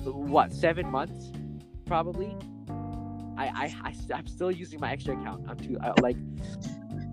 what 0.05 0.55
seven 0.55 0.91
months, 0.91 1.31
probably. 1.85 2.35
I 3.37 3.47
I, 3.49 3.75
I 3.85 3.95
I'm 4.15 4.27
still 4.27 4.51
using 4.51 4.81
my 4.81 4.91
extra 4.91 5.21
account. 5.21 5.45
I'm 5.49 5.59
too 5.59 5.77
I, 5.83 5.93
like 6.01 6.17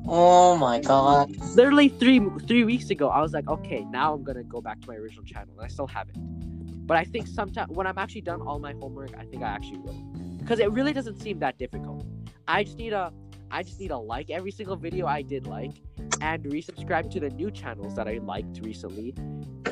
Oh 0.08 0.56
my 0.56 0.80
god. 0.80 1.36
literally 1.56 1.89
three 1.89 2.21
three 2.47 2.63
weeks 2.63 2.89
ago. 2.89 3.10
I 3.10 3.19
was 3.19 3.33
like, 3.33 3.50
okay, 3.50 3.85
now 3.90 4.13
I'm 4.13 4.23
gonna 4.23 4.46
go 4.46 4.62
back 4.62 4.79
to 4.81 4.87
my 4.87 4.96
original 4.96 5.25
channel, 5.25 5.56
and 5.58 5.65
I 5.65 5.67
still 5.67 5.87
haven't. 5.87 6.87
But 6.87 6.96
I 6.96 7.04
think 7.04 7.27
sometime 7.27 7.67
when 7.67 7.85
I'm 7.85 7.98
actually 7.98 8.21
done 8.21 8.42
all 8.42 8.60
my 8.60 8.71
homework, 8.71 9.13
I 9.17 9.25
think 9.25 9.44
I 9.44 9.50
actually 9.50 9.79
will, 9.79 10.02
because 10.40 10.60
it 10.60 10.71
really 10.71 10.94
doesn't 10.94 11.21
seem 11.21 11.40
that 11.40 11.58
difficult. 11.58 12.06
I 12.48 12.63
just 12.63 12.77
need 12.77 12.94
a 12.94 13.12
I 13.54 13.62
just 13.62 13.79
need 13.79 13.89
to 13.89 13.97
like 13.97 14.31
every 14.31 14.49
single 14.49 14.75
video 14.75 15.06
I 15.06 15.21
did 15.21 15.45
like, 15.45 15.73
and 16.21 16.43
resubscribe 16.43 17.12
to 17.12 17.19
the 17.19 17.29
new 17.29 17.51
channels 17.51 17.95
that 17.95 18.08
I 18.08 18.17
liked 18.17 18.60
recently, 18.63 19.13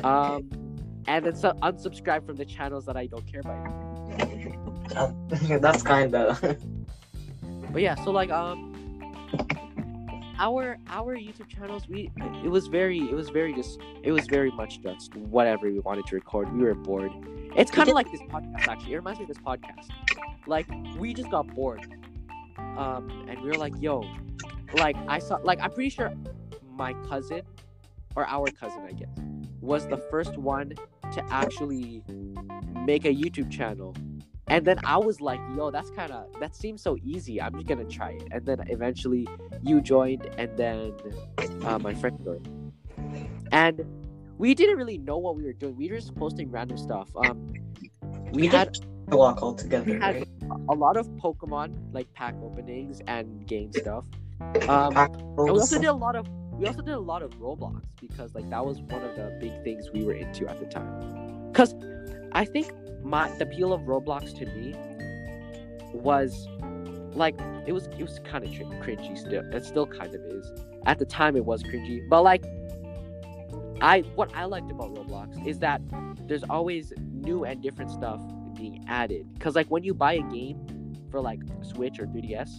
um, 0.04 0.48
and 1.08 1.26
then 1.26 1.34
su- 1.34 1.48
unsubscribe 1.48 2.24
from 2.24 2.36
the 2.36 2.44
channels 2.44 2.86
that 2.86 2.96
I 2.96 3.06
don't 3.06 3.26
care 3.26 3.40
about. 3.40 3.60
That's 5.60 5.82
kind 5.82 6.14
of. 6.14 6.40
But 7.72 7.82
yeah, 7.82 7.96
so 8.04 8.12
like 8.12 8.30
um 8.30 8.72
our 10.38 10.78
our 10.86 11.16
YouTube 11.16 11.48
channels 11.48 11.88
we 11.88 12.10
it 12.44 12.48
was 12.48 12.68
very 12.68 13.00
it 13.00 13.14
was 13.14 13.30
very 13.30 13.52
just 13.52 13.80
it 14.04 14.12
was 14.12 14.26
very 14.26 14.52
much 14.52 14.80
just 14.80 15.16
whatever 15.16 15.68
we 15.68 15.80
wanted 15.80 16.06
to 16.06 16.14
record. 16.14 16.54
We 16.54 16.62
were 16.62 16.74
bored. 16.74 17.10
It's 17.56 17.72
kind 17.72 17.88
of 17.88 17.96
like 17.96 18.12
this 18.12 18.22
podcast 18.22 18.68
actually. 18.68 18.92
It 18.92 18.96
reminds 18.96 19.18
me 19.18 19.24
of 19.24 19.28
this 19.28 19.38
podcast. 19.38 19.88
Like 20.46 20.68
we 20.98 21.14
just 21.14 21.32
got 21.32 21.52
bored. 21.54 21.84
Um 22.58 23.26
and 23.28 23.40
we 23.40 23.48
were 23.48 23.56
like, 23.56 23.74
yo, 23.80 24.04
like 24.74 24.96
I 25.08 25.18
saw 25.18 25.36
like 25.42 25.60
I'm 25.60 25.70
pretty 25.70 25.90
sure 25.90 26.12
my 26.76 26.94
cousin 27.08 27.42
or 28.16 28.26
our 28.26 28.48
cousin 28.48 28.82
I 28.86 28.92
guess 28.92 29.08
was 29.60 29.86
the 29.86 29.96
first 30.10 30.36
one 30.36 30.74
to 31.12 31.24
actually 31.30 32.02
make 32.84 33.04
a 33.04 33.14
YouTube 33.14 33.50
channel. 33.50 33.94
And 34.48 34.64
then 34.66 34.78
I 34.84 34.98
was 34.98 35.20
like, 35.20 35.40
yo, 35.56 35.70
that's 35.70 35.90
kind 35.90 36.12
of 36.12 36.26
that 36.40 36.54
seems 36.56 36.82
so 36.82 36.96
easy. 37.02 37.40
I'm 37.40 37.54
just 37.54 37.66
gonna 37.66 37.84
try 37.84 38.10
it. 38.12 38.24
And 38.32 38.44
then 38.44 38.64
eventually 38.68 39.26
you 39.62 39.80
joined, 39.80 40.26
and 40.36 40.54
then 40.58 40.92
uh, 41.64 41.78
my 41.78 41.94
friend 41.94 42.18
joined. 42.24 42.72
And 43.52 43.84
we 44.38 44.54
didn't 44.54 44.76
really 44.76 44.98
know 44.98 45.16
what 45.18 45.36
we 45.36 45.44
were 45.44 45.52
doing. 45.52 45.76
We 45.76 45.88
were 45.88 45.96
just 45.96 46.14
posting 46.16 46.50
random 46.50 46.76
stuff. 46.76 47.08
Um, 47.16 47.54
we, 48.32 48.48
had 48.48 48.74
To 49.10 49.16
walk 49.16 49.42
all 49.42 49.54
together. 49.54 49.84
we 49.84 50.00
had 50.00 50.16
right? 50.16 50.28
A 50.68 50.74
lot 50.74 50.96
of 50.96 51.08
Pokemon 51.12 51.92
like 51.92 52.12
pack 52.14 52.34
openings 52.42 53.00
and 53.06 53.46
game 53.46 53.72
stuff. 53.72 54.04
Um, 54.68 54.96
and 54.96 55.36
we 55.36 55.50
also 55.50 55.78
did 55.78 55.88
a 55.88 55.92
lot 55.92 56.16
of 56.16 56.26
we 56.52 56.66
also 56.66 56.82
did 56.82 56.94
a 56.94 57.00
lot 57.00 57.22
of 57.22 57.30
Roblox 57.32 57.82
because 58.00 58.34
like 58.34 58.48
that 58.50 58.64
was 58.64 58.80
one 58.80 59.02
of 59.02 59.16
the 59.16 59.36
big 59.40 59.62
things 59.64 59.90
we 59.92 60.04
were 60.04 60.14
into 60.14 60.46
at 60.48 60.58
the 60.58 60.66
time. 60.66 61.52
Cause 61.52 61.74
I 62.32 62.44
think 62.44 62.72
my 63.02 63.30
the 63.38 63.44
appeal 63.44 63.72
of 63.72 63.82
Roblox 63.82 64.36
to 64.38 64.46
me 64.46 64.74
was 65.92 66.46
like 67.14 67.38
it 67.66 67.72
was 67.72 67.86
it 67.86 68.02
was 68.02 68.20
kind 68.20 68.44
of 68.44 68.50
cringy 68.50 69.18
still. 69.18 69.42
It 69.52 69.64
still 69.64 69.86
kind 69.86 70.14
of 70.14 70.20
is. 70.22 70.50
At 70.86 70.98
the 70.98 71.06
time 71.06 71.36
it 71.36 71.44
was 71.44 71.62
cringy, 71.62 72.08
but 72.08 72.22
like 72.22 72.44
I 73.80 74.00
what 74.14 74.34
I 74.34 74.44
liked 74.44 74.70
about 74.70 74.94
Roblox 74.94 75.46
is 75.46 75.58
that 75.60 75.82
there's 76.26 76.44
always 76.44 76.92
new 76.98 77.44
and 77.44 77.62
different 77.62 77.90
stuff 77.90 78.20
being 78.62 78.84
added. 78.86 79.26
Cause 79.40 79.56
like 79.56 79.68
when 79.68 79.82
you 79.82 79.92
buy 79.92 80.12
a 80.14 80.22
game 80.22 80.56
for 81.10 81.20
like 81.20 81.40
Switch 81.62 81.98
or 81.98 82.06
3DS, 82.06 82.50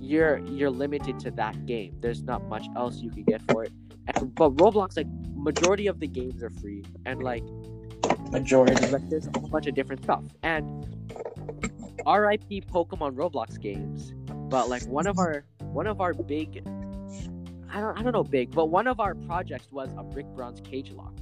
you're 0.00 0.38
you're 0.46 0.70
limited 0.70 1.20
to 1.20 1.30
that 1.42 1.64
game. 1.64 1.94
There's 2.00 2.24
not 2.24 2.48
much 2.48 2.66
else 2.76 3.00
you 3.00 3.10
can 3.10 3.22
get 3.22 3.40
for 3.48 3.62
it. 3.62 3.72
And, 4.08 4.34
but 4.34 4.56
Roblox, 4.56 4.96
like 4.96 5.06
majority 5.36 5.86
of 5.86 6.00
the 6.00 6.08
games 6.08 6.42
are 6.42 6.50
free, 6.50 6.84
and 7.06 7.22
like 7.22 7.44
Majority. 8.32 8.74
like 8.88 9.08
there's 9.08 9.28
a 9.28 9.38
whole 9.38 9.48
bunch 9.48 9.68
of 9.68 9.76
different 9.76 10.02
stuff. 10.02 10.24
And 10.42 10.66
R.I.P. 12.04 12.62
Pokemon 12.62 13.14
Roblox 13.14 13.60
games, 13.60 14.12
but 14.50 14.68
like 14.68 14.82
one 14.86 15.06
of 15.06 15.20
our 15.20 15.44
one 15.60 15.86
of 15.86 16.00
our 16.00 16.14
big, 16.14 16.66
I 17.72 17.80
don't 17.80 17.96
I 17.96 18.02
don't 18.02 18.12
know 18.12 18.24
big, 18.24 18.50
but 18.50 18.70
one 18.70 18.88
of 18.88 18.98
our 18.98 19.14
projects 19.14 19.70
was 19.70 19.88
a 19.96 20.02
brick 20.02 20.26
bronze 20.34 20.60
cage 20.60 20.90
lock, 20.90 21.14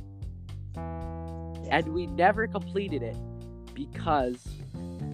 and 0.74 1.88
we 1.92 2.06
never 2.06 2.46
completed 2.46 3.02
it 3.02 3.16
because 3.80 4.46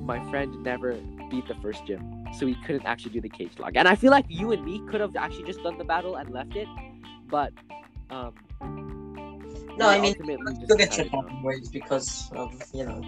my 0.00 0.18
friend 0.30 0.62
never 0.62 0.94
beat 1.30 1.46
the 1.48 1.54
first 1.56 1.86
gym, 1.86 2.26
so 2.38 2.46
he 2.46 2.54
couldn't 2.66 2.84
actually 2.84 3.12
do 3.12 3.20
the 3.20 3.28
cage 3.28 3.58
lock. 3.58 3.72
And 3.76 3.86
I 3.86 3.94
feel 3.94 4.10
like 4.10 4.26
you 4.28 4.52
and 4.52 4.64
me 4.64 4.82
could 4.90 5.00
have 5.00 5.14
actually 5.16 5.44
just 5.44 5.62
done 5.62 5.78
the 5.78 5.84
battle 5.84 6.16
and 6.16 6.30
left 6.30 6.56
it, 6.56 6.68
but 7.28 7.52
um. 8.10 8.34
No, 9.78 9.88
I 9.88 10.00
mean, 10.00 10.14
Look 10.68 10.80
at 10.80 10.90
decided 10.90 11.12
your 11.12 11.28
anyways 11.28 11.68
because 11.68 12.30
of 12.32 12.50
you 12.72 12.86
know. 12.86 13.02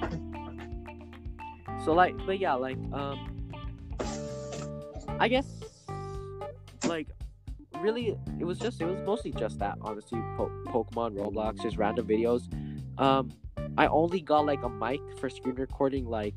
So 1.84 1.92
like, 1.94 2.14
but 2.26 2.38
yeah, 2.38 2.54
like, 2.54 2.76
um, 2.92 3.50
I 5.18 5.28
guess, 5.28 5.46
like, 6.84 7.08
really, 7.80 8.18
it 8.38 8.44
was 8.44 8.58
just, 8.58 8.82
it 8.82 8.84
was 8.84 9.00
mostly 9.06 9.32
just 9.32 9.58
that, 9.60 9.78
honestly. 9.80 10.20
Po- 10.36 10.50
Pokemon, 10.66 11.14
Roblox, 11.14 11.62
just 11.62 11.78
random 11.78 12.06
videos. 12.06 12.42
Um, 13.00 13.32
I 13.76 13.86
only 13.86 14.20
got 14.20 14.46
like 14.46 14.62
a 14.62 14.68
mic 14.68 15.00
for 15.18 15.28
screen 15.30 15.54
recording, 15.54 16.06
like, 16.06 16.34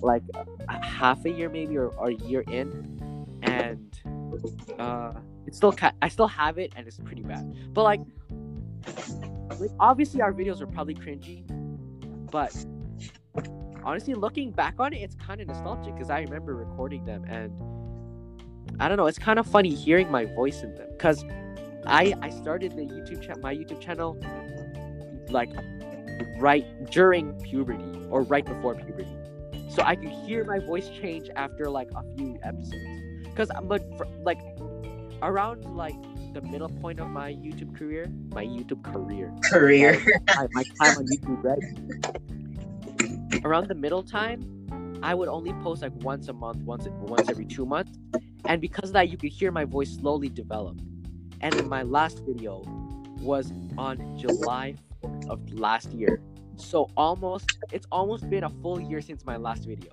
like 0.00 0.22
a 0.68 0.84
half 0.84 1.24
a 1.24 1.30
year 1.30 1.48
maybe 1.48 1.76
or, 1.76 1.88
or 1.88 2.08
a 2.08 2.14
year 2.14 2.42
in, 2.42 3.36
and 3.42 3.98
uh, 4.78 5.12
it's 5.46 5.56
still, 5.56 5.72
ca- 5.72 5.92
I 6.02 6.08
still 6.08 6.28
have 6.28 6.58
it, 6.58 6.72
and 6.76 6.86
it's 6.86 6.98
pretty 6.98 7.22
bad. 7.22 7.54
But 7.72 7.82
like, 7.82 8.00
like 9.60 9.70
obviously 9.80 10.20
our 10.22 10.32
videos 10.32 10.60
are 10.60 10.66
probably 10.66 10.94
cringy, 10.94 11.44
but 12.30 12.54
honestly 13.86 14.14
looking 14.14 14.50
back 14.50 14.74
on 14.80 14.92
it 14.92 14.96
it's 14.98 15.14
kind 15.14 15.40
of 15.40 15.46
nostalgic 15.46 15.94
because 15.94 16.10
i 16.10 16.18
remember 16.18 16.56
recording 16.56 17.04
them 17.04 17.24
and 17.28 17.62
i 18.80 18.88
don't 18.88 18.96
know 18.96 19.06
it's 19.06 19.18
kind 19.18 19.38
of 19.38 19.46
funny 19.46 19.72
hearing 19.72 20.10
my 20.10 20.24
voice 20.24 20.62
in 20.62 20.74
them 20.74 20.88
because 20.90 21.24
i 21.86 22.12
i 22.20 22.28
started 22.28 22.72
the 22.72 22.82
youtube 22.82 23.22
cha- 23.22 23.38
my 23.40 23.54
youtube 23.54 23.80
channel 23.80 24.18
like 25.30 25.50
right 26.38 26.66
during 26.90 27.32
puberty 27.40 28.00
or 28.10 28.22
right 28.22 28.44
before 28.44 28.74
puberty 28.74 29.16
so 29.68 29.82
i 29.82 29.94
could 29.96 30.10
hear 30.10 30.44
my 30.44 30.58
voice 30.58 30.88
change 30.88 31.28
after 31.36 31.68
like 31.70 31.88
a 31.96 32.02
few 32.16 32.38
episodes 32.42 33.02
because 33.24 33.50
i'm 33.56 33.68
like 33.68 33.82
fr- 33.96 34.04
like 34.22 34.40
around 35.22 35.64
like 35.64 35.96
the 36.34 36.40
middle 36.42 36.68
point 36.68 37.00
of 37.00 37.08
my 37.08 37.32
youtube 37.32 37.74
career 37.76 38.06
my 38.32 38.44
youtube 38.44 38.82
career 38.82 39.32
Career. 39.50 40.02
my, 40.34 40.46
my 40.52 40.64
time 40.80 40.96
on 40.98 41.06
YouTube, 41.06 41.42
right? 41.42 41.62
Around 43.44 43.68
the 43.68 43.74
middle 43.74 44.02
time, 44.02 45.00
I 45.02 45.14
would 45.14 45.28
only 45.28 45.52
post 45.54 45.82
like 45.82 45.92
once 45.96 46.28
a 46.28 46.32
month, 46.32 46.58
once 46.62 46.86
once 46.88 47.30
every 47.30 47.46
two 47.46 47.64
months, 47.66 47.98
and 48.46 48.60
because 48.60 48.90
of 48.90 48.94
that, 48.94 49.08
you 49.08 49.16
could 49.16 49.30
hear 49.30 49.50
my 49.52 49.64
voice 49.64 49.96
slowly 49.96 50.28
develop. 50.28 50.78
And 51.40 51.68
my 51.68 51.82
last 51.82 52.22
video 52.26 52.62
was 53.20 53.52
on 53.78 54.16
July 54.18 54.74
4th 54.74 54.85
of 55.28 55.40
last 55.52 55.92
year, 55.92 56.20
so 56.56 56.88
almost 56.96 57.58
it's 57.72 57.86
almost 57.92 58.28
been 58.30 58.44
a 58.44 58.50
full 58.62 58.80
year 58.80 59.00
since 59.00 59.24
my 59.24 59.36
last 59.36 59.66
video, 59.66 59.92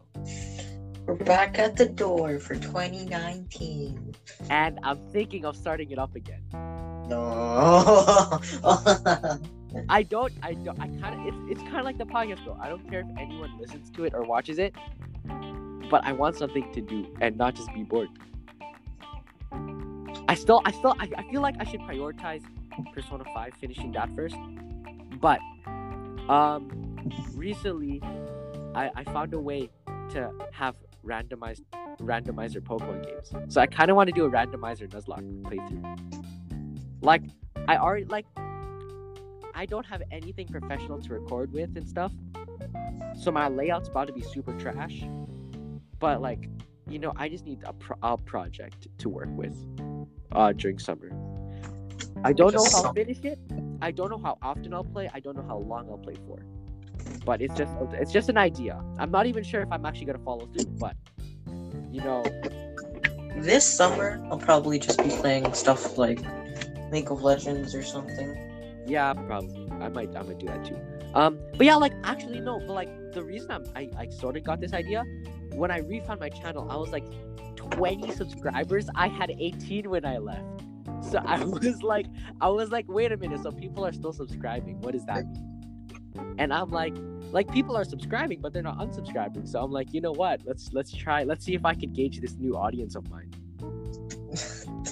We're 1.06 1.16
back 1.16 1.60
at 1.60 1.76
the 1.76 1.88
door 1.88 2.39
for 2.39 2.56
2019. 2.56 4.16
and 4.49 4.80
I'm 4.84 4.97
thinking 5.12 5.45
of 5.45 5.56
starting 5.56 5.91
it 5.91 5.99
up 5.99 6.16
again. 6.16 6.41
No. 7.10 8.39
I 9.89 10.04
don't, 10.04 10.32
I 10.41 10.54
don't, 10.54 10.80
I 10.80 10.88
kind 10.88 11.20
of, 11.20 11.26
it's, 11.28 11.38
it's 11.51 11.62
kind 11.64 11.78
of 11.80 11.86
like 11.86 11.97
the 11.97 12.06
podcast, 12.06 12.45
though. 12.45 12.58
I 12.62 12.70
don't 12.70 12.88
care 12.89 13.01
if 13.01 13.08
anyone 13.18 13.60
listens 13.60 13.89
to 13.91 14.06
it 14.06 14.14
or 14.14 14.24
watches 14.24 14.60
it, 14.60 14.74
but 15.89 16.06
I 16.06 16.14
want 16.14 16.38
something 16.38 16.72
to 16.74 16.82
do 16.82 17.08
and 17.20 17.36
not 17.38 17.56
just 17.56 17.74
be 17.74 17.84
bored. 17.84 18.10
I 20.28 20.36
still, 20.36 20.62
I 20.66 20.72
still, 20.72 20.95
I, 20.99 21.10
I 21.18 21.24
feel 21.30 21.41
like 21.41 21.56
I 21.60 21.64
should 21.66 21.82
prioritize 21.82 22.43
Persona 22.93 23.24
5, 23.34 23.54
finishing 23.60 23.91
that 23.93 24.10
first. 24.16 24.36
But, 25.24 25.40
um, 26.30 26.70
recently, 27.34 28.02
I, 28.76 28.92
I 28.94 29.04
found 29.06 29.34
a 29.34 29.40
way 29.40 29.70
to 30.10 30.32
have 30.52 30.76
randomized, 31.06 31.64
randomizer 32.00 32.60
Pokemon 32.60 33.06
games. 33.06 33.32
So 33.48 33.62
I 33.62 33.68
kind 33.68 33.90
of 33.90 33.96
want 33.96 34.10
to 34.10 34.14
do 34.14 34.26
a 34.26 34.30
randomizer 34.30 34.88
Nuzlocke 34.90 35.42
playthrough. 35.44 35.98
Like, 37.02 37.24
I 37.70 37.78
already, 37.78 38.06
like, 38.06 38.26
I 39.56 39.66
don't 39.66 39.86
have 39.86 40.02
anything 40.12 40.48
professional 40.48 41.00
to 41.02 41.14
record 41.14 41.54
with 41.54 41.78
and 41.78 41.88
stuff. 41.88 42.12
So 43.18 43.32
my 43.32 43.48
layout's 43.48 43.88
about 43.88 44.08
to 44.08 44.14
be 44.14 44.22
super 44.22 44.52
trash. 44.60 45.04
But 46.00 46.22
like, 46.22 46.50
you 46.90 47.00
know, 47.00 47.14
I 47.16 47.30
just 47.30 47.46
need 47.46 47.64
a, 47.66 47.74
pro- 47.74 47.98
a 48.02 48.18
project 48.18 48.88
to 48.98 49.10
work 49.10 49.30
with 49.32 49.56
uh 50.32 50.52
during 50.54 50.80
summer. 50.80 51.12
I 52.24 52.34
don't 52.34 52.54
know 52.54 52.66
how 52.72 52.84
I'll 52.84 52.94
finish 52.94 53.20
it. 53.24 53.40
I 53.84 53.92
don't 53.92 54.10
know 54.10 54.18
how 54.18 54.38
often 54.42 54.74
I'll 54.74 54.86
play. 54.86 55.10
I 55.14 55.20
don't 55.20 55.36
know 55.36 55.46
how 55.46 55.58
long 55.58 55.90
I'll 55.90 55.98
play 55.98 56.16
for. 56.26 56.40
But 57.26 57.42
it's 57.42 57.54
just 57.54 57.74
it's 57.92 58.14
just 58.14 58.30
an 58.30 58.38
idea. 58.38 58.82
I'm 58.98 59.12
not 59.12 59.26
even 59.26 59.44
sure 59.44 59.62
if 59.62 59.72
I'm 59.72 59.86
actually 59.86 60.06
gonna 60.06 60.20
follow 60.20 60.46
through, 60.48 60.72
but 60.80 60.96
you 61.92 62.02
know, 62.02 62.24
this 63.38 63.66
summer, 63.66 64.26
I'll 64.32 64.38
probably 64.38 64.80
just 64.80 65.00
be 65.04 65.10
playing 65.10 65.54
stuff 65.54 65.98
like 65.98 66.20
League 66.94 67.12
of 67.12 67.24
Legends 67.24 67.76
or 67.76 67.84
something. 67.84 68.30
Yeah, 68.88 69.14
probably. 69.14 69.70
I 69.82 69.90
might 69.90 70.16
I 70.16 70.22
might 70.22 70.40
do 70.40 70.48
that 70.48 70.64
too. 70.64 70.80
Um, 71.14 71.38
but 71.58 71.66
yeah, 71.66 71.76
like 71.76 71.94
actually 72.06 72.40
no, 72.40 72.60
but 72.60 72.74
like 72.74 73.12
the 73.12 73.24
reason 73.24 73.52
I'm, 73.52 73.66
I 73.76 73.90
I 73.98 74.08
sort 74.10 74.38
of 74.38 74.44
got 74.46 74.62
this 74.62 74.72
idea 74.74 75.04
when 75.56 75.72
I 75.72 75.80
refound 75.80 76.22
my 76.22 76.30
channel, 76.30 76.72
I 76.72 76.78
was 76.78 76.92
like 76.92 77.06
20 77.58 78.12
subscribers. 78.12 78.88
I 78.96 79.10
had 79.10 79.30
18 79.38 79.90
when 79.90 80.06
I 80.06 80.20
left. 80.20 80.64
So 81.14 81.22
I 81.24 81.43
was 81.43 81.84
like 81.84 82.07
I 82.41 82.49
was 82.49 82.72
like, 82.72 82.86
wait 82.88 83.11
a 83.11 83.18
minute, 83.18 83.43
so 83.43 83.51
people 83.51 83.86
are 83.86 83.91
still 83.93 84.14
subscribing. 84.14 84.82
What 84.82 84.93
does 84.93 85.05
that 85.05 85.28
mean? 85.28 86.36
And 86.39 86.51
I'm 86.51 86.72
like 86.72 86.95
like 87.32 87.51
people 87.51 87.78
are 87.78 87.84
subscribing, 87.84 88.41
but 88.41 88.51
they're 88.51 88.64
not 88.64 88.80
unsubscribing. 88.80 89.47
So 89.47 89.61
I'm 89.61 89.70
like, 89.70 89.93
you 89.93 90.01
know 90.01 90.11
what? 90.11 90.41
Let's 90.43 90.74
let's 90.74 90.91
try. 90.91 91.22
Let's 91.22 91.45
see 91.45 91.53
if 91.53 91.66
I 91.66 91.76
can 91.76 91.93
gauge 91.93 92.20
this 92.20 92.34
new 92.38 92.57
audience 92.57 92.95
of 92.95 93.07
mine. 93.11 93.30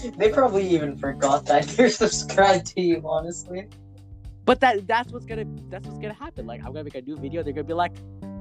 they 0.19 0.29
probably 0.29 0.67
even 0.67 0.95
forgot 0.95 1.47
that 1.47 1.67
they're 1.75 1.89
subscribed 1.89 2.67
to 2.75 2.81
you, 2.81 3.01
honestly. 3.03 3.67
But 4.45 4.59
that 4.59 4.85
that's 4.85 5.11
what's 5.11 5.25
gonna 5.25 5.45
that's 5.69 5.87
what's 5.87 5.97
gonna 5.97 6.13
happen. 6.13 6.45
Like 6.45 6.59
I'm 6.59 6.67
gonna 6.67 6.83
make 6.83 6.93
a 6.93 7.01
new 7.01 7.17
video. 7.17 7.41
They're 7.41 7.53
gonna 7.53 7.63
be 7.63 7.73
like, 7.73 7.93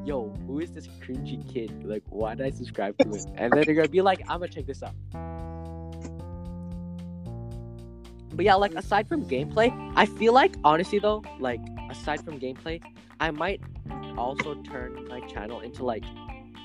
"Yo, 0.04 0.34
who 0.46 0.60
is 0.60 0.70
this 0.72 0.86
cringy 1.02 1.50
kid? 1.50 1.82
Like, 1.82 2.02
why 2.10 2.34
did 2.34 2.44
I 2.44 2.50
subscribe 2.50 2.98
to 2.98 3.08
him?" 3.08 3.24
And 3.36 3.50
then 3.54 3.64
they're 3.64 3.74
gonna 3.74 3.88
be 3.88 4.02
like, 4.02 4.20
"I'm 4.28 4.40
gonna 4.40 4.48
check 4.48 4.66
this 4.66 4.82
out." 4.82 4.92
But 8.32 8.44
yeah, 8.44 8.54
like 8.54 8.74
aside 8.74 9.08
from 9.08 9.24
gameplay, 9.24 9.70
I 9.96 10.06
feel 10.06 10.32
like 10.32 10.54
honestly 10.64 10.98
though, 10.98 11.22
like 11.38 11.60
aside 11.90 12.24
from 12.24 12.38
gameplay, 12.38 12.80
I 13.18 13.30
might 13.30 13.60
also 14.16 14.54
turn 14.62 15.06
my 15.08 15.20
channel 15.20 15.60
into 15.60 15.84
like 15.84 16.04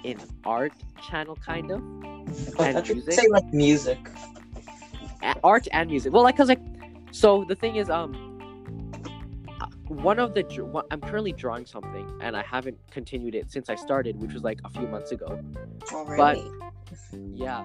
an 0.03 0.17
art 0.43 0.73
channel 1.01 1.35
kind 1.35 1.71
of 1.71 1.81
But 2.55 2.75
And 2.75 2.89
music? 2.89 3.13
say 3.13 3.27
like 3.29 3.51
music. 3.53 3.99
Art 5.43 5.67
and 5.71 5.89
music. 5.89 6.13
Well, 6.13 6.23
like, 6.23 6.37
cause 6.37 6.49
like, 6.49 6.61
so 7.11 7.45
the 7.47 7.55
thing 7.55 7.77
is, 7.77 7.89
um, 7.89 8.13
one 9.87 10.19
of 10.19 10.33
the 10.33 10.43
I'm 10.91 11.01
currently 11.01 11.31
drawing 11.31 11.65
something 11.65 12.07
and 12.21 12.35
I 12.35 12.43
haven't 12.43 12.77
continued 12.91 13.35
it 13.35 13.51
since 13.51 13.69
I 13.69 13.75
started, 13.75 14.19
which 14.21 14.33
was 14.33 14.43
like 14.43 14.59
a 14.63 14.69
few 14.69 14.87
months 14.87 15.11
ago. 15.11 15.39
Already. 15.91 16.43
Yeah, 17.33 17.63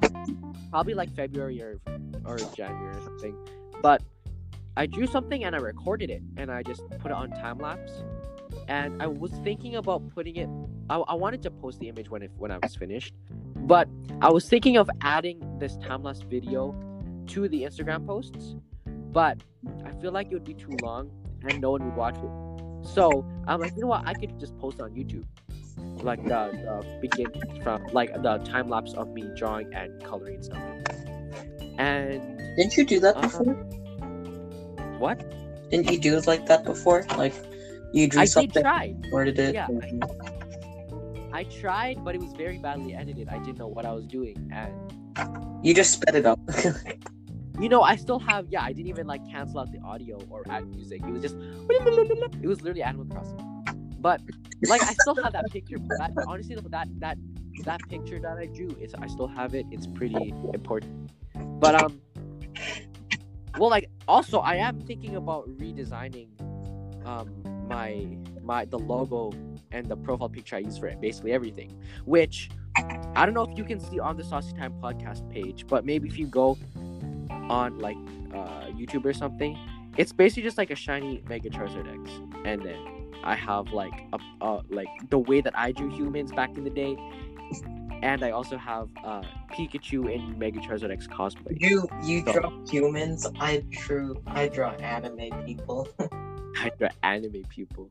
probably 0.70 0.94
like 0.94 1.14
February 1.14 1.60
or 1.62 1.80
or 2.24 2.38
January 2.54 2.96
or 2.96 3.00
something. 3.02 3.36
But 3.82 4.02
I 4.76 4.86
drew 4.86 5.06
something 5.06 5.44
and 5.44 5.54
I 5.54 5.58
recorded 5.58 6.10
it 6.10 6.22
and 6.36 6.50
I 6.50 6.62
just 6.62 6.82
put 6.98 7.10
it 7.10 7.12
on 7.12 7.30
time 7.30 7.58
lapse. 7.58 7.92
And 8.68 9.02
I 9.02 9.06
was 9.06 9.32
thinking 9.44 9.76
about 9.76 10.08
putting 10.14 10.36
it. 10.36 10.48
I, 10.88 10.96
I 10.96 11.14
wanted 11.14 11.42
to 11.42 11.50
post 11.50 11.78
the 11.80 11.88
image 11.88 12.10
when 12.10 12.22
when 12.36 12.50
I 12.50 12.58
was 12.62 12.74
finished, 12.74 13.14
but 13.56 13.88
I 14.20 14.30
was 14.30 14.48
thinking 14.48 14.76
of 14.76 14.90
adding 15.02 15.58
this 15.58 15.76
time 15.76 16.02
lapse 16.02 16.22
video 16.22 16.74
to 17.28 17.48
the 17.48 17.62
Instagram 17.62 18.06
posts. 18.06 18.56
But 18.86 19.42
I 19.84 19.92
feel 20.00 20.12
like 20.12 20.28
it 20.30 20.34
would 20.34 20.44
be 20.44 20.54
too 20.54 20.76
long 20.82 21.10
and 21.48 21.60
no 21.60 21.72
one 21.72 21.84
would 21.84 21.96
watch 21.96 22.16
it. 22.16 22.86
So 22.86 23.26
I'm 23.46 23.60
like, 23.60 23.74
you 23.74 23.82
know 23.82 23.88
what? 23.88 24.06
I 24.06 24.14
could 24.14 24.38
just 24.38 24.56
post 24.58 24.80
on 24.80 24.90
YouTube, 24.90 25.24
like 26.02 26.22
the, 26.24 26.50
the 26.52 26.98
begin 27.00 27.30
from 27.62 27.84
like 27.92 28.12
the 28.22 28.38
time 28.38 28.68
lapse 28.68 28.94
of 28.94 29.08
me 29.10 29.28
drawing 29.36 29.72
and 29.74 30.02
coloring 30.02 30.42
stuff. 30.42 30.60
And 31.78 32.38
Didn't 32.56 32.76
you 32.76 32.84
do 32.84 33.00
that 33.00 33.16
Uh-huh. 33.16 33.26
before? 33.44 33.54
what? 34.98 35.18
Didn't 35.70 35.90
you 35.90 35.98
do 35.98 36.16
it 36.16 36.26
like 36.26 36.46
that 36.46 36.64
before? 36.64 37.04
Like 37.16 37.34
you 37.92 38.08
drew 38.08 38.20
I 38.20 38.24
did 38.24 38.30
something, 38.32 38.62
try. 38.62 38.94
recorded 39.04 39.38
it. 39.38 39.54
Yeah, 39.54 39.68
and- 39.68 40.04
I 41.32 41.44
tried, 41.44 42.04
but 42.04 42.14
it 42.14 42.20
was 42.20 42.32
very 42.34 42.58
badly 42.58 42.94
edited. 42.94 43.28
I 43.28 43.38
didn't 43.38 43.58
know 43.58 43.68
what 43.68 43.86
I 43.86 43.92
was 43.92 44.06
doing, 44.06 44.36
and 44.52 44.74
You 45.64 45.72
just 45.74 45.92
sped 45.92 46.14
it 46.16 46.26
up. 46.26 46.40
you 47.60 47.68
know, 47.68 47.82
I 47.82 47.96
still 47.96 48.18
have. 48.18 48.46
Yeah, 48.50 48.62
I 48.62 48.72
didn't 48.72 48.88
even 48.88 49.06
like 49.06 49.22
cancel 49.30 49.60
out 49.60 49.70
the 49.72 49.78
audio 49.80 50.18
or 50.28 50.42
add 50.50 50.66
music. 50.68 51.02
It 51.06 51.10
was 51.10 51.22
just. 51.22 51.36
It 51.38 52.46
was 52.46 52.60
literally 52.62 52.82
Animal 52.82 53.06
Crossing. 53.06 53.38
But 54.00 54.20
like, 54.68 54.82
I 54.82 54.92
still 54.94 55.14
have 55.22 55.32
that 55.34 55.44
picture. 55.50 55.78
But 55.78 55.98
that, 55.98 56.24
honestly, 56.26 56.56
that 56.56 56.88
that 56.98 57.18
that 57.64 57.80
picture 57.88 58.18
that 58.20 58.36
I 58.38 58.46
drew 58.46 58.70
is 58.80 58.94
I 58.94 59.06
still 59.06 59.28
have 59.28 59.54
it. 59.54 59.66
It's 59.70 59.86
pretty 59.86 60.34
important. 60.54 61.10
But 61.60 61.74
um, 61.74 62.00
well, 63.58 63.70
like 63.70 63.88
also 64.08 64.38
I 64.40 64.56
am 64.56 64.80
thinking 64.80 65.16
about 65.16 65.48
redesigning 65.58 66.28
um 67.06 67.30
my 67.68 68.06
my 68.42 68.64
the 68.64 68.78
logo 68.78 69.32
and 69.70 69.86
the 69.86 69.96
profile 69.96 70.28
picture 70.28 70.56
I 70.56 70.60
use 70.60 70.78
for 70.78 70.86
it, 70.88 71.00
basically 71.00 71.32
everything. 71.32 71.78
Which 72.04 72.50
I 73.14 73.26
don't 73.26 73.34
know 73.34 73.44
if 73.44 73.56
you 73.58 73.64
can 73.64 73.78
see 73.78 74.00
on 74.00 74.16
the 74.16 74.24
Saucy 74.24 74.52
Time 74.54 74.74
podcast 74.82 75.28
page, 75.30 75.66
but 75.66 75.84
maybe 75.84 76.08
if 76.08 76.18
you 76.18 76.26
go 76.26 76.56
on 77.30 77.78
like 77.78 77.96
uh 78.34 78.66
YouTube 78.72 79.04
or 79.04 79.12
something, 79.12 79.58
it's 79.96 80.12
basically 80.12 80.44
just 80.44 80.56
like 80.56 80.70
a 80.70 80.74
shiny 80.74 81.22
Mega 81.28 81.50
Charizard 81.50 81.88
X, 82.02 82.10
and 82.44 82.62
then 82.62 83.10
I 83.22 83.34
have 83.34 83.72
like 83.72 83.92
a 84.12 84.18
uh, 84.40 84.62
like 84.70 84.88
the 85.10 85.18
way 85.18 85.40
that 85.42 85.56
I 85.58 85.72
drew 85.72 85.90
humans 85.90 86.32
back 86.32 86.56
in 86.56 86.64
the 86.64 86.70
day, 86.70 86.96
and 88.02 88.22
I 88.24 88.30
also 88.30 88.56
have 88.56 88.88
uh 89.04 89.22
Pikachu 89.52 90.10
in 90.12 90.38
Mega 90.38 90.60
Charizard 90.60 90.90
X 90.90 91.06
cosplay. 91.06 91.60
you 91.60 91.88
you 92.02 92.22
So- 92.26 92.32
draw 92.32 92.50
humans. 92.66 93.26
I 93.38 93.62
drew 93.70 94.22
I 94.26 94.48
draw 94.48 94.70
anime 94.72 95.44
people. 95.44 95.88
I 96.62 96.70
draw 96.78 96.88
anime 97.02 97.42
people. 97.48 97.90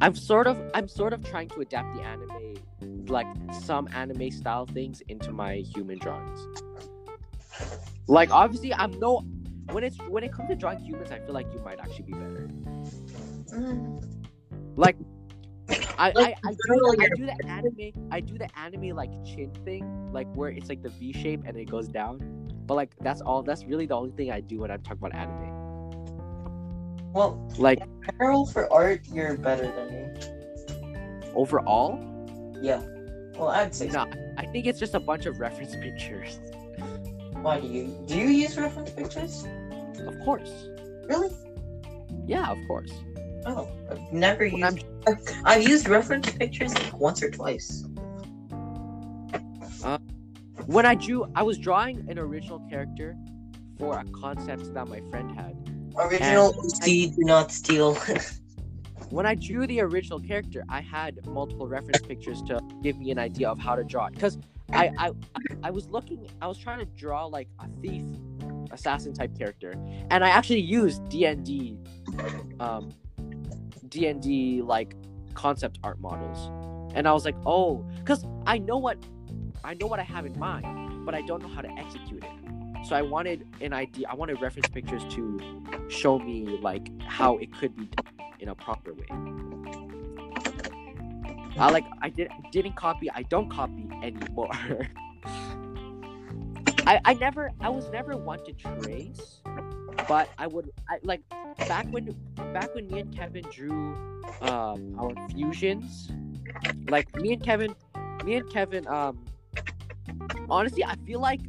I'm 0.00 0.14
sort 0.14 0.46
of 0.46 0.56
I'm 0.74 0.88
sort 0.88 1.12
of 1.12 1.24
trying 1.24 1.48
to 1.50 1.60
adapt 1.60 1.94
the 1.96 2.02
anime 2.02 2.54
like 3.06 3.26
some 3.62 3.88
anime 3.92 4.30
style 4.30 4.66
things 4.66 5.02
into 5.08 5.32
my 5.32 5.56
human 5.74 5.98
drawings. 5.98 6.40
Like 8.06 8.30
obviously 8.30 8.72
I'm 8.72 8.98
no 8.98 9.24
when 9.72 9.84
it's 9.84 9.98
when 10.08 10.24
it 10.24 10.32
comes 10.32 10.48
to 10.48 10.56
drawing 10.56 10.80
humans, 10.80 11.10
I 11.12 11.18
feel 11.20 11.34
like 11.34 11.46
you 11.52 11.60
might 11.60 11.78
actually 11.80 12.04
be 12.04 12.12
better. 12.12 12.48
Like 14.76 14.96
I, 15.98 16.08
I, 16.08 16.12
Like, 16.14 16.36
I, 16.44 16.50
do, 16.50 16.56
the, 16.58 16.96
I 17.00 17.08
do 17.16 17.26
the 17.26 17.46
anime 17.48 18.08
I 18.10 18.20
do 18.20 18.38
the 18.38 18.58
anime 18.58 18.96
like 18.96 19.10
chin 19.24 19.52
thing, 19.64 20.10
like 20.12 20.26
where 20.34 20.50
it's 20.50 20.68
like 20.68 20.82
the 20.82 20.88
V 20.90 21.12
shape 21.12 21.42
and 21.46 21.56
it 21.56 21.66
goes 21.70 21.88
down. 21.88 22.18
But 22.66 22.74
like 22.74 22.94
that's 23.00 23.20
all 23.20 23.42
that's 23.42 23.64
really 23.64 23.86
the 23.86 23.96
only 23.96 24.12
thing 24.12 24.30
I 24.30 24.40
do 24.40 24.60
when 24.60 24.70
I'm 24.70 24.82
talking 24.82 24.98
about 24.98 25.14
anime. 25.14 27.12
Well, 27.12 27.44
Like 27.58 27.80
Carol 28.18 28.46
for 28.46 28.72
art, 28.72 29.00
you're 29.12 29.36
better 29.36 29.66
than 29.70 29.88
me. 29.90 31.32
overall, 31.34 31.98
Yeah. 32.62 32.80
Well, 33.36 33.48
I'd 33.48 33.74
say. 33.74 33.88
so. 33.88 34.04
No, 34.04 34.12
I 34.36 34.46
think 34.46 34.66
it's 34.66 34.78
just 34.78 34.94
a 34.94 35.00
bunch 35.00 35.26
of 35.26 35.40
reference 35.40 35.74
pictures. 35.74 36.38
Why 37.42 37.58
do 37.60 37.66
you 37.66 38.02
do 38.06 38.16
you 38.18 38.26
use 38.28 38.56
reference 38.58 38.90
pictures? 38.90 39.46
Of 40.06 40.18
course. 40.20 40.68
Really? 41.08 41.30
Yeah, 42.26 42.50
of 42.50 42.58
course. 42.68 42.92
Oh, 43.46 43.68
I've 43.90 44.12
never 44.12 44.44
used. 44.44 44.84
I'm 45.06 45.16
I've 45.44 45.66
used 45.66 45.88
reference 45.88 46.30
pictures 46.30 46.74
like 46.74 46.98
once 46.98 47.22
or 47.22 47.30
twice. 47.30 47.84
when 50.66 50.86
I 50.86 50.94
drew 50.94 51.26
I 51.34 51.42
was 51.42 51.58
drawing 51.58 52.08
an 52.10 52.18
original 52.18 52.60
character 52.70 53.16
for 53.78 53.98
a 53.98 54.04
concept 54.12 54.72
that 54.74 54.88
my 54.88 55.00
friend 55.10 55.30
had. 55.32 55.56
Original 55.96 56.52
And 56.60 56.72
see, 56.82 57.10
do 57.10 57.22
not 57.24 57.50
steal. 57.50 57.98
When 59.08 59.26
I 59.26 59.34
drew 59.34 59.66
the 59.66 59.80
original 59.80 60.20
character, 60.20 60.62
I 60.68 60.80
had 60.80 61.26
multiple 61.26 61.66
reference 61.66 62.00
pictures 62.06 62.42
to 62.42 62.60
give 62.80 62.96
me 62.96 63.10
an 63.10 63.18
idea 63.18 63.48
of 63.48 63.58
how 63.58 63.74
to 63.74 63.82
draw 63.82 64.06
it. 64.06 64.12
Because 64.12 64.38
I, 64.72 64.92
I 64.98 65.10
I 65.64 65.70
was 65.70 65.88
looking 65.88 66.28
I 66.40 66.46
was 66.46 66.58
trying 66.58 66.78
to 66.78 66.84
draw 66.84 67.26
like 67.26 67.48
a 67.58 67.66
thief 67.82 68.04
assassin 68.70 69.12
type 69.12 69.36
character. 69.36 69.74
And 70.10 70.22
I 70.22 70.28
actually 70.28 70.60
used 70.60 71.08
D 71.08 71.24
and 71.24 71.44
D 71.44 71.76
um 72.60 72.92
D 73.90 74.06
and 74.06 74.22
D 74.22 74.62
like 74.62 74.94
concept 75.34 75.78
art 75.82 76.00
models. 76.00 76.50
And 76.94 77.06
I 77.06 77.12
was 77.12 77.24
like, 77.24 77.36
oh, 77.46 77.84
because 77.98 78.24
I 78.46 78.58
know 78.58 78.78
what 78.78 78.98
I 79.62 79.74
know 79.74 79.86
what 79.86 80.00
I 80.00 80.04
have 80.04 80.24
in 80.26 80.38
mind, 80.38 81.04
but 81.04 81.14
I 81.14 81.20
don't 81.22 81.42
know 81.42 81.48
how 81.48 81.60
to 81.60 81.70
execute 81.72 82.24
it. 82.24 82.86
So 82.86 82.96
I 82.96 83.02
wanted 83.02 83.46
an 83.60 83.72
idea. 83.72 84.06
I 84.08 84.14
wanted 84.14 84.40
reference 84.40 84.68
pictures 84.68 85.02
to 85.14 85.38
show 85.88 86.18
me 86.18 86.58
like 86.62 86.88
how 87.02 87.36
it 87.38 87.52
could 87.52 87.76
be 87.76 87.84
done 87.86 88.06
in 88.38 88.48
a 88.48 88.54
proper 88.54 88.94
way. 88.94 89.06
I 91.58 91.70
like 91.70 91.84
I 92.00 92.08
did 92.08 92.30
didn't 92.52 92.76
copy. 92.76 93.10
I 93.10 93.22
don't 93.24 93.50
copy 93.50 93.86
anymore. 94.02 94.50
I 96.86 97.00
I 97.04 97.14
never 97.14 97.50
I 97.60 97.68
was 97.68 97.90
never 97.90 98.16
one 98.16 98.42
to 98.44 98.52
trace, 98.52 99.39
but 100.10 100.28
I 100.38 100.48
would 100.48 100.72
I 100.88 100.98
like 101.04 101.22
back 101.68 101.86
when 101.92 102.12
back 102.52 102.74
when 102.74 102.88
me 102.88 102.98
and 102.98 103.16
Kevin 103.16 103.44
drew 103.52 103.94
um 104.42 104.96
our 104.98 105.14
fusions, 105.28 106.10
like 106.88 107.14
me 107.14 107.34
and 107.34 107.44
Kevin, 107.44 107.76
me 108.24 108.34
and 108.34 108.50
Kevin 108.50 108.88
um 108.88 109.24
honestly 110.48 110.82
I 110.84 110.96
feel 111.06 111.20
like 111.20 111.42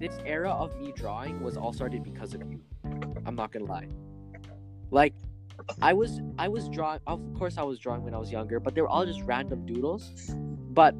this 0.00 0.18
era 0.26 0.50
of 0.50 0.76
me 0.80 0.92
drawing 0.96 1.40
was 1.40 1.56
all 1.56 1.72
started 1.72 2.02
because 2.02 2.34
of 2.34 2.42
you. 2.50 2.60
I'm 3.24 3.36
not 3.36 3.52
gonna 3.52 3.66
lie. 3.76 3.86
Like 4.90 5.14
I 5.80 5.92
was 5.92 6.20
I 6.36 6.48
was 6.48 6.68
drawing 6.68 6.98
of 7.06 7.20
course 7.38 7.58
I 7.58 7.62
was 7.62 7.78
drawing 7.78 8.02
when 8.02 8.12
I 8.12 8.18
was 8.18 8.32
younger, 8.32 8.58
but 8.58 8.74
they 8.74 8.80
were 8.80 8.88
all 8.88 9.06
just 9.06 9.22
random 9.22 9.64
doodles. 9.66 10.34
But 10.80 10.96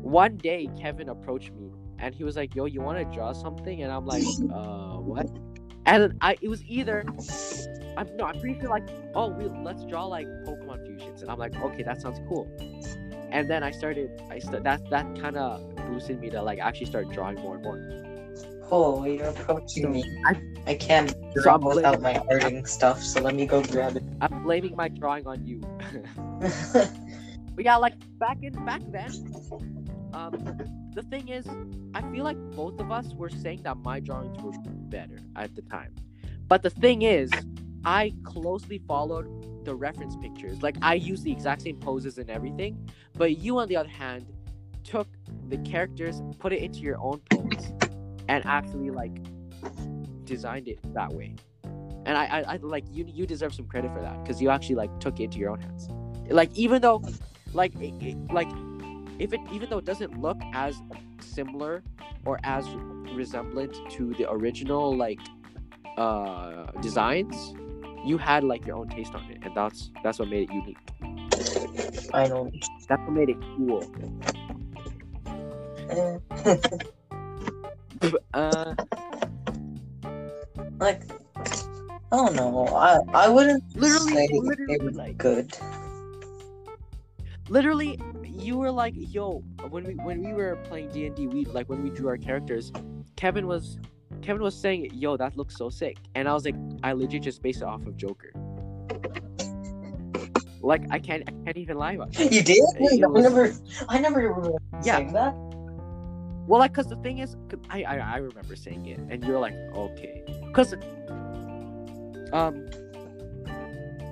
one 0.00 0.36
day 0.36 0.68
Kevin 0.80 1.08
approached 1.08 1.52
me 1.54 1.72
and 1.98 2.14
he 2.14 2.22
was 2.22 2.36
like, 2.36 2.54
"Yo, 2.54 2.66
you 2.66 2.80
want 2.80 2.98
to 2.98 3.04
draw 3.16 3.32
something?" 3.32 3.82
And 3.82 3.90
I'm 3.90 4.06
like, 4.06 4.22
"Uh, 4.52 4.98
what?" 4.98 5.28
And 5.86 6.14
I 6.20 6.36
it 6.40 6.48
was 6.48 6.62
either 6.66 7.04
I'm 7.96 8.08
no, 8.16 8.24
I'm 8.24 8.38
pretty 8.40 8.58
sure 8.60 8.68
like, 8.68 8.88
"Oh, 9.14 9.28
we 9.28 9.44
let's 9.48 9.84
draw 9.84 10.06
like 10.06 10.26
Pokemon 10.46 10.86
fusions." 10.86 11.22
And 11.22 11.30
I'm 11.30 11.38
like, 11.38 11.54
"Okay, 11.60 11.82
that 11.82 12.00
sounds 12.00 12.20
cool." 12.28 12.48
And 13.30 13.48
then 13.50 13.62
I 13.62 13.70
started 13.70 14.10
I 14.30 14.38
st- 14.38 14.62
that 14.64 14.88
that 14.90 15.06
kind 15.18 15.36
of 15.36 15.74
boosted 15.88 16.20
me 16.20 16.30
to 16.30 16.42
like 16.42 16.58
actually 16.58 16.86
start 16.86 17.10
drawing 17.10 17.36
more 17.36 17.56
and 17.56 17.64
more. 17.64 17.80
Oh, 18.70 19.04
you're 19.04 19.26
approaching 19.26 19.92
me. 19.92 20.04
I- 20.26 20.40
I 20.66 20.74
can't 20.76 21.10
So 21.34 21.42
draw 21.42 21.58
bla- 21.58 21.74
without 21.74 22.00
my 22.00 22.14
arting 22.30 22.66
stuff, 22.68 23.02
so 23.02 23.20
let 23.20 23.34
me 23.34 23.46
go 23.46 23.62
grab 23.62 23.96
it. 23.96 24.04
I'm 24.20 24.42
blaming 24.44 24.76
my 24.76 24.88
drawing 24.88 25.26
on 25.26 25.44
you. 25.44 25.60
But 27.54 27.64
yeah, 27.64 27.76
like 27.76 27.94
back 28.18 28.38
in 28.42 28.52
back 28.64 28.80
then, 28.90 29.10
um, 30.14 30.32
the 30.94 31.02
thing 31.02 31.28
is, 31.28 31.46
I 31.94 32.00
feel 32.10 32.24
like 32.24 32.38
both 32.52 32.80
of 32.80 32.90
us 32.90 33.12
were 33.14 33.28
saying 33.28 33.62
that 33.64 33.76
my 33.78 34.00
drawings 34.00 34.40
were 34.42 34.52
better 34.92 35.18
at 35.34 35.56
the 35.56 35.62
time. 35.62 35.92
But 36.46 36.62
the 36.62 36.70
thing 36.70 37.02
is, 37.02 37.30
I 37.84 38.12
closely 38.22 38.78
followed 38.86 39.64
the 39.64 39.74
reference 39.74 40.14
pictures. 40.16 40.62
Like 40.62 40.76
I 40.82 40.94
used 40.94 41.24
the 41.24 41.32
exact 41.32 41.62
same 41.62 41.78
poses 41.78 42.18
and 42.18 42.30
everything. 42.30 42.88
But 43.14 43.38
you, 43.38 43.58
on 43.58 43.66
the 43.68 43.76
other 43.76 43.88
hand, 43.88 44.26
took 44.84 45.08
the 45.48 45.56
characters, 45.58 46.22
put 46.38 46.52
it 46.52 46.60
into 46.62 46.80
your 46.80 46.98
own 47.00 47.20
pose, 47.30 47.72
and 48.28 48.44
actually 48.46 48.90
like 48.90 49.16
designed 50.24 50.68
it 50.68 50.78
that 50.94 51.12
way. 51.12 51.34
And 52.04 52.16
I, 52.18 52.24
I, 52.26 52.40
I 52.54 52.56
like 52.56 52.84
you. 52.90 53.04
You 53.08 53.26
deserve 53.26 53.54
some 53.54 53.66
credit 53.66 53.92
for 53.92 54.00
that 54.00 54.22
because 54.22 54.42
you 54.42 54.50
actually 54.50 54.74
like 54.76 54.90
took 55.00 55.18
it 55.20 55.24
into 55.24 55.38
your 55.38 55.50
own 55.50 55.60
hands. 55.60 55.88
Like 56.30 56.50
even 56.54 56.82
though 56.82 57.02
like 57.52 57.74
it, 57.80 57.94
it- 58.02 58.32
like 58.32 58.50
if 59.18 59.32
it 59.32 59.40
even 59.52 59.68
though 59.70 59.78
it 59.78 59.84
doesn't 59.84 60.20
look 60.20 60.38
as 60.54 60.80
similar 61.20 61.82
or 62.24 62.38
as 62.44 62.66
resemblant 63.14 63.74
to 63.90 64.12
the 64.14 64.30
original 64.30 64.96
like 64.96 65.20
uh 65.98 66.66
designs 66.80 67.54
you 68.04 68.18
had 68.18 68.42
like 68.42 68.66
your 68.66 68.76
own 68.76 68.88
taste 68.88 69.14
on 69.14 69.22
it, 69.30 69.38
and 69.42 69.54
that's 69.54 69.90
that's 70.02 70.18
what 70.18 70.28
made 70.28 70.50
it 70.50 70.52
unique. 70.52 70.76
I 72.12 72.26
know. 72.26 72.50
That's 72.88 73.00
what 73.02 73.12
made 73.12 73.28
it 73.28 73.40
cool. 73.56 73.84
Uh, 78.34 78.74
like 80.80 81.02
I 82.10 82.16
don't 82.16 82.34
know. 82.34 82.66
I 82.74 82.98
I 83.14 83.28
wouldn't 83.28 83.62
Literally- 83.76 84.12
say 84.12 84.28
literally, 84.32 84.74
it 84.74 84.82
was 84.82 84.96
like- 84.96 85.16
good. 85.18 85.56
literally, 87.48 88.00
you 88.42 88.56
were 88.58 88.70
like, 88.70 88.94
"Yo," 88.96 89.42
when 89.70 89.84
we 89.84 89.94
when 89.94 90.22
we 90.22 90.32
were 90.32 90.56
playing 90.64 90.90
D 90.90 91.06
and 91.06 91.14
D, 91.16 91.26
we 91.26 91.44
like 91.46 91.68
when 91.68 91.82
we 91.82 91.90
drew 91.90 92.08
our 92.08 92.16
characters. 92.18 92.72
Kevin 93.16 93.46
was 93.46 93.78
Kevin 94.22 94.42
was 94.42 94.54
saying, 94.54 94.90
"Yo, 94.94 95.16
that 95.16 95.36
looks 95.36 95.56
so 95.56 95.70
sick," 95.70 95.96
and 96.14 96.28
I 96.28 96.34
was 96.34 96.44
like, 96.44 96.56
"I 96.82 96.92
legit 96.92 97.22
just 97.22 97.42
based 97.42 97.62
it 97.62 97.68
off 97.68 97.86
of 97.86 97.96
Joker." 97.96 98.32
Like 100.60 100.82
I 100.90 100.98
can't 100.98 101.24
I 101.28 101.32
can't 101.44 101.56
even 101.56 101.76
lie 101.76 101.92
about 101.92 102.18
it. 102.18 102.32
You 102.32 102.42
did? 102.42 102.58
It 102.58 103.02
I 103.02 103.06
was- 103.08 103.22
never 103.24 103.52
I 103.88 103.98
never 103.98 104.20
remember 104.20 104.58
Yeah. 104.84 104.96
saying 104.98 105.12
that. 105.14 105.34
Well, 106.48 106.58
like, 106.58 106.74
cause 106.74 106.86
the 106.88 106.96
thing 106.96 107.18
is, 107.18 107.36
I, 107.70 107.84
I 107.84 107.96
I 107.98 108.16
remember 108.16 108.56
saying 108.56 108.86
it, 108.86 108.98
and 109.10 109.24
you're 109.24 109.38
like, 109.38 109.54
okay, 109.74 110.24
cause, 110.52 110.74
um, 112.32 112.66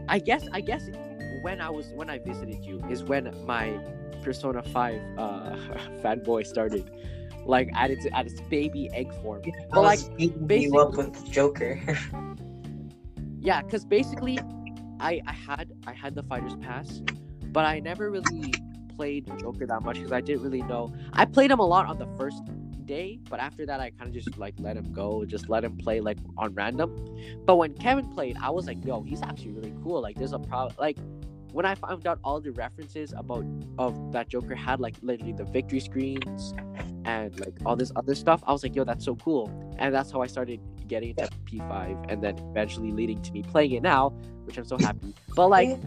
I 0.09 0.21
guess 0.21 0.47
I 0.53 0.61
guess 0.61 0.89
when 1.43 1.61
I 1.61 1.71
was 1.71 1.87
when 1.95 2.09
I 2.09 2.19
visited 2.19 2.65
you 2.65 2.81
is 2.89 3.03
when 3.03 3.35
my 3.47 3.79
Persona 4.23 4.63
Five 4.63 5.01
uh 5.19 5.57
fanboy 6.03 6.47
started, 6.47 6.91
like 7.47 7.71
at 7.75 7.91
its 7.91 8.07
at 8.13 8.27
its 8.27 8.41
baby 8.43 8.91
egg 8.93 9.13
form. 9.23 9.43
But, 9.71 9.83
like, 9.83 10.01
beating 10.47 10.73
you 10.73 10.81
up 10.81 10.97
with 10.97 11.31
Joker. 11.31 11.81
Yeah, 13.43 13.63
cause 13.63 13.87
basically, 13.87 14.39
I 15.01 15.23
I 15.27 15.33
had 15.33 15.73
I 15.87 15.95
had 15.95 16.15
the 16.15 16.23
Fighters 16.23 16.57
Pass, 16.57 17.01
but 17.53 17.65
I 17.65 17.81
never 17.81 18.11
really 18.11 18.53
played 18.97 19.27
Joker 19.39 19.67
that 19.67 19.83
much 19.83 19.97
because 19.97 20.13
I 20.13 20.21
didn't 20.21 20.43
really 20.43 20.61
know. 20.61 20.93
I 21.15 21.25
played 21.25 21.51
him 21.51 21.59
a 21.59 21.65
lot 21.65 21.87
on 21.87 21.99
the 21.99 22.07
first 22.19 22.43
day, 22.85 23.19
but 23.31 23.41
after 23.41 23.65
that, 23.65 23.81
I 23.81 23.91
kind 23.91 24.09
of 24.09 24.13
just 24.13 24.37
like 24.37 24.55
let 24.59 24.77
him 24.77 24.93
go, 24.93 25.25
just 25.25 25.49
let 25.49 25.65
him 25.65 25.77
play 25.79 26.01
like 26.01 26.19
on 26.37 26.53
random. 26.53 26.95
But 27.47 27.57
when 27.57 27.73
Kevin 27.73 28.11
played, 28.11 28.37
I 28.43 28.51
was 28.51 28.67
like, 28.67 28.85
yo, 28.85 29.03
he's 29.03 29.23
actually 29.23 29.53
really 29.53 29.73
cool. 29.83 30.03
Like, 30.03 30.17
there's 30.17 30.35
a 30.35 30.39
problem. 30.39 30.75
Like, 30.79 30.99
when 31.53 31.67
I 31.67 31.75
found 31.75 32.07
out 32.07 32.19
all 32.25 32.41
the 32.41 32.53
references 32.53 33.13
about 33.17 33.45
of 33.79 34.13
that 34.13 34.29
Joker 34.29 34.55
had, 34.55 34.81
like 34.81 34.97
literally 35.03 35.33
the 35.33 35.45
victory 35.45 35.81
screens 35.81 36.55
and 37.05 37.39
like 37.41 37.55
all 37.65 37.77
this 37.77 37.93
other 37.97 38.15
stuff, 38.15 38.43
I 38.47 38.53
was 38.53 38.63
like, 38.63 38.75
yo, 38.75 38.85
that's 38.85 39.05
so 39.05 39.17
cool. 39.17 39.51
And 39.79 39.95
that's 39.95 40.11
how 40.11 40.23
I 40.23 40.27
started 40.27 40.61
getting 40.87 41.11
into 41.11 41.29
P5, 41.47 42.07
and 42.11 42.23
then 42.23 42.39
eventually 42.39 42.93
leading 42.93 43.23
to 43.23 43.33
me 43.33 43.43
playing 43.43 43.73
it 43.73 43.83
now, 43.83 44.11
which 44.45 44.59
I'm 44.59 44.65
so 44.65 44.79
happy. 44.81 45.15
But 45.35 45.49
like. 45.49 45.81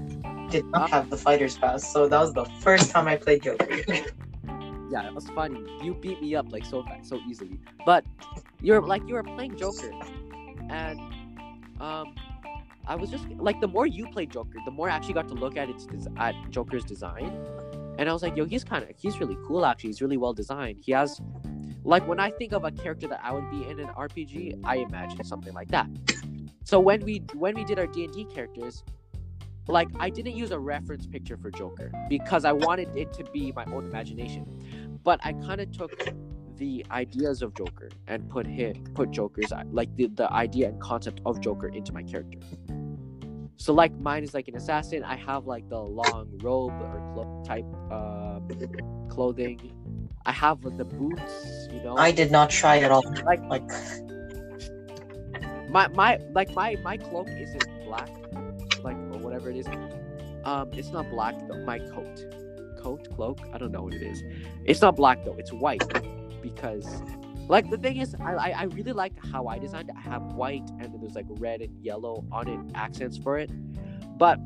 did 0.50 0.66
not 0.68 0.90
have 0.92 1.10
the 1.10 1.18
fighter's 1.18 1.58
pass, 1.58 1.92
so 1.92 2.08
that 2.08 2.20
was 2.20 2.34
the 2.34 2.46
first 2.62 2.92
time 2.92 3.08
I 3.08 3.16
played 3.16 3.44
Joker. 3.44 3.68
Yeah, 4.92 5.08
it 5.08 5.16
was 5.16 5.28
funny. 5.30 5.60
You 5.82 5.96
beat 5.96 6.22
me 6.22 6.36
up 6.36 6.52
like 6.52 6.66
so 6.66 6.86
so 7.02 7.20
easily. 7.28 7.58
But 7.84 8.06
you're 8.62 8.80
like 8.80 9.02
you 9.08 9.16
were 9.16 9.24
playing 9.24 9.58
Joker, 9.58 9.92
and 10.70 11.00
um, 11.82 12.14
I 12.86 12.96
was 12.96 13.10
just 13.10 13.28
like 13.38 13.62
the 13.62 13.68
more 13.68 13.88
you 13.88 14.08
play 14.08 14.26
Joker, 14.26 14.58
the 14.66 14.72
more 14.72 14.90
I 14.90 14.96
actually 14.96 15.14
got 15.14 15.28
to 15.30 15.34
look 15.34 15.56
at 15.58 15.70
its 15.70 15.88
at 16.18 16.36
Joker's 16.50 16.84
design, 16.84 17.32
and 17.98 18.10
I 18.10 18.14
was 18.14 18.22
like, 18.22 18.36
yo, 18.36 18.46
he's 18.46 18.64
kind 18.64 18.84
of 18.84 18.90
he's 18.98 19.20
really 19.20 19.38
cool 19.46 19.66
actually. 19.66 19.90
He's 19.90 20.02
really 20.02 20.18
well 20.18 20.34
designed. 20.34 20.80
He 20.82 20.92
has 20.92 21.22
like 21.84 22.08
when 22.08 22.20
I 22.20 22.30
think 22.32 22.54
of 22.54 22.66
a 22.66 22.72
character 22.72 23.08
that 23.08 23.22
I 23.24 23.32
would 23.32 23.50
be 23.50 23.68
in 23.68 23.80
an 23.80 23.88
RPG, 23.88 24.60
I 24.64 24.78
imagine 24.78 25.24
something 25.24 25.54
like 25.54 25.70
that. 25.70 25.88
So 26.66 26.80
when 26.80 27.02
we 27.02 27.22
when 27.36 27.56
we 27.56 27.64
did 27.64 27.80
our 27.80 27.88
D 27.88 28.06
and 28.06 28.14
D 28.14 28.26
characters, 28.26 28.84
like 29.68 29.88
I 30.00 30.10
didn't 30.10 30.36
use 30.36 30.52
a 30.52 30.60
reference 30.60 31.06
picture 31.06 31.38
for 31.38 31.52
Joker 31.52 31.92
because 32.10 32.44
I 32.44 32.52
wanted 32.52 32.96
it 32.96 33.14
to 33.14 33.24
be 33.26 33.54
my 33.54 33.66
own 33.66 33.86
imagination. 33.86 35.00
But 35.04 35.20
I 35.24 35.34
kind 35.34 35.62
of 35.62 35.72
took 35.72 36.08
the 36.64 36.86
ideas 36.92 37.42
of 37.42 37.54
Joker 37.54 37.90
and 38.08 38.30
put 38.30 38.48
him 38.48 38.74
put 38.94 39.12
Joker's 39.12 39.52
like 39.72 39.94
the, 39.98 40.08
the 40.08 40.32
idea 40.32 40.70
and 40.70 40.82
concept 40.82 41.20
of 41.26 41.42
Joker 41.42 41.68
into 41.68 41.92
my 41.92 42.04
character. 42.04 42.40
So 43.58 43.74
like 43.74 43.94
mine 44.00 44.24
is 44.24 44.34
like 44.34 44.48
an 44.48 44.56
assassin. 44.56 45.04
I 45.04 45.18
have 45.18 45.46
like 45.46 45.68
the 45.68 45.80
long 45.80 46.30
robe 46.42 46.72
or 46.72 47.00
cloak 47.14 47.46
type 47.46 47.66
uh, 47.92 48.40
clothing. 49.14 49.60
I 50.26 50.32
have 50.32 50.62
the 50.62 50.86
boots, 50.86 51.68
you 51.70 51.84
know. 51.84 51.98
I 51.98 52.12
did 52.12 52.32
not 52.32 52.50
try 52.50 52.78
at 52.78 52.92
all. 52.92 53.04
Like- 53.26 53.44
like 53.54 53.70
my 55.70 55.88
my 55.90 56.18
like 56.32 56.50
my 56.56 56.78
my 56.82 56.96
cloak 56.96 57.28
isn't 57.28 57.68
black 57.86 58.10
like 58.86 58.96
or 59.14 59.20
whatever 59.26 59.50
it 59.50 59.58
is 59.58 59.68
um 60.46 60.70
it's 60.72 60.92
not 60.92 61.10
black 61.10 61.36
though 61.48 61.66
my 61.66 61.80
coat 61.80 62.18
coat 62.80 63.02
cloak 63.16 63.40
i 63.54 63.58
don't 63.58 63.72
know 63.72 63.82
what 63.82 63.94
it 63.94 64.04
is 64.04 64.22
it's 64.66 64.82
not 64.82 64.96
black 64.96 65.26
though 65.26 65.36
it's 65.40 65.52
white 65.52 65.82
because 66.44 67.04
like 67.50 67.70
the 67.72 67.78
thing 67.80 67.98
is 67.98 68.16
i 68.22 68.34
i, 68.36 68.50
I 68.52 68.64
really 68.66 68.94
like 68.94 69.14
how 69.34 69.48
i 69.48 69.60
designed 69.60 69.90
it 69.90 69.96
i 69.98 70.02
have 70.02 70.24
white 70.34 70.70
and 70.80 70.94
then 70.94 71.02
there's 71.02 71.16
like 71.16 71.28
red 71.40 71.62
and 71.62 71.76
yellow 71.84 72.26
on 72.32 72.50
it 72.50 72.60
accents 72.76 73.18
for 73.18 73.40
it 73.40 73.52
but 74.20 74.40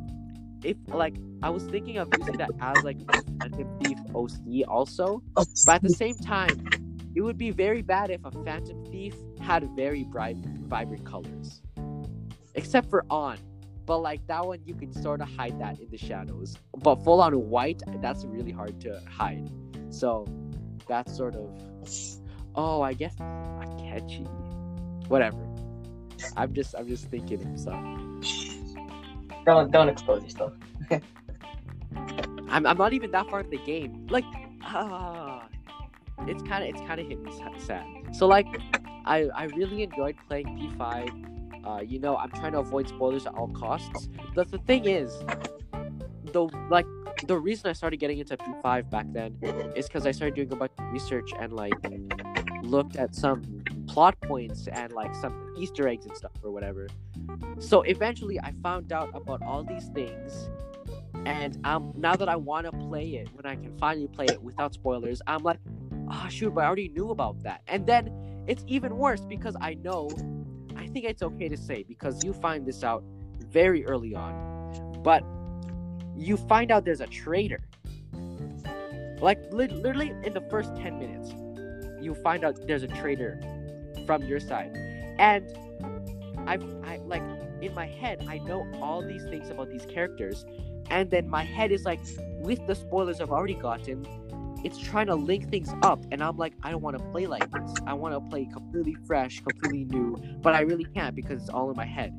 if 0.63 0.77
like 0.89 1.17
i 1.43 1.49
was 1.49 1.63
thinking 1.65 1.97
of 1.97 2.09
using 2.19 2.37
that 2.37 2.51
as 2.61 2.83
like 2.85 2.99
a 3.09 3.23
phantom 3.39 3.79
thief 3.81 3.99
oc 4.15 4.31
also 4.69 5.23
but 5.65 5.75
at 5.75 5.83
the 5.83 5.89
same 5.89 6.15
time, 6.17 6.67
it 7.15 7.21
would 7.21 7.37
be 7.37 7.51
very 7.51 7.81
bad 7.83 8.11
if 8.11 8.25
a 8.25 8.31
Phantom 8.31 8.85
Thief 8.85 9.15
had 9.41 9.69
very 9.75 10.03
bright, 10.05 10.37
vibrant 10.37 11.05
colors. 11.05 11.63
Except 12.55 12.89
for 12.89 13.05
On. 13.09 13.37
But 13.85 13.99
like 13.99 14.25
that 14.27 14.45
one, 14.45 14.59
you 14.65 14.75
can 14.75 14.93
sort 14.93 15.21
of 15.21 15.29
hide 15.29 15.59
that 15.59 15.79
in 15.79 15.89
the 15.89 15.97
shadows. 15.97 16.57
But 16.77 16.95
full 17.03 17.21
on 17.21 17.33
white, 17.49 17.81
that's 18.01 18.25
really 18.25 18.51
hard 18.51 18.81
to 18.81 19.01
hide. 19.09 19.49
So 19.89 20.27
that's 20.87 21.15
sort 21.17 21.35
of. 21.35 21.49
Oh, 22.55 22.81
I 22.81 22.93
guess 22.93 23.15
Akechi. 23.15 24.27
Whatever. 25.07 25.37
I'm 26.35 26.53
just, 26.53 26.75
I'm 26.75 26.87
just 26.87 27.05
thinking 27.05 27.45
of 27.45 27.59
stuff. 27.59 27.83
don't 29.45 29.71
don't 29.71 29.89
expose 29.89 30.23
yourself. 30.23 30.53
I'm, 32.49 32.65
I'm 32.65 32.77
not 32.77 32.93
even 32.93 33.11
that 33.11 33.29
far 33.29 33.41
in 33.41 33.49
the 33.49 33.57
game. 33.57 34.07
Like, 34.09 34.25
ah, 34.63 35.47
it's 36.27 36.43
kind 36.43 36.63
of 36.63 36.69
it's 36.69 36.81
kind 36.87 36.99
of 36.99 37.07
hit 37.07 37.21
me 37.21 37.31
sad. 37.59 37.85
So 38.13 38.27
like, 38.27 38.47
I 39.05 39.29
I 39.35 39.45
really 39.45 39.83
enjoyed 39.83 40.15
playing 40.27 40.47
P5. 40.47 41.65
Uh, 41.65 41.81
you 41.81 41.99
know, 41.99 42.15
I'm 42.15 42.29
trying 42.29 42.53
to 42.53 42.59
avoid 42.59 42.87
spoilers 42.87 43.25
at 43.25 43.33
all 43.35 43.49
costs. 43.49 44.07
But 44.33 44.51
the 44.51 44.57
thing 44.59 44.85
is, 44.85 45.11
the 46.33 46.43
like 46.69 46.85
the 47.25 47.37
reason 47.37 47.69
I 47.69 47.73
started 47.73 47.97
getting 47.97 48.19
into 48.19 48.37
P5 48.37 48.89
back 48.89 49.05
then 49.11 49.37
is 49.75 49.87
because 49.87 50.05
I 50.05 50.11
started 50.11 50.35
doing 50.35 50.51
a 50.51 50.55
bunch 50.55 50.71
of 50.77 50.91
research 50.91 51.31
and 51.39 51.53
like 51.53 51.73
looked 52.63 52.95
at 52.95 53.15
some 53.15 53.63
plot 53.87 54.19
points 54.21 54.67
and 54.67 54.91
like 54.93 55.15
some 55.15 55.55
Easter 55.57 55.87
eggs 55.87 56.05
and 56.05 56.15
stuff 56.15 56.31
or 56.43 56.51
whatever. 56.51 56.87
So 57.59 57.81
eventually, 57.81 58.39
I 58.39 58.51
found 58.63 58.91
out 58.91 59.09
about 59.13 59.41
all 59.41 59.63
these 59.63 59.87
things 59.89 60.49
and 61.25 61.59
um 61.65 61.93
now 61.97 62.15
that 62.15 62.29
I 62.29 62.35
want 62.35 62.65
to 62.65 62.71
play 62.71 63.15
it 63.15 63.29
when 63.33 63.45
I 63.45 63.55
can 63.55 63.77
finally 63.77 64.07
play 64.07 64.25
it 64.25 64.41
without 64.41 64.73
spoilers, 64.73 65.21
I'm 65.27 65.43
like, 65.43 65.59
ah, 66.09 66.27
shoot, 66.29 66.53
but 66.53 66.63
I 66.63 66.67
already 66.67 66.89
knew 66.89 67.11
about 67.11 67.41
that. 67.43 67.61
And 67.67 67.85
then 67.85 68.11
it's 68.47 68.63
even 68.67 68.97
worse 68.97 69.21
because 69.21 69.55
I 69.59 69.73
know, 69.75 70.09
I 70.75 70.87
think 70.87 71.05
it's 71.05 71.21
okay 71.23 71.49
to 71.49 71.57
say 71.57 71.83
because 71.83 72.23
you 72.23 72.33
find 72.33 72.65
this 72.65 72.83
out 72.83 73.03
very 73.49 73.85
early 73.85 74.15
on, 74.15 75.01
but 75.03 75.23
you 76.17 76.37
find 76.37 76.71
out 76.71 76.85
there's 76.85 77.01
a 77.01 77.07
traitor. 77.07 77.61
Like 79.21 79.51
lit- 79.51 79.71
literally 79.71 80.13
in 80.23 80.33
the 80.33 80.45
first 80.49 80.75
ten 80.75 80.99
minutes, 80.99 81.33
you 82.01 82.13
find 82.15 82.43
out 82.43 82.67
there's 82.67 82.83
a 82.83 82.87
traitor 82.87 83.39
from 84.05 84.23
your 84.23 84.39
side, 84.39 84.71
and 85.19 85.45
I've 86.47 86.63
I 86.85 86.97
like 87.05 87.23
in 87.61 87.73
my 87.73 87.85
head 87.85 88.25
I 88.27 88.37
know 88.39 88.67
all 88.81 89.01
these 89.01 89.23
things 89.23 89.49
about 89.49 89.69
these 89.69 89.85
characters. 89.85 90.45
And 90.89 91.11
then 91.11 91.27
my 91.29 91.43
head 91.43 91.71
is 91.71 91.83
like 91.83 91.99
with 92.39 92.65
the 92.65 92.75
spoilers 92.75 93.19
i've 93.19 93.31
already 93.31 93.55
gotten 93.55 94.07
it's 94.63 94.77
trying 94.79 95.07
to 95.07 95.15
link 95.15 95.49
things 95.49 95.69
up. 95.81 96.03
And 96.11 96.23
i'm 96.23 96.37
like 96.37 96.53
i 96.63 96.71
don't 96.71 96.81
want 96.81 96.97
to 96.97 97.03
play 97.05 97.25
like 97.25 97.49
this. 97.51 97.73
I 97.85 97.93
want 97.93 98.13
to 98.13 98.21
play 98.29 98.45
completely 98.45 98.95
fresh 99.05 99.41
completely 99.41 99.85
new. 99.85 100.17
But 100.41 100.55
i 100.55 100.61
really 100.61 100.85
can't 100.85 101.15
because 101.15 101.41
it's 101.41 101.49
all 101.49 101.69
in 101.69 101.75
my 101.75 101.85
head 101.85 102.13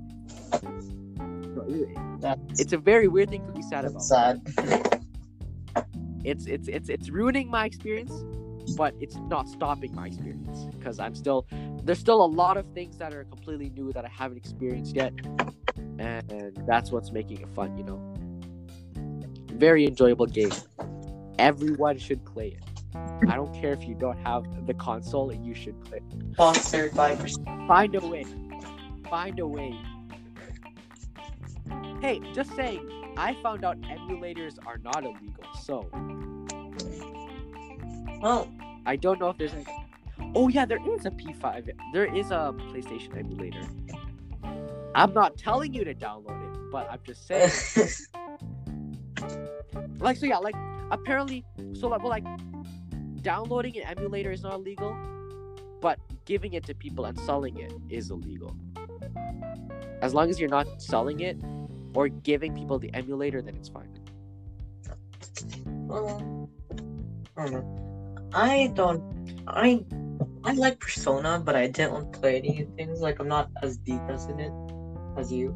That's, 2.20 2.60
it's 2.60 2.72
a 2.72 2.78
very 2.78 3.08
weird 3.08 3.30
thing 3.30 3.46
to 3.46 3.52
be 3.52 3.62
sad 3.62 3.84
about. 3.84 4.02
sad. 4.02 4.40
it's 6.24 6.46
it's 6.46 6.68
it's 6.68 6.88
it's 6.88 7.10
ruining 7.10 7.50
my 7.50 7.64
experience 7.64 8.12
but 8.76 8.92
it's 9.00 9.16
not 9.28 9.48
stopping 9.48 9.94
my 9.94 10.08
experience 10.08 10.66
because 10.76 10.98
i'm 10.98 11.14
still 11.14 11.46
there's 11.84 11.98
still 11.98 12.22
a 12.22 12.26
lot 12.26 12.56
of 12.56 12.66
things 12.74 12.98
that 12.98 13.14
are 13.14 13.24
completely 13.24 13.70
new 13.70 13.92
that 13.92 14.04
i 14.04 14.08
haven't 14.08 14.36
experienced 14.36 14.96
yet 14.96 15.12
and, 15.98 16.30
and 16.32 16.56
that's 16.66 16.90
what's 16.90 17.12
making 17.12 17.40
it 17.40 17.48
fun 17.54 17.76
you 17.76 17.84
know? 17.84 18.14
Very 19.52 19.86
enjoyable 19.86 20.26
game. 20.26 20.52
Everyone 21.38 21.98
should 21.98 22.24
play 22.24 22.56
it. 22.56 22.62
I 23.28 23.34
don't 23.34 23.52
care 23.52 23.72
if 23.72 23.84
you 23.84 23.94
don't 23.94 24.18
have 24.18 24.44
the 24.66 24.74
console 24.74 25.32
you 25.32 25.54
should 25.54 25.82
play 25.84 25.98
it. 25.98 26.34
Sponsored 26.34 26.94
by 26.94 27.16
find 27.66 27.94
a 27.96 28.06
way. 28.06 28.24
Find 29.10 29.38
a 29.40 29.46
way 29.46 29.76
Hey, 32.00 32.20
just 32.32 32.54
saying, 32.54 32.88
I 33.16 33.34
found 33.42 33.64
out 33.64 33.80
emulators 33.80 34.54
are 34.64 34.78
not 34.78 35.02
illegal, 35.02 35.42
so 35.60 35.88
Well, 38.22 38.48
I 38.86 38.94
don't 38.94 39.18
know 39.18 39.30
if 39.30 39.38
there's. 39.38 39.52
Any... 39.52 39.66
Oh 40.36 40.46
yeah, 40.48 40.64
there 40.64 40.78
is 40.94 41.06
a 41.06 41.10
P5. 41.10 41.70
There 41.92 42.14
is 42.14 42.30
a 42.30 42.54
PlayStation 42.56 43.18
emulator. 43.18 43.62
I'm 44.94 45.12
not 45.12 45.36
telling 45.36 45.74
you 45.74 45.82
to 45.84 45.94
download 45.94 46.40
it, 46.54 46.70
but 46.70 46.88
I'm 46.88 47.00
just 47.04 47.26
saying. 47.26 47.50
like 49.98 50.16
so, 50.16 50.26
yeah, 50.26 50.38
like 50.38 50.54
apparently, 50.92 51.44
so 51.72 51.88
like, 51.88 52.00
well, 52.00 52.10
like 52.10 52.24
downloading 53.22 53.76
an 53.76 53.98
emulator 53.98 54.30
is 54.30 54.44
not 54.44 54.54
illegal, 54.54 54.96
but 55.80 55.98
giving 56.26 56.52
it 56.52 56.64
to 56.66 56.74
people 56.74 57.06
and 57.06 57.18
selling 57.18 57.58
it 57.58 57.72
is 57.88 58.12
illegal. 58.12 58.56
As 60.00 60.14
long 60.14 60.30
as 60.30 60.38
you're 60.38 60.48
not 60.48 60.80
selling 60.80 61.18
it 61.20 61.36
or 61.94 62.08
giving 62.08 62.54
people 62.54 62.78
the 62.78 62.92
emulator, 62.94 63.42
then 63.42 63.56
it's 63.56 63.68
fine. 63.68 63.88
well, 65.88 66.48
I 67.36 67.42
don't 67.42 67.52
know. 67.52 68.30
I 68.34 68.72
don't. 68.74 69.02
I 69.46 69.84
I 70.44 70.52
like 70.52 70.80
Persona, 70.80 71.40
but 71.44 71.56
I 71.56 71.66
didn't 71.66 72.12
play 72.12 72.38
any 72.38 72.66
things. 72.76 73.00
Like 73.00 73.20
I'm 73.20 73.28
not 73.28 73.50
as 73.62 73.76
deep 73.78 74.00
as 74.08 74.26
in 74.26 74.40
it 74.40 74.52
as 75.16 75.32
you. 75.32 75.54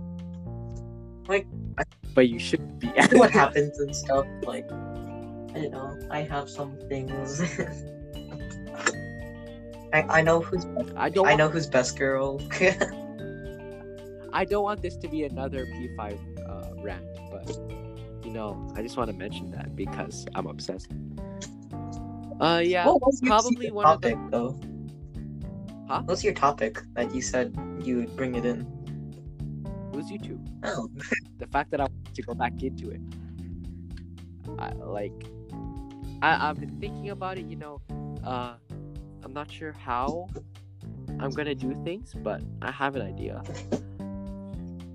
Like, 1.28 1.46
but 2.14 2.28
you 2.28 2.38
should 2.38 2.78
be. 2.78 2.88
what 3.12 3.30
happens 3.42 3.78
and 3.78 3.94
stuff. 3.94 4.26
Like 4.44 4.70
I 4.70 5.54
don't 5.54 5.70
know. 5.72 5.98
I 6.10 6.22
have 6.22 6.48
some 6.48 6.78
things. 6.88 7.40
I 9.92 10.02
I 10.08 10.22
know 10.22 10.40
who's 10.40 10.66
I 10.96 11.10
don't. 11.10 11.26
I 11.26 11.34
know 11.34 11.48
who's 11.48 11.66
best 11.66 11.98
girl. 11.98 12.40
I 14.32 14.44
don't 14.44 14.62
want 14.64 14.82
this 14.82 14.96
to 14.98 15.08
be 15.08 15.24
another 15.24 15.66
P5 15.66 16.18
uh, 16.48 16.82
rant, 16.82 17.04
but 17.30 17.48
you 18.24 18.30
know, 18.32 18.68
I 18.74 18.82
just 18.82 18.96
want 18.96 19.10
to 19.10 19.16
mention 19.16 19.50
that 19.52 19.76
because 19.76 20.26
I'm 20.34 20.46
obsessed. 20.46 20.90
Uh, 22.40 22.62
yeah, 22.64 22.86
What 22.86 23.00
probably 23.24 23.70
one 23.70 23.86
of 23.86 24.00
the- 24.00 24.10
topic 24.10 24.30
though. 24.30 24.58
Huh? 25.88 26.02
What's 26.06 26.24
your 26.24 26.32
topic 26.32 26.80
that 26.94 27.14
you 27.14 27.20
said 27.20 27.54
you 27.82 27.96
would 27.98 28.16
bring 28.16 28.34
it 28.34 28.44
in? 28.46 28.60
it 29.92 29.96
was 29.96 30.06
YouTube. 30.10 30.40
Oh, 30.64 30.88
The 31.38 31.46
fact 31.48 31.70
that 31.72 31.80
I 31.80 31.84
want 31.84 32.14
to 32.14 32.22
go 32.22 32.34
back 32.34 32.62
into 32.62 32.88
it, 32.90 33.00
I 34.58 34.72
like, 34.72 35.12
I 36.22 36.48
I've 36.48 36.58
been 36.58 36.78
thinking 36.80 37.10
about 37.10 37.36
it. 37.36 37.46
You 37.46 37.56
know, 37.56 37.80
uh, 38.24 38.54
I'm 39.22 39.32
not 39.34 39.50
sure 39.50 39.72
how 39.72 40.28
I'm 41.20 41.30
gonna 41.30 41.54
do 41.54 41.74
things, 41.84 42.14
but 42.14 42.40
I 42.62 42.70
have 42.70 42.96
an 42.96 43.02
idea. 43.02 43.42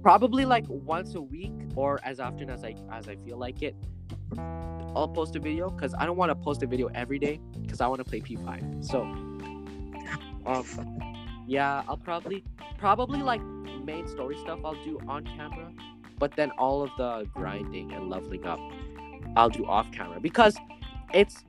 Probably 0.07 0.45
like 0.45 0.63
once 0.69 1.15
a 1.15 1.21
week 1.21 1.51
or 1.75 1.99
as 2.01 2.21
often 2.21 2.49
as 2.49 2.63
I 2.63 2.75
as 2.93 3.09
I 3.09 3.17
feel 3.17 3.35
like 3.37 3.61
it. 3.61 3.75
I'll 4.95 5.09
post 5.13 5.35
a 5.35 5.39
video 5.41 5.69
because 5.69 5.93
I 5.99 6.05
don't 6.05 6.15
want 6.15 6.29
to 6.29 6.35
post 6.35 6.63
a 6.63 6.65
video 6.65 6.87
every 6.95 7.19
day 7.19 7.41
because 7.61 7.81
I 7.81 7.87
want 7.87 7.99
to 7.99 8.05
play 8.05 8.21
P5. 8.21 8.85
So, 8.85 9.01
um, 10.45 11.43
yeah, 11.45 11.83
I'll 11.89 11.97
probably 11.97 12.45
probably 12.77 13.21
like 13.21 13.41
main 13.83 14.07
story 14.07 14.37
stuff 14.37 14.59
I'll 14.63 14.81
do 14.85 14.97
on 15.09 15.25
camera, 15.25 15.73
but 16.17 16.33
then 16.37 16.51
all 16.51 16.81
of 16.81 16.91
the 16.97 17.27
grinding 17.33 17.91
and 17.91 18.09
leveling 18.09 18.45
up 18.45 18.61
I'll 19.35 19.49
do 19.49 19.65
off 19.65 19.91
camera 19.91 20.21
because 20.21 20.55
it's 21.13 21.43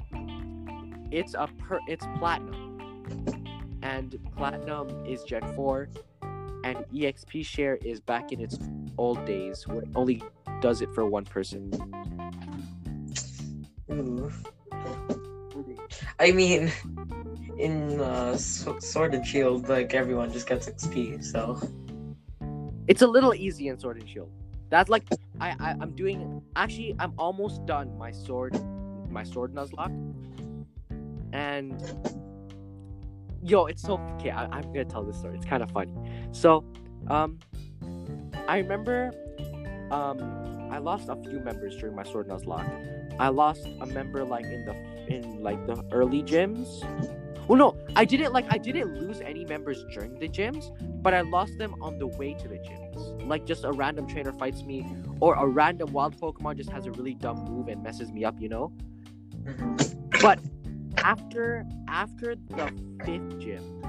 it's 1.13 1.35
a 1.35 1.49
per 1.59 1.79
it's 1.87 2.05
platinum 2.19 3.39
and 3.85 4.19
platinum 4.37 5.07
is 5.07 5.23
Gen 5.23 5.47
4 5.55 5.89
and 6.65 6.79
EXP 6.95 7.45
share 7.45 7.77
is 7.77 8.01
back 8.01 8.33
in 8.33 8.41
its 8.41 8.59
old 8.97 9.25
days 9.25 9.67
where 9.67 9.83
it 9.83 9.89
only 9.95 10.23
does 10.61 10.81
it 10.83 10.93
for 10.95 11.07
one 11.07 11.25
person. 11.25 11.71
Ooh. 13.91 14.31
I 16.21 16.33
mean, 16.33 16.71
in 17.59 18.01
uh, 18.01 18.37
Sword 18.37 19.15
and 19.15 19.27
Shield, 19.27 19.69
like 19.69 19.95
everyone 19.95 20.33
just 20.33 20.47
gets 20.47 20.69
XP. 20.69 21.25
So 21.25 21.61
It's 22.87 23.03
a 23.03 23.07
little 23.07 23.35
easy 23.35 23.69
in 23.69 23.79
Sword 23.79 23.99
and 23.99 24.09
Shield. 24.09 24.31
That's 24.71 24.91
like 24.91 25.05
I, 25.41 25.51
I 25.59 25.77
I'm 25.81 25.95
doing 25.95 26.43
actually 26.57 26.95
I'm 26.99 27.13
almost 27.19 27.65
done 27.67 27.97
my 27.97 28.11
sword 28.11 28.59
my 29.11 29.25
sword 29.25 29.55
nuzlocke. 29.55 29.97
And 31.33 31.81
yo, 33.43 33.67
it's 33.67 33.83
so 33.83 33.99
okay. 34.17 34.31
I, 34.31 34.47
I'm 34.47 34.63
gonna 34.73 34.85
tell 34.85 35.05
this 35.05 35.19
story. 35.19 35.37
It's 35.37 35.47
kind 35.47 35.63
of 35.63 35.71
funny. 35.71 35.95
So, 36.33 36.65
um, 37.09 37.39
I 38.47 38.59
remember, 38.59 39.13
um, 39.91 40.69
I 40.71 40.79
lost 40.79 41.09
a 41.09 41.17
few 41.17 41.41
members 41.41 41.77
during 41.77 41.95
my 41.95 42.05
sword 42.05 42.29
nuzlocke. 42.29 43.17
I 43.19 43.29
lost 43.29 43.67
a 43.81 43.87
member 43.87 44.25
like 44.25 44.45
in 44.45 44.65
the 44.65 44.75
in 45.09 45.43
like 45.43 45.67
the 45.67 45.85
early 45.93 46.23
gyms. 46.23 46.85
Well, 47.49 47.59
no, 47.59 47.77
I 47.97 48.05
didn't 48.05 48.33
like 48.33 48.45
I 48.51 48.59
didn't 48.59 49.01
lose 49.01 49.21
any 49.21 49.45
members 49.45 49.83
during 49.93 50.19
the 50.19 50.29
gyms, 50.29 50.71
but 51.03 51.15
I 51.15 51.23
lost 51.23 51.57
them 51.59 51.75
on 51.81 51.99
the 51.99 52.07
way 52.07 52.35
to 52.35 52.49
the 52.49 52.59
gyms. 52.59 53.27
Like 53.27 53.47
just 53.47 53.65
a 53.65 53.73
random 53.73 54.07
trainer 54.07 54.33
fights 54.33 54.63
me, 54.63 54.87
or 55.21 55.35
a 55.35 55.47
random 55.47 55.93
wild 55.93 56.21
Pokemon 56.21 56.57
just 56.59 56.71
has 56.71 56.87
a 56.87 56.93
really 56.93 57.15
dumb 57.15 57.45
move 57.45 57.69
and 57.69 57.83
messes 57.83 58.13
me 58.13 58.25
up, 58.25 58.41
you 58.41 58.49
know. 58.49 58.73
But 60.21 60.41
after 61.05 61.67
after 61.89 62.35
the 62.35 62.73
fifth 63.05 63.39
gym, 63.39 63.83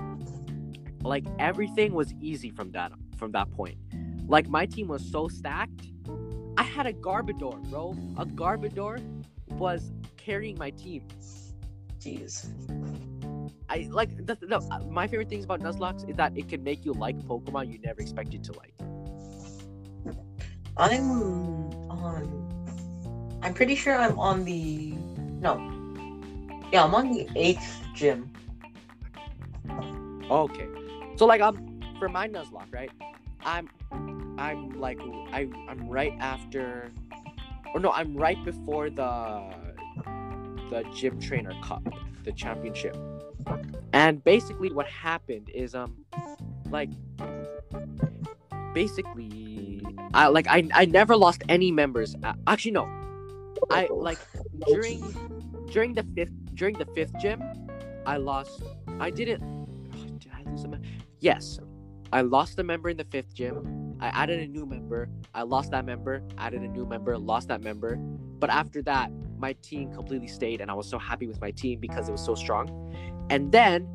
like 1.03 1.25
everything 1.39 1.93
was 1.93 2.13
easy 2.21 2.49
from 2.49 2.71
that 2.71 2.91
from 3.17 3.31
that 3.31 3.51
point. 3.51 3.77
Like 4.27 4.47
my 4.47 4.65
team 4.65 4.87
was 4.87 5.09
so 5.09 5.27
stacked. 5.27 5.87
I 6.57 6.63
had 6.63 6.85
a 6.85 6.93
Garbodor, 6.93 7.57
bro. 7.69 7.95
A 8.17 8.25
Garbodor 8.25 8.99
was 9.49 9.91
carrying 10.17 10.57
my 10.57 10.69
team. 10.71 11.07
jeez. 11.99 12.49
I 13.69 13.87
like 13.91 14.15
the, 14.25 14.35
the, 14.35 14.57
uh, 14.57 14.79
my 14.89 15.07
favorite 15.07 15.29
things 15.29 15.45
about 15.45 15.61
Nuzlocke 15.61 16.09
is 16.09 16.15
that 16.15 16.35
it 16.35 16.49
can 16.49 16.63
make 16.63 16.85
you 16.85 16.93
like 16.93 17.17
Pokemon 17.19 17.71
you 17.71 17.79
never 17.79 18.01
expected 18.01 18.43
to 18.45 18.53
like. 18.53 18.73
I'm 20.77 21.71
on. 21.89 23.39
I'm 23.43 23.53
pretty 23.53 23.75
sure 23.75 23.95
I'm 23.95 24.17
on 24.17 24.43
the. 24.43 24.93
No. 25.39 25.78
Yeah, 26.71 26.83
I'm 26.83 26.93
on 26.93 27.11
the 27.11 27.27
eighth 27.35 27.81
gym. 27.95 28.31
Okay. 30.29 30.67
So 31.15 31.25
like 31.25 31.41
um 31.41 31.81
for 31.97 32.07
my 32.09 32.27
Nuzlocke, 32.27 32.71
right? 32.71 32.91
I'm 33.43 33.69
I'm 34.37 34.79
like 34.79 34.99
I 35.33 35.49
I'm 35.67 35.89
right 35.89 36.13
after 36.19 36.91
or 37.73 37.79
no, 37.79 37.91
I'm 37.91 38.15
right 38.15 38.37
before 38.45 38.89
the 38.89 39.51
the 40.69 40.83
gym 40.93 41.19
trainer 41.19 41.53
cup, 41.63 41.83
the 42.23 42.31
championship. 42.31 42.95
And 43.91 44.23
basically 44.23 44.71
what 44.71 44.85
happened 44.85 45.49
is 45.53 45.73
um 45.73 46.05
like 46.69 46.89
basically 48.75 49.81
I 50.13 50.27
like 50.27 50.47
I 50.47 50.69
I 50.73 50.85
never 50.85 51.17
lost 51.17 51.41
any 51.49 51.71
members. 51.71 52.15
Actually 52.45 52.71
no. 52.71 52.85
I 53.71 53.87
like 53.91 54.19
during 54.67 55.01
during 55.71 55.93
the 55.93 56.03
fifth 56.15 56.31
during 56.59 56.77
the 56.77 56.85
fifth 56.93 57.17
gym, 57.19 57.41
I 58.05 58.17
lost 58.17 58.61
I 58.99 59.09
didn't 59.09 59.41
did 60.19 60.31
I 60.35 60.47
lose 60.49 60.65
a 60.65 60.67
member? 60.67 60.85
Yes. 61.21 61.57
I 62.11 62.21
lost 62.21 62.59
a 62.59 62.63
member 62.63 62.89
in 62.89 62.97
the 62.97 63.05
fifth 63.05 63.33
gym. 63.33 63.95
I 64.01 64.07
added 64.07 64.39
a 64.41 64.47
new 64.47 64.65
member. 64.65 65.09
I 65.33 65.43
lost 65.43 65.71
that 65.71 65.85
member, 65.85 66.21
added 66.37 66.61
a 66.61 66.67
new 66.67 66.85
member, 66.85 67.17
lost 67.17 67.47
that 67.47 67.61
member. 67.61 67.95
But 67.95 68.49
after 68.49 68.81
that, 68.83 69.11
my 69.37 69.53
team 69.61 69.93
completely 69.93 70.27
stayed, 70.27 70.59
and 70.59 70.69
I 70.71 70.73
was 70.73 70.89
so 70.89 70.97
happy 70.97 71.27
with 71.27 71.39
my 71.39 71.51
team 71.51 71.79
because 71.79 72.09
it 72.09 72.11
was 72.11 72.23
so 72.25 72.35
strong. 72.35 72.65
And 73.29 73.51
then, 73.51 73.87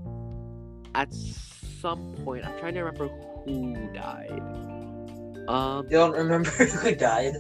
at 0.95 1.13
some 1.13 2.15
point, 2.25 2.47
I'm 2.47 2.59
trying 2.59 2.75
to 2.75 2.81
remember 2.83 3.09
who 3.45 3.75
died. 3.93 4.41
Um, 5.49 5.85
You 5.87 5.97
don't 5.99 6.13
remember 6.17 6.51
who 6.83 6.95
died? 6.95 7.35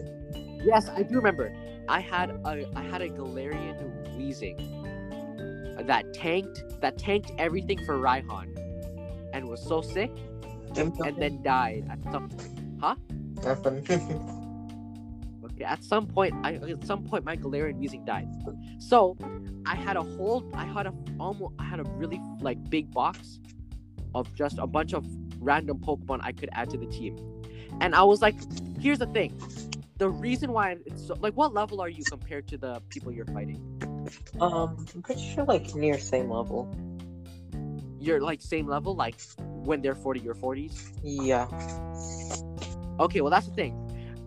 yes, 0.64 0.88
I 0.88 1.02
do 1.02 1.16
remember. 1.16 1.54
I 1.88 2.00
had 2.00 2.30
a 2.30 2.66
I 2.74 2.82
had 2.82 3.00
a 3.02 3.08
Galarian 3.08 3.78
Weezing 4.16 4.83
that 5.80 6.14
tanked 6.14 6.62
that 6.80 6.98
tanked 6.98 7.32
everything 7.38 7.84
for 7.84 7.98
Raihan, 7.98 8.56
and 9.32 9.48
was 9.48 9.62
so 9.62 9.80
sick, 9.80 10.10
and 10.76 11.16
then 11.16 11.42
died 11.42 11.86
at 11.90 12.02
some 12.12 12.30
Nothing. 13.42 14.30
Okay, 15.54 15.64
at 15.64 15.84
some 15.84 16.08
point, 16.08 16.34
I 16.42 16.54
at 16.54 16.84
some 16.84 17.04
point 17.04 17.24
my 17.24 17.36
Galarian 17.36 17.78
Weezing 17.78 18.04
died. 18.04 18.26
So 18.80 19.16
I 19.66 19.76
had 19.76 19.96
a 19.96 20.02
whole, 20.02 20.44
I 20.52 20.64
had 20.64 20.86
a 20.86 20.94
almost, 21.20 21.54
I 21.60 21.64
had 21.64 21.78
a 21.78 21.84
really 21.84 22.20
like 22.40 22.58
big 22.70 22.90
box 22.90 23.38
of 24.16 24.34
just 24.34 24.58
a 24.58 24.66
bunch 24.66 24.94
of 24.94 25.06
random 25.38 25.78
Pokemon 25.78 26.20
I 26.22 26.32
could 26.32 26.48
add 26.54 26.70
to 26.70 26.76
the 26.76 26.86
team, 26.86 27.16
and 27.80 27.94
I 27.94 28.02
was 28.02 28.20
like, 28.20 28.34
here's 28.80 28.98
the 28.98 29.06
thing, 29.06 29.40
the 29.98 30.08
reason 30.08 30.52
why 30.52 30.76
it's 30.86 31.06
so, 31.06 31.14
like, 31.20 31.34
what 31.34 31.54
level 31.54 31.80
are 31.80 31.88
you 31.88 32.02
compared 32.02 32.48
to 32.48 32.58
the 32.58 32.82
people 32.88 33.12
you're 33.12 33.26
fighting? 33.26 33.60
Um, 34.40 34.86
I'm 34.94 35.02
pretty 35.02 35.22
sure 35.34 35.44
like 35.44 35.74
near 35.74 35.98
same 35.98 36.30
level. 36.30 36.74
You're 38.00 38.20
like 38.20 38.42
same 38.42 38.66
level, 38.66 38.94
like 38.94 39.16
when 39.38 39.80
they're 39.80 39.94
40, 39.94 40.20
you're 40.20 40.34
40s. 40.34 40.90
Yeah. 41.02 41.46
Okay, 43.00 43.20
well 43.20 43.30
that's 43.30 43.46
the 43.46 43.54
thing. 43.54 43.80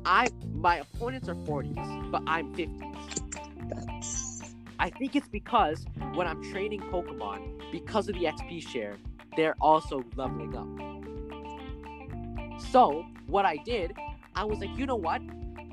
I 0.06 0.28
my 0.54 0.78
opponents 0.78 1.30
are 1.30 1.36
40s, 1.36 2.12
but 2.12 2.24
I'm 2.28 2.54
50s. 2.56 2.82
That's 3.70 4.28
I 4.80 4.90
think 4.90 5.16
it's 5.16 5.28
because 5.28 5.86
when 6.14 6.28
I'm 6.28 6.44
training 6.52 6.82
Pokemon, 6.82 7.72
because 7.72 8.08
of 8.08 8.16
the 8.16 8.26
XP 8.26 8.68
share, 8.68 8.98
they're 9.36 9.56
also 9.60 10.04
leveling 10.16 10.56
up. 10.56 10.68
So, 12.72 13.06
what 13.28 13.46
I 13.46 13.58
did, 13.58 13.94
I 14.36 14.44
was 14.44 14.60
like, 14.60 14.76
you 14.78 14.86
know 14.86 14.96
what? 14.96 15.22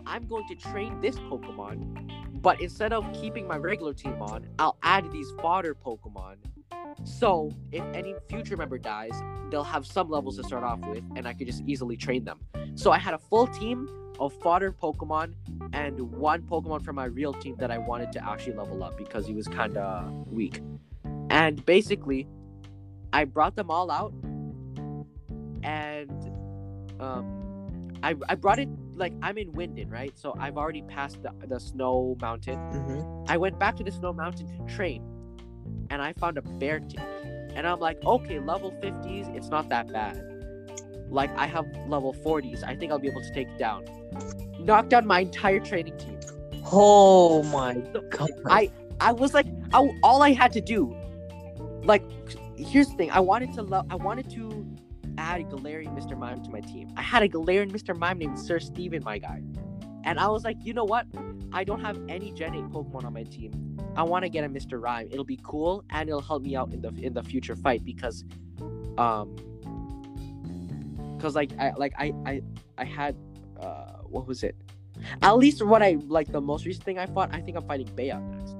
I'm 0.07 0.27
going 0.27 0.47
to 0.49 0.55
train 0.55 1.01
this 1.01 1.17
Pokemon, 1.17 2.04
but 2.45 2.61
instead 2.61 2.93
of 2.93 3.11
keeping 3.15 3.49
my 3.49 3.57
regular 3.57 3.95
team 3.95 4.21
on, 4.21 4.47
I'll 4.59 4.77
add 4.83 5.11
these 5.11 5.33
fodder 5.41 5.75
Pokemon. 5.75 6.37
So, 7.03 7.51
if 7.73 7.83
any 7.95 8.15
future 8.29 8.57
member 8.57 8.77
dies, 8.77 9.19
they'll 9.51 9.65
have 9.65 9.87
some 9.87 10.11
levels 10.11 10.37
to 10.37 10.45
start 10.45 10.63
off 10.63 10.79
with, 10.81 11.03
and 11.17 11.27
I 11.27 11.33
could 11.33 11.47
just 11.47 11.63
easily 11.67 11.97
train 11.97 12.23
them. 12.23 12.39
So, 12.75 12.93
I 12.93 12.99
had 12.99 13.15
a 13.15 13.19
full 13.19 13.47
team 13.47 13.89
of 14.21 14.35
fodder 14.35 14.71
Pokemon 14.73 15.33
and 15.73 15.99
one 16.13 16.43
Pokemon 16.43 16.85
from 16.85 16.97
my 16.97 17.07
real 17.07 17.33
team 17.33 17.57
that 17.59 17.71
I 17.71 17.79
wanted 17.79 18.13
to 18.13 18.29
actually 18.29 18.57
level 18.57 18.85
up 18.85 18.99
because 18.99 19.27
he 19.27 19.33
was 19.33 19.49
kind 19.49 19.79
of 19.79 20.29
weak. 20.29 20.61
And 21.31 21.65
basically, 21.65 22.29
I 23.15 23.25
brought 23.25 23.57
them 23.57 23.71
all 23.71 23.91
out, 23.91 24.13
and 25.63 26.31
um, 27.01 27.95
I 28.03 28.15
I 28.29 28.35
brought 28.35 28.59
it 28.59 28.69
like 28.97 29.13
I'm 29.23 29.39
in 29.39 29.53
Wyndon, 29.53 29.91
right? 29.91 30.17
So 30.19 30.35
I've 30.39 30.57
already 30.57 30.83
passed 30.83 31.23
the, 31.23 31.33
the 31.47 31.59
snow 31.61 32.17
mountain. 32.21 32.57
hmm 32.57 33.25
I 33.29 33.37
went 33.37 33.59
back 33.59 33.77
to 33.77 33.85
the 33.85 33.91
snow 33.93 34.13
mountain 34.13 34.47
to 34.49 34.75
train, 34.75 35.03
and 35.91 36.03
I 36.03 36.13
found 36.15 36.39
a 36.39 36.43
Beartic. 36.43 37.01
And 37.57 37.67
I'm 37.69 37.79
like, 37.79 38.05
okay, 38.05 38.41
level 38.41 38.73
50s, 38.83 39.35
it's 39.37 39.49
not 39.49 39.69
that 39.69 39.93
bad. 39.93 40.21
Like 41.09 41.31
I 41.37 41.47
have 41.47 41.67
level 41.89 42.13
40s, 42.13 42.65
I 42.65 42.75
think 42.75 42.91
I'll 42.91 42.99
be 42.99 43.09
able 43.09 43.23
to 43.23 43.33
take 43.33 43.49
it 43.49 43.59
down. 43.59 43.85
Knocked 44.59 44.91
down 44.91 45.07
my 45.07 45.21
entire 45.21 45.61
training 45.61 45.97
team. 45.97 46.19
Oh 46.73 47.43
my 47.45 47.75
god. 48.11 48.31
I 48.47 48.71
I 49.01 49.13
was 49.13 49.35
like, 49.35 49.47
I, 49.73 49.89
all 50.03 50.23
I 50.23 50.33
had 50.33 50.53
to 50.53 50.61
do, 50.61 50.97
like, 51.83 52.03
here's 52.57 52.89
the 52.89 52.95
thing. 52.97 53.11
I 53.11 53.21
wanted 53.21 53.53
to 53.55 53.63
love. 53.63 53.87
I 53.91 53.97
wanted 53.97 54.31
to 54.31 54.67
add 55.25 55.41
a 55.41 55.45
Galarian 55.45 55.97
Mr. 55.99 56.19
Mime 56.19 56.43
to 56.43 56.51
my 56.51 56.61
team. 56.61 56.93
I 56.97 57.03
had 57.03 57.23
a 57.23 57.29
Galarian 57.29 57.71
Mr. 57.73 57.97
Mime 57.97 58.19
named 58.19 58.39
Sir 58.39 58.59
Steven, 58.61 59.03
my 59.03 59.19
guy, 59.19 59.43
and 60.05 60.21
I 60.21 60.29
was 60.29 60.45
like, 60.45 60.59
you 60.63 60.75
know 60.75 60.85
what? 60.85 61.07
I 61.53 61.65
don't 61.65 61.81
have 61.81 61.99
any 62.09 62.31
Gen 62.33 62.55
8 62.55 62.65
Pokemon 62.65 63.05
on 63.05 63.15
my 63.15 63.23
team. 63.23 63.79
I 63.97 64.03
want 64.03 64.25
to 64.25 64.29
get 64.29 64.45
a 64.45 64.49
Mr. 64.49 64.81
Rime. 64.81 65.09
It'll 65.11 65.25
be 65.25 65.41
cool 65.43 65.85
and 65.91 66.09
it'll 66.09 66.21
help 66.21 66.43
me 66.43 66.57
out 66.57 66.73
in 66.73 66.83
the 66.83 66.89
in 67.01 67.15
the 67.15 67.23
future 67.23 67.57
fight 67.57 67.85
because, 67.85 68.25
um, 68.99 69.37
because 71.17 71.35
like 71.35 71.53
I 71.59 71.73
like 71.77 71.95
I 71.99 72.13
I 72.27 72.43
I 72.77 72.85
had 72.85 73.17
uh 73.61 73.99
what 74.03 74.27
was 74.27 74.43
it? 74.43 74.57
At 75.23 75.37
least 75.39 75.65
what 75.65 75.83
I 75.83 75.97
like 76.07 76.31
the 76.31 76.41
most 76.41 76.67
recent 76.67 76.85
thing 76.85 76.99
I 76.99 77.07
fought. 77.07 77.31
I 77.33 77.41
think 77.41 77.57
I'm 77.57 77.67
fighting 77.67 77.89
Bea 77.95 78.13
next. 78.13 78.57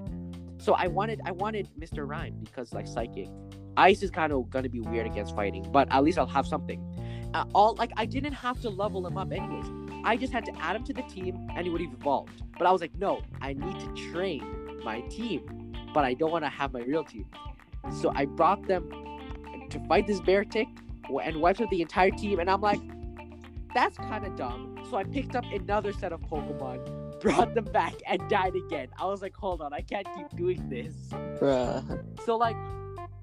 So 0.59 0.73
I 0.75 0.87
wanted 0.87 1.21
I 1.27 1.33
wanted 1.33 1.69
Mr. 1.79 2.09
Rime 2.09 2.37
because 2.43 2.73
like 2.73 2.87
psychic, 2.87 3.29
ice 3.77 4.03
is 4.03 4.11
kind 4.11 4.33
of 4.33 4.51
gonna 4.51 4.69
be 4.69 4.81
weird 4.81 5.07
against 5.07 5.35
fighting, 5.35 5.67
but 5.71 5.89
at 5.91 6.03
least 6.03 6.19
I'll 6.19 6.27
have 6.27 6.47
something. 6.47 6.83
Uh, 7.35 7.45
all 7.55 7.75
like 7.77 7.91
I 7.97 8.07
didn't 8.07 8.33
have 8.33 8.61
to 8.63 8.71
level 8.71 9.07
him 9.07 9.19
up 9.19 9.33
anyways. 9.33 9.67
I 10.05 10.17
just 10.17 10.33
had 10.33 10.45
to 10.47 10.53
add 10.61 10.77
him 10.77 10.85
to 10.85 10.93
the 10.93 11.03
team 11.03 11.49
and 11.57 11.67
he 11.67 11.71
would 11.71 11.81
have 11.81 11.93
evolved. 11.93 12.43
But 12.59 12.67
I 12.67 12.73
was 12.73 12.81
like, 12.81 12.95
no, 12.97 13.23
I 13.41 13.55
need 13.55 13.81
to 13.81 14.13
train 14.13 14.45
my 14.85 15.01
team, 15.03 15.73
but 15.93 16.05
I 16.05 16.15
don't 16.15 16.31
want 16.31 16.45
to 16.45 16.51
have 16.51 16.73
my 16.73 16.81
real 16.81 17.05
team. 17.05 17.27
So 18.01 18.13
I 18.15 18.27
brought 18.27 18.67
them 18.67 18.89
to 19.71 19.81
fight 19.89 20.07
this 20.07 20.21
Beartic 20.21 20.69
and 21.23 21.37
wiped 21.41 21.61
out 21.61 21.71
the 21.71 21.83
entire 21.83 22.11
team, 22.11 22.39
and 22.39 22.51
I'm 22.51 22.61
like, 22.61 22.81
that's 23.75 23.97
kind 23.97 24.25
of 24.25 24.37
dumb. 24.37 24.79
So 24.91 24.97
I 24.97 25.05
picked 25.05 25.35
up 25.35 25.45
another 25.53 25.93
set 25.93 26.13
of 26.13 26.21
Pokemon, 26.21 27.21
brought 27.21 27.55
them 27.55 27.65
back, 27.65 27.95
and 28.07 28.21
died 28.31 28.55
again. 28.55 28.89
I 28.99 29.07
was 29.07 29.21
like, 29.23 29.35
hold 29.35 29.61
on, 29.61 29.73
I 29.73 29.81
can't 29.81 30.07
keep 30.15 30.29
doing 30.37 30.69
this. 30.69 30.95
Bruh. 31.41 32.05
So 32.25 32.37
like, 32.37 32.57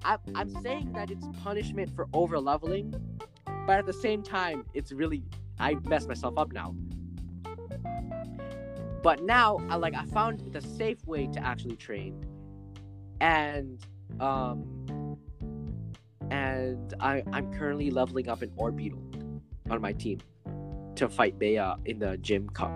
I, 0.04 0.16
I'm 0.34 0.50
saying 0.62 0.92
that 0.92 1.10
it's 1.10 1.26
punishment 1.42 1.94
for 1.94 2.08
over 2.12 2.38
leveling, 2.38 2.94
but 3.66 3.78
at 3.78 3.86
the 3.86 3.92
same 3.92 4.22
time, 4.22 4.64
it's 4.74 4.92
really 4.92 5.22
I 5.58 5.74
messed 5.84 6.08
myself 6.08 6.36
up 6.36 6.52
now. 6.52 6.74
But 9.02 9.22
now, 9.22 9.58
I 9.68 9.76
like 9.76 9.94
I 9.94 10.04
found 10.06 10.52
the 10.52 10.60
safe 10.60 11.04
way 11.06 11.26
to 11.28 11.44
actually 11.44 11.76
train, 11.76 12.24
and 13.20 13.84
um, 14.20 15.18
and 16.30 16.94
I 17.00 17.22
I'm 17.32 17.52
currently 17.52 17.90
leveling 17.90 18.28
up 18.28 18.42
an 18.42 18.50
Orbeetle 18.50 19.40
on 19.70 19.80
my 19.80 19.92
team 19.92 20.20
to 20.96 21.08
fight 21.08 21.38
Bea 21.38 21.74
in 21.84 21.98
the 21.98 22.16
gym 22.18 22.48
cup, 22.48 22.72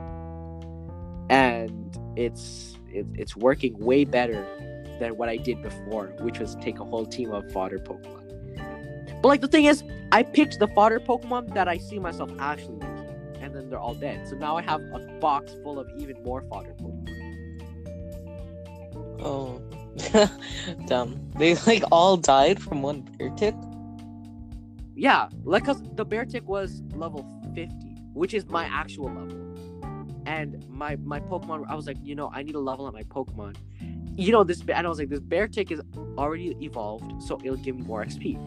and 1.31 1.97
it's 2.17 2.77
it, 2.89 3.07
it's 3.15 3.37
working 3.37 3.79
way 3.79 4.05
better 4.05 4.45
than 4.99 5.17
what 5.17 5.29
I 5.29 5.37
did 5.37 5.63
before, 5.63 6.07
which 6.21 6.39
was 6.39 6.57
take 6.57 6.79
a 6.81 6.85
whole 6.85 7.07
team 7.07 7.33
of 7.33 7.51
fodder 7.53 7.79
Pokemon. 7.79 9.23
But 9.23 9.29
like 9.29 9.41
the 9.41 9.49
thing 9.49 9.65
is, 9.65 9.83
I 10.13 10.23
picked 10.23 10.59
the 10.59 10.69
fodder 10.69 11.01
Pokemon 11.01 11.55
that 11.55 11.69
I 11.69 11.79
see 11.79 11.99
myself 11.99 12.31
actually 12.39 12.77
making, 12.77 13.39
and 13.41 13.55
then 13.55 13.69
they're 13.71 13.79
all 13.79 13.95
dead. 13.95 14.29
So 14.29 14.37
now 14.37 14.57
I 14.57 14.63
have 14.63 14.81
a 14.93 14.99
box 15.21 15.55
full 15.63 15.79
of 15.79 15.89
even 15.97 16.23
more 16.23 16.43
fodder 16.43 16.75
Pokemon. 16.81 17.17
Oh. 19.21 19.63
Dumb. 20.87 21.31
They 21.37 21.55
like 21.67 21.83
all 21.91 22.17
died 22.17 22.63
from 22.63 22.83
one 22.83 23.03
Beartic? 23.03 23.55
Yeah, 24.95 25.29
like 25.45 25.65
cause 25.65 25.83
the 25.95 26.05
Beartic 26.05 26.43
was 26.43 26.83
level 26.95 27.27
50, 27.55 27.73
which 28.13 28.35
is 28.35 28.47
my 28.47 28.65
actual 28.67 29.07
level. 29.07 29.57
And 30.27 30.69
my 30.69 30.97
my 30.97 31.21
Pokemon, 31.21 31.67
I 31.69 31.75
was 31.75 31.87
like, 31.87 31.99
you 32.03 32.15
know, 32.15 32.31
I 32.33 32.43
need 32.43 32.53
to 32.53 32.61
level 32.61 32.87
up 32.87 32.95
my 32.95 33.05
Pokemon. 33.05 33.57
You 34.17 34.33
know, 34.33 34.45
this, 34.45 34.61
and 34.61 34.87
I 34.87 34.89
was 34.89 34.99
like, 34.99 35.11
this 35.11 35.21
Beartic 35.21 35.71
is 35.71 35.81
already 36.17 36.57
evolved, 36.61 37.23
so 37.23 37.39
it'll 37.45 37.57
give 37.57 37.77
me 37.77 37.83
more 37.83 38.03
XP. 38.03 38.39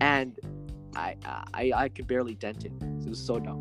And 0.00 0.38
I 0.96 1.16
I 1.52 1.72
I 1.74 1.88
could 1.88 2.06
barely 2.06 2.34
dent 2.34 2.64
it. 2.64 2.72
It 2.80 3.08
was 3.08 3.20
so 3.20 3.38
dumb. 3.38 3.60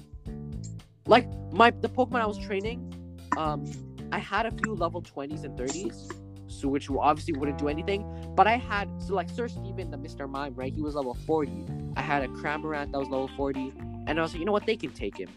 Like 1.06 1.28
my 1.52 1.72
the 1.72 1.90
Pokemon 1.90 2.22
I 2.22 2.26
was 2.26 2.38
training, 2.38 2.94
um, 3.38 3.66
I 4.12 4.20
had 4.20 4.46
a 4.46 4.52
few 4.52 4.74
level 4.74 5.02
20s 5.02 5.44
and 5.44 5.58
30s, 5.58 6.12
so 6.48 6.68
which 6.68 6.90
obviously 6.90 7.34
wouldn't 7.34 7.58
do 7.58 7.68
anything. 7.68 8.06
But 8.36 8.48
I 8.48 8.58
had 8.58 8.90
so 9.02 9.16
like 9.16 9.30
Sir 9.30 9.48
Steven, 9.48 9.92
the 9.92 9.98
Mr. 9.98 10.30
Mime, 10.30 10.54
right? 10.56 10.74
He 10.74 10.82
was 10.82 10.96
level 10.96 11.14
40. 11.14 11.66
I 11.98 12.02
had 12.02 12.24
a 12.24 12.28
Cramorant 12.30 12.92
that 12.94 13.00
was 13.00 13.10
level 13.10 13.30
40, 13.36 13.74
and 14.08 14.18
I 14.18 14.22
was 14.22 14.34
like, 14.34 14.40
you 14.40 14.46
know 14.46 14.52
what, 14.54 14.66
they 14.66 14.78
can 14.78 14.92
take 14.92 15.18
him. 15.18 15.30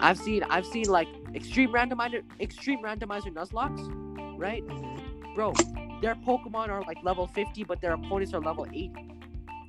I've 0.00 0.18
seen 0.18 0.42
I've 0.44 0.66
seen 0.66 0.88
like 0.88 1.08
extreme 1.34 1.72
randomizer 1.72 2.22
extreme 2.40 2.82
randomizer 2.82 3.32
Nuzlockes, 3.32 4.38
right? 4.38 4.66
Mm-hmm. 4.66 5.34
Bro, 5.34 5.54
their 6.00 6.14
Pokemon 6.14 6.68
are 6.68 6.82
like 6.82 6.98
level 7.02 7.26
50, 7.26 7.64
but 7.64 7.80
their 7.80 7.92
opponents 7.92 8.34
are 8.34 8.40
level 8.40 8.66
80. 8.68 8.92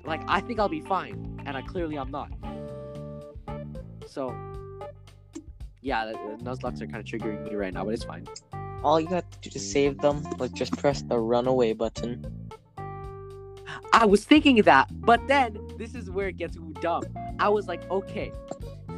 Like 0.06 0.22
I 0.28 0.42
think 0.42 0.60
I'll 0.60 0.70
be 0.70 0.82
fine, 0.82 1.42
and 1.46 1.58
I 1.58 1.62
clearly 1.62 1.98
I'm 1.98 2.12
not. 2.12 2.32
So 4.08 4.36
yeah, 5.82 6.06
the, 6.06 6.14
the 6.14 6.44
Nuzlockes 6.44 6.82
are 6.82 6.88
kind 6.88 6.98
of 6.98 7.06
triggering 7.06 7.44
me 7.48 7.56
right 7.56 7.74
now, 7.74 7.86
but 7.86 7.94
it's 7.94 8.04
fine. 8.04 8.28
All 8.84 9.00
you 9.00 9.08
have 9.08 9.30
to 9.30 9.40
do 9.40 9.50
to 9.50 9.60
save 9.60 9.98
them, 10.00 10.24
like 10.38 10.54
just 10.54 10.76
press 10.78 11.02
the 11.02 11.20
runaway 11.20 11.74
button. 11.74 12.50
I 13.92 14.06
was 14.06 14.24
thinking 14.24 14.62
that, 14.64 14.88
but 15.02 15.28
then 15.28 15.58
this 15.78 15.96
is 15.96 16.10
where 16.10 16.30
it 16.30 16.38
gets 16.38 16.58
dumb. 16.82 17.04
I 17.40 17.50
was 17.50 17.68
like, 17.68 17.90
okay, 17.90 18.32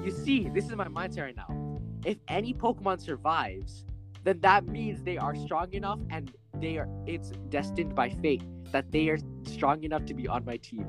you 0.04 0.12
see, 0.12 0.50
this 0.50 0.66
is 0.66 0.76
my 0.76 0.88
mindset 0.88 1.24
right 1.24 1.36
now. 1.36 1.80
If 2.06 2.18
any 2.28 2.54
Pokemon 2.54 3.02
survives, 3.02 3.86
then 4.24 4.40
that 4.42 4.66
means 4.66 5.04
they 5.04 5.18
are 5.18 5.36
strong 5.36 5.72
enough 5.74 6.00
and 6.10 6.32
they 6.60 6.78
are 6.78 6.88
it's 7.08 7.32
destined 7.50 7.96
by 7.96 8.10
fate 8.10 8.44
that 8.72 8.92
they 8.92 9.10
are 9.10 9.18
strong 9.44 9.84
enough 9.84 10.06
to 10.06 10.14
be 10.14 10.28
on 10.28 10.46
my 10.46 10.58
team. 10.58 10.86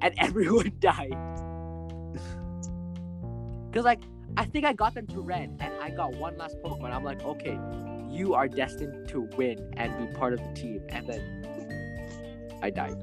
And 0.00 0.14
everyone 0.18 0.72
died. 0.80 1.16
Cause 3.72 3.84
like 3.84 4.00
I 4.36 4.44
think 4.44 4.64
I 4.64 4.72
got 4.72 4.94
them 4.94 5.06
to 5.08 5.20
red 5.20 5.56
and 5.60 5.72
I 5.80 5.90
got 5.90 6.14
one 6.14 6.36
last 6.36 6.56
Pokemon. 6.62 6.92
I'm 6.92 7.04
like, 7.04 7.22
okay, 7.22 7.58
you 8.10 8.34
are 8.34 8.48
destined 8.48 9.08
to 9.08 9.22
win 9.36 9.72
and 9.76 9.96
be 9.98 10.14
part 10.14 10.32
of 10.32 10.40
the 10.40 10.52
team. 10.54 10.82
And 10.88 11.06
then 11.06 12.58
I 12.62 12.70
died. 12.70 12.96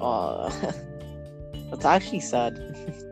Aw. 0.00 0.48
That's 1.70 1.84
actually 1.84 2.20
sad. 2.20 3.04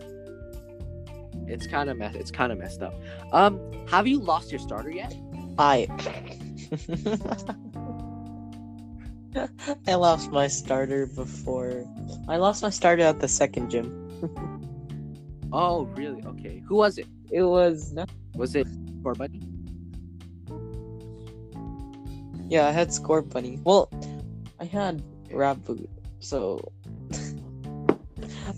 It's 1.46 1.66
kind 1.66 1.88
of 1.90 1.96
mess. 1.96 2.14
It's 2.14 2.30
kind 2.30 2.52
of 2.52 2.58
messed 2.58 2.82
up. 2.82 2.94
Um, 3.32 3.60
have 3.88 4.06
you 4.06 4.20
lost 4.20 4.50
your 4.50 4.58
starter 4.60 4.90
yet? 4.90 5.14
I 5.58 5.86
I 9.86 9.94
lost 9.94 10.30
my 10.32 10.48
starter 10.48 11.06
before. 11.06 11.84
I 12.28 12.36
lost 12.36 12.62
my 12.62 12.70
starter 12.70 13.02
at 13.02 13.20
the 13.20 13.28
second 13.28 13.70
gym. 13.70 14.02
Oh, 15.52 15.84
really? 15.94 16.22
Okay. 16.26 16.60
Who 16.66 16.74
was 16.74 16.98
it? 16.98 17.06
It 17.30 17.42
was 17.42 17.94
Was 18.34 18.56
it 18.56 18.66
Corbunny? 19.02 19.40
yeah, 22.50 22.66
I 22.66 22.72
had 22.72 22.88
Scorbunny. 22.88 23.62
Well, 23.64 23.88
I 24.60 24.64
had 24.64 25.02
Raboot, 25.30 25.88
so 26.18 26.72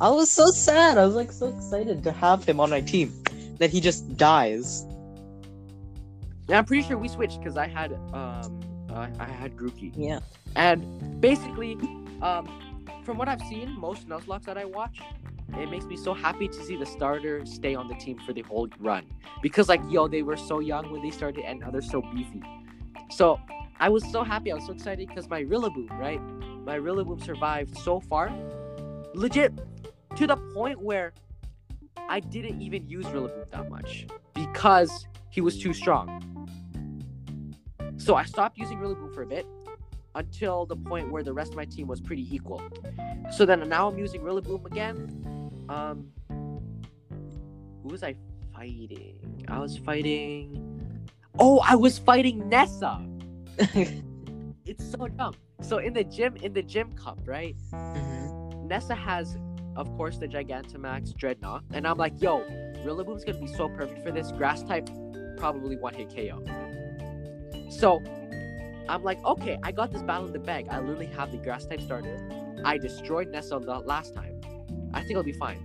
I 0.01 0.11
was 0.11 0.31
so 0.31 0.47
sad. 0.51 0.97
I 0.97 1.05
was 1.05 1.15
like 1.15 1.33
so 1.33 1.49
excited 1.49 2.05
to 2.05 2.13
have 2.13 2.45
him 2.45 2.61
on 2.61 2.71
my 2.71 2.81
team. 2.81 3.13
that 3.59 3.71
he 3.71 3.81
just 3.81 4.17
dies. 4.17 4.87
Yeah, 6.49 6.59
I'm 6.59 6.65
pretty 6.65 6.85
sure 6.85 6.97
we 6.97 7.09
switched 7.09 7.41
because 7.41 7.57
I 7.57 7.67
had 7.67 7.93
um 8.13 8.61
uh, 8.91 9.09
I 9.19 9.27
had 9.27 9.57
Grookey. 9.57 9.93
Yeah. 9.97 10.21
And 10.57 11.21
basically, 11.21 11.77
um, 12.23 12.47
from 13.05 13.19
what 13.19 13.29
I've 13.29 13.43
seen, 13.43 13.79
most 13.79 14.09
Nuzlockes 14.09 14.45
that 14.45 14.57
I 14.57 14.65
watch, 14.65 15.01
it 15.59 15.71
makes 15.71 15.85
me 15.85 15.97
so 15.97 16.15
happy 16.15 16.49
to 16.49 16.65
see 16.65 16.77
the 16.77 16.87
starter 16.87 17.45
stay 17.45 17.75
on 17.75 17.89
the 17.89 17.95
team 17.95 18.19
for 18.25 18.33
the 18.33 18.43
whole 18.43 18.69
run. 18.79 19.05
Because 19.43 19.69
like 19.69 19.83
yo, 19.89 20.09
they 20.09 20.23
were 20.23 20.37
so 20.37 20.61
young 20.61 20.91
when 20.93 21.03
they 21.03 21.11
started, 21.11 21.45
and 21.45 21.61
now 21.61 21.71
they're 21.71 21.83
so 21.83 22.01
beefy. 22.01 22.43
So 23.11 23.41
I 23.81 23.89
was 23.89 24.05
so 24.11 24.23
happy. 24.25 24.53
I 24.53 24.55
was 24.55 24.67
so 24.67 24.73
excited 24.73 25.09
because 25.09 25.29
my 25.29 25.43
Rillaboom, 25.43 25.91
right? 25.99 26.23
My 26.65 26.79
Rillaboom 26.79 27.23
survived 27.25 27.77
so 27.79 28.01
far, 28.01 28.33
legit, 29.15 29.53
to 30.17 30.27
the 30.27 30.37
point 30.55 30.81
where 30.81 31.13
I 32.09 32.21
didn't 32.21 32.61
even 32.61 32.89
use 32.89 33.05
Rillaboom 33.07 33.51
that 33.51 33.71
much 33.71 34.07
because 34.35 35.07
he 35.31 35.41
was 35.41 35.59
too 35.59 35.73
strong. 35.73 36.25
So 37.97 38.15
I 38.15 38.25
stopped 38.25 38.59
using 38.59 38.79
Rillaboom 38.79 39.15
for 39.15 39.23
a 39.23 39.27
bit 39.27 39.47
until 40.15 40.67
the 40.67 40.77
point 40.77 41.11
where 41.11 41.23
the 41.23 41.33
rest 41.33 41.51
of 41.51 41.57
my 41.57 41.65
team 41.65 41.87
was 41.87 42.01
pretty 42.01 42.27
equal. 42.35 42.63
So 43.37 43.45
then 43.45 43.69
now 43.69 43.89
I'm 43.89 43.99
using 43.99 44.23
Rillaboom 44.23 44.67
again. 44.67 45.65
Um, 45.69 46.09
who 46.29 47.89
was 47.89 48.03
I 48.03 48.17
fighting? 48.55 49.45
I 49.49 49.59
was 49.59 49.77
fighting. 49.77 51.07
Oh, 51.39 51.61
I 51.61 51.77
was 51.77 51.99
fighting 51.99 52.49
Nessa. 52.49 53.05
It's 54.69 54.85
so 54.85 55.09
dumb. 55.09 55.33
So 55.63 55.79
in 55.79 55.95
the 55.95 56.05
gym, 56.05 56.37
in 56.37 56.53
the 56.53 56.63
gym 56.63 56.93
cup, 56.93 57.19
right? 57.25 57.57
Mhm. 57.73 58.67
Nessa 58.67 58.95
has, 58.95 59.39
of 59.79 59.97
course, 59.97 60.19
the 60.19 60.27
Gigantamax 60.27 61.15
Drednaw, 61.15 61.63
and 61.73 61.87
I'm 61.87 61.97
like, 61.97 62.21
yo, 62.21 62.41
Rillaboom's 62.85 63.25
gonna 63.25 63.39
be 63.39 63.47
so 63.47 63.69
perfect 63.69 64.03
for 64.03 64.11
this. 64.11 64.33
Grass 64.33 64.63
type, 64.65 64.91
probably 65.37 65.77
one 65.77 65.95
hit 65.95 66.13
KO. 66.15 66.43
So 67.71 68.03
I'm 68.89 69.05
like, 69.05 69.25
okay, 69.25 69.57
I 69.63 69.71
got 69.71 69.93
this 69.93 70.03
battle 70.03 70.27
in 70.27 70.33
the 70.33 70.41
bag. 70.41 70.67
I 70.69 70.81
literally 70.81 71.07
have 71.07 71.31
the 71.31 71.39
grass 71.39 71.65
type 71.65 71.81
starter. 71.81 72.19
I 72.65 72.77
destroyed 72.77 73.29
Nessa 73.29 73.61
the 73.61 73.79
last 73.79 74.15
time. 74.15 74.41
I 74.93 75.03
think 75.03 75.17
I'll 75.17 75.23
be 75.23 75.33
fine. 75.33 75.63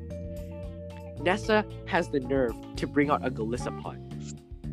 Nessa 1.19 1.65
has 1.87 2.09
the 2.09 2.19
nerve 2.19 2.53
to 2.75 2.85
bring 2.85 3.09
out 3.09 3.25
a 3.25 3.31
Golisopod. 3.31 3.99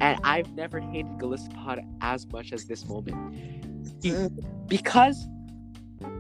And 0.03 0.21
I've 0.23 0.53
never 0.53 0.81
hated 0.81 1.13
Golisopod 1.19 1.83
as 2.03 2.27
much 2.27 2.53
as 2.53 2.67
this 2.67 2.87
moment. 2.87 3.17
Because 4.69 5.27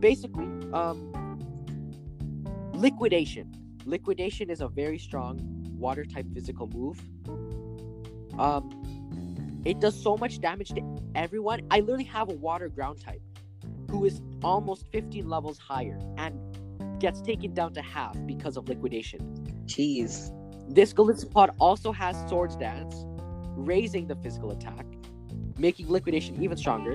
basically, 0.01 0.47
um 0.73 1.30
liquidation. 2.81 3.53
Liquidation 3.85 4.51
is 4.51 4.61
a 4.61 4.68
very 4.68 4.99
strong 4.99 5.39
water 5.78 6.05
type 6.05 6.26
physical 6.35 6.68
move. 6.68 7.01
Um 8.39 8.76
it 9.64 9.78
does 9.78 10.01
so 10.03 10.16
much 10.16 10.41
damage 10.41 10.70
to 10.70 10.83
everyone. 11.14 11.61
I 11.70 11.81
literally 11.81 12.05
have 12.05 12.31
a 12.31 12.35
water 12.35 12.68
ground 12.68 13.01
type 13.01 13.20
who 13.91 14.07
is 14.07 14.22
almost 14.43 14.87
15 14.91 15.28
levels 15.28 15.59
higher 15.59 15.99
and 16.16 16.39
gets 16.99 17.20
taken 17.20 17.53
down 17.53 17.74
to 17.74 17.83
half 17.83 18.16
because 18.26 18.57
of 18.57 18.68
liquidation. 18.68 19.20
Jeez. 19.66 20.33
This 20.72 20.95
Golisopod 20.95 21.51
also 21.59 21.93
has 21.93 22.16
Swords 22.28 22.57
Dance, 22.57 23.05
raising 23.57 24.07
the 24.07 24.16
physical 24.16 24.51
attack, 24.53 24.87
making 25.59 25.91
liquidation 25.91 26.43
even 26.43 26.57
stronger. 26.57 26.95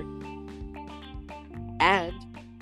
And, 1.78 2.14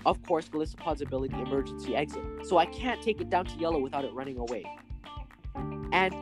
of 0.07 0.23
course, 0.23 0.49
Golisopod's 0.49 1.01
ability 1.01 1.35
emergency 1.35 1.97
exit. 1.97 2.23
So 2.45 2.59
I 2.59 2.67
can't 2.67 3.03
take 3.03 3.21
it 3.21 3.31
down 3.31 3.47
to 3.47 3.57
yellow 3.59 3.79
without 3.79 4.05
it 4.05 4.13
running 4.13 4.39
away. 4.39 4.65
And 5.93 6.15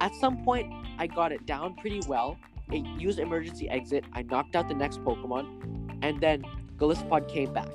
at 0.00 0.14
some 0.16 0.44
point, 0.44 0.72
I 0.98 1.06
got 1.06 1.32
it 1.32 1.46
down 1.46 1.76
pretty 1.76 2.00
well. 2.06 2.36
It 2.70 2.84
used 3.00 3.18
emergency 3.18 3.68
exit. 3.68 4.04
I 4.12 4.22
knocked 4.22 4.56
out 4.56 4.68
the 4.68 4.74
next 4.74 5.02
Pokemon, 5.04 5.98
and 6.02 6.20
then 6.20 6.42
Golisopod 6.76 7.28
came 7.28 7.52
back. 7.52 7.68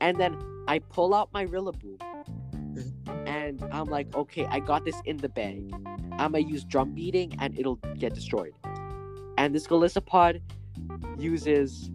And 0.00 0.18
then 0.18 0.36
I 0.66 0.80
pull 0.80 1.14
out 1.14 1.32
my 1.32 1.46
Rillaboom, 1.46 2.00
and 3.26 3.62
I'm 3.72 3.86
like, 3.86 4.14
okay, 4.14 4.46
I 4.46 4.60
got 4.60 4.84
this 4.84 5.00
in 5.04 5.16
the 5.18 5.28
bag. 5.28 5.72
I'm 6.12 6.32
gonna 6.32 6.40
use 6.40 6.64
drum 6.64 6.94
beating, 6.94 7.34
and 7.40 7.58
it'll 7.58 7.76
get 7.76 8.14
destroyed. 8.14 8.54
And 9.36 9.54
this 9.54 9.66
Golisopod 9.66 10.40
uses 11.18 11.90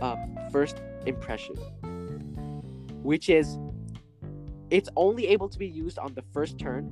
um, 0.00 0.38
first 0.52 0.80
impression, 1.06 1.56
which 3.02 3.28
is 3.28 3.58
it's 4.70 4.88
only 4.96 5.28
able 5.28 5.48
to 5.48 5.58
be 5.58 5.66
used 5.66 5.98
on 5.98 6.14
the 6.14 6.22
first 6.32 6.58
turn, 6.58 6.90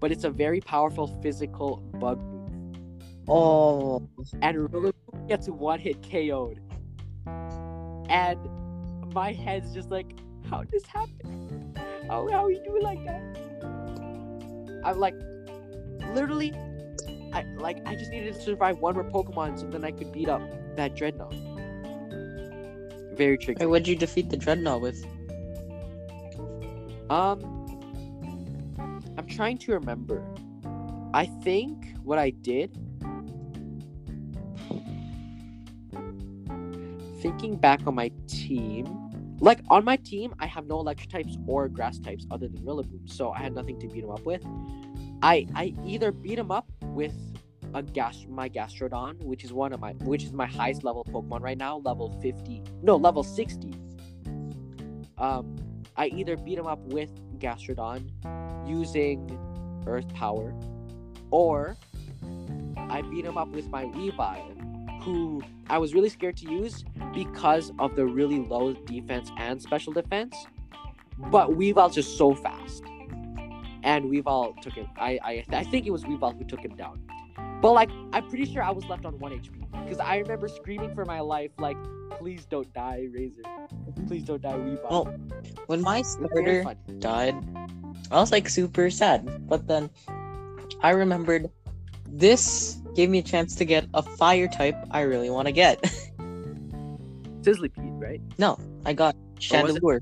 but 0.00 0.12
it's 0.12 0.24
a 0.24 0.30
very 0.30 0.60
powerful 0.60 1.18
physical 1.22 1.78
bug 1.98 2.20
move. 2.22 2.38
Oh. 3.28 4.08
And 4.42 4.56
Rillaboom 4.56 5.28
gets 5.28 5.48
one 5.48 5.80
hit 5.80 6.02
KO'd. 6.02 6.60
And 8.08 8.38
my 9.12 9.32
head's 9.32 9.72
just 9.74 9.90
like, 9.90 10.18
how 10.48 10.62
did 10.62 10.70
this 10.70 10.86
happen? 10.86 11.74
How 12.08 12.26
how 12.28 12.48
you 12.48 12.62
do 12.64 12.76
it 12.76 12.82
like 12.82 13.04
that? 13.04 13.20
I'm 14.84 14.98
like, 14.98 15.14
literally, 16.14 16.52
I 17.32 17.44
like 17.58 17.86
I 17.86 17.94
just 17.96 18.10
needed 18.10 18.34
to 18.34 18.40
survive 18.40 18.78
one 18.78 18.94
more 18.94 19.04
Pokemon 19.04 19.58
so 19.60 19.66
then 19.66 19.84
I 19.84 19.90
could 19.90 20.12
beat 20.12 20.28
up 20.28 20.42
that 20.76 20.94
Drednaw. 20.94 21.47
Very 23.18 23.36
tricky. 23.36 23.58
Wait, 23.58 23.66
what'd 23.66 23.88
you 23.88 23.96
defeat 23.96 24.30
the 24.30 24.36
Drednaw 24.36 24.80
with? 24.80 25.04
Um, 27.10 27.42
I'm 29.18 29.26
trying 29.26 29.58
to 29.58 29.72
remember. 29.72 30.24
I 31.12 31.26
think 31.42 31.96
what 32.04 32.20
I 32.20 32.30
did. 32.30 32.78
Thinking 37.20 37.56
back 37.56 37.80
on 37.88 37.96
my 37.96 38.12
team, 38.28 38.86
like 39.40 39.58
on 39.68 39.84
my 39.84 39.96
team, 39.96 40.32
I 40.38 40.46
have 40.46 40.66
no 40.66 40.78
electric 40.78 41.10
types 41.10 41.36
or 41.48 41.68
grass 41.68 41.98
types 41.98 42.24
other 42.30 42.46
than 42.46 42.62
Rillaboom, 42.62 43.10
so 43.10 43.32
I 43.32 43.40
had 43.40 43.52
nothing 43.52 43.80
to 43.80 43.88
beat 43.88 44.04
him 44.04 44.10
up 44.10 44.24
with. 44.24 44.44
I 45.22 45.48
I 45.56 45.74
either 45.84 46.12
beat 46.12 46.38
him 46.38 46.52
up 46.52 46.68
with 46.82 47.27
a 47.74 47.82
gas 47.82 48.26
my 48.28 48.48
Gastrodon, 48.48 49.22
which 49.22 49.44
is 49.44 49.52
one 49.52 49.72
of 49.72 49.80
my 49.80 49.92
which 50.04 50.24
is 50.24 50.32
my 50.32 50.46
highest 50.46 50.84
level 50.84 51.04
Pokemon 51.04 51.40
right 51.40 51.58
now, 51.58 51.78
level 51.78 52.18
50. 52.20 52.62
No, 52.82 52.96
level 52.96 53.22
60. 53.22 53.74
Um 55.18 55.56
I 55.96 56.06
either 56.06 56.36
beat 56.36 56.58
him 56.58 56.66
up 56.66 56.78
with 56.80 57.10
Gastrodon 57.40 58.08
using 58.68 59.38
Earth 59.86 60.12
Power, 60.14 60.54
or 61.30 61.76
I 62.76 63.02
beat 63.02 63.24
him 63.24 63.36
up 63.36 63.48
with 63.48 63.68
my 63.68 63.84
Weavile, 63.84 65.02
who 65.02 65.42
I 65.68 65.78
was 65.78 65.94
really 65.94 66.08
scared 66.08 66.36
to 66.38 66.50
use 66.50 66.84
because 67.14 67.72
of 67.78 67.96
the 67.96 68.06
really 68.06 68.38
low 68.38 68.72
defense 68.72 69.30
and 69.36 69.60
special 69.60 69.92
defense. 69.92 70.36
But 71.18 71.50
Weavile's 71.50 71.94
just 71.94 72.16
so 72.16 72.34
fast, 72.34 72.84
and 73.82 74.04
Weavile 74.04 74.60
took 74.60 74.74
him. 74.74 74.88
I 74.96 75.18
I 75.22 75.44
I 75.50 75.64
think 75.64 75.86
it 75.86 75.90
was 75.90 76.04
Weavile 76.04 76.38
who 76.38 76.44
took 76.44 76.60
him 76.60 76.76
down. 76.76 77.00
But 77.60 77.72
like, 77.72 77.90
I'm 78.12 78.28
pretty 78.28 78.46
sure 78.46 78.62
I 78.62 78.70
was 78.70 78.84
left 78.86 79.04
on 79.04 79.18
one 79.18 79.32
HP 79.32 79.50
because 79.84 79.98
I 79.98 80.18
remember 80.18 80.48
screaming 80.48 80.94
for 80.94 81.04
my 81.04 81.20
life, 81.20 81.50
like, 81.58 81.76
"Please 82.18 82.46
don't 82.46 82.72
die, 82.72 83.08
Razor! 83.10 83.42
Please 84.06 84.24
don't 84.24 84.40
die, 84.40 84.54
Weavile." 84.54 84.90
Well, 84.90 85.04
When 85.66 85.82
my 85.82 85.98
It 85.98 86.06
starter 86.06 86.64
died, 86.98 87.34
I 88.10 88.20
was 88.20 88.30
like 88.30 88.48
super 88.48 88.90
sad. 88.90 89.48
But 89.48 89.66
then 89.66 89.90
I 90.82 90.90
remembered 90.90 91.50
this 92.06 92.78
gave 92.94 93.10
me 93.10 93.18
a 93.18 93.22
chance 93.22 93.54
to 93.56 93.64
get 93.64 93.86
a 93.94 94.02
fire 94.02 94.48
type 94.48 94.76
I 94.90 95.02
really 95.02 95.30
want 95.30 95.46
to 95.46 95.52
get. 95.52 95.82
Sizzlipede, 97.42 98.00
right? 98.00 98.20
no, 98.38 98.58
I 98.86 98.92
got 98.92 99.16
Chandelure. 99.38 100.00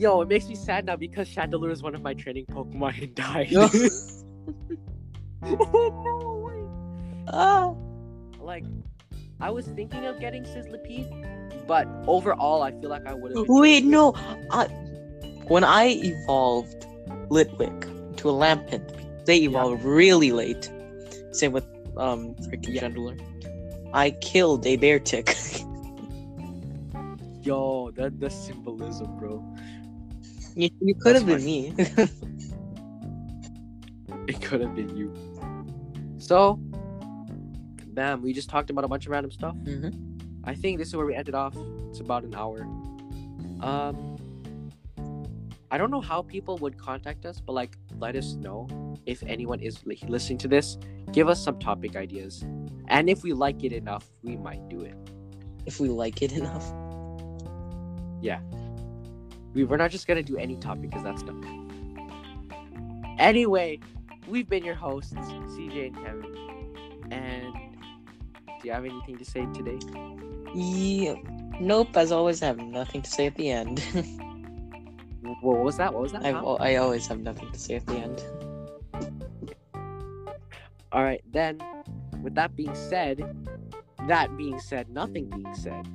Yo, 0.00 0.22
it 0.22 0.28
makes 0.28 0.48
me 0.48 0.54
sad 0.54 0.86
now 0.86 0.96
because 0.96 1.28
Chandelure 1.28 1.70
is 1.70 1.82
one 1.82 1.94
of 1.94 2.00
my 2.00 2.14
training 2.14 2.46
Pokemon 2.46 3.02
and 3.02 3.14
died. 3.14 3.52
No. 3.52 3.68
way. 6.42 6.64
ah, 7.28 7.74
Like, 8.40 8.64
I 9.40 9.50
was 9.50 9.66
thinking 9.66 10.06
of 10.06 10.18
getting 10.18 10.44
Sizzlipede, 10.44 11.66
but 11.66 11.86
overall, 12.06 12.62
I 12.62 12.70
feel 12.72 12.88
like 12.88 13.06
I 13.06 13.12
would 13.12 13.36
have. 13.36 13.44
wait, 13.46 13.84
no. 13.84 14.14
I, 14.50 14.68
when 15.48 15.64
I 15.64 15.88
evolved 15.88 16.86
Litwick 17.28 18.16
to 18.16 18.30
a 18.30 18.32
Lampent, 18.32 19.26
they 19.26 19.40
evolved 19.42 19.84
really 19.84 20.32
late. 20.32 20.70
Same 21.32 21.52
with 21.52 21.66
um 21.98 22.34
freaking 22.36 22.74
Yeah. 22.74 22.88
Chandelure. 22.88 23.20
I 23.92 24.12
killed 24.12 24.64
a 24.66 24.78
Beartic. 24.78 25.28
Yo, 27.42 27.90
that 27.92 28.18
the 28.18 28.30
symbolism, 28.30 29.18
bro. 29.18 29.44
You, 30.54 30.70
you 30.80 30.94
could 30.94 31.14
have 31.16 31.26
been 31.26 31.44
me. 31.44 31.74
It 34.28 34.40
could 34.42 34.60
have 34.60 34.76
been 34.76 34.96
you. 34.96 35.12
So, 36.18 36.54
bam, 37.86 38.22
we 38.22 38.32
just 38.32 38.48
talked 38.48 38.70
about 38.70 38.84
a 38.84 38.88
bunch 38.88 39.06
of 39.06 39.10
random 39.12 39.32
stuff. 39.32 39.56
Mhm. 39.56 39.92
I 40.44 40.54
think 40.54 40.78
this 40.78 40.88
is 40.88 40.96
where 40.96 41.06
we 41.06 41.14
ended 41.16 41.34
off. 41.34 41.56
It's 41.88 41.98
about 42.00 42.22
an 42.24 42.34
hour. 42.34 42.60
Um, 43.60 44.16
I 45.72 45.78
don't 45.78 45.90
know 45.90 46.00
how 46.00 46.22
people 46.22 46.58
would 46.58 46.78
contact 46.78 47.26
us, 47.26 47.40
but 47.40 47.52
like 47.54 47.76
let 47.98 48.14
us 48.14 48.34
know 48.34 48.68
if 49.06 49.22
anyone 49.24 49.58
is 49.60 49.84
li- 49.84 49.98
listening 50.06 50.38
to 50.38 50.48
this. 50.48 50.78
Give 51.12 51.28
us 51.28 51.42
some 51.42 51.58
topic 51.58 51.96
ideas, 51.96 52.44
and 52.88 53.10
if 53.10 53.22
we 53.24 53.32
like 53.32 53.64
it 53.64 53.72
enough, 53.72 54.08
we 54.22 54.36
might 54.36 54.68
do 54.68 54.82
it. 54.82 54.94
If 55.66 55.80
we 55.80 55.88
like 55.88 56.22
it 56.22 56.32
enough. 56.32 56.72
We 59.54 59.64
we're 59.64 59.76
not 59.76 59.90
just 59.90 60.06
gonna 60.06 60.22
do 60.22 60.36
any 60.36 60.56
topic 60.56 60.90
because 60.90 61.02
that's 61.02 61.22
dumb. 61.22 61.68
Anyway, 63.18 63.80
we've 64.28 64.48
been 64.48 64.64
your 64.64 64.74
hosts, 64.74 65.12
CJ 65.12 65.88
and 65.88 65.96
Kevin. 65.96 67.12
And 67.12 67.52
do 68.60 68.68
you 68.68 68.72
have 68.72 68.84
anything 68.84 69.18
to 69.18 69.24
say 69.24 69.46
today? 69.52 69.78
Yeah. 70.54 71.14
Nope. 71.60 71.96
As 71.96 72.12
always, 72.12 72.42
I 72.42 72.46
have 72.46 72.58
nothing 72.58 73.02
to 73.02 73.10
say 73.10 73.26
at 73.26 73.36
the 73.36 73.50
end. 73.50 73.82
What 75.42 75.58
was 75.58 75.76
that? 75.76 75.92
What 75.92 76.02
was 76.02 76.12
that? 76.12 76.24
I 76.24 76.76
always 76.76 77.06
have 77.06 77.20
nothing 77.20 77.52
to 77.52 77.58
say 77.58 77.74
at 77.74 77.86
the 77.86 77.94
end. 77.94 78.24
All 80.92 81.04
right, 81.04 81.22
then. 81.30 81.60
With 82.22 82.34
that 82.34 82.54
being 82.54 82.74
said, 82.74 83.22
that 84.06 84.36
being 84.36 84.60
said, 84.60 84.90
nothing 84.90 85.30
being 85.30 85.54
said. 85.54 85.86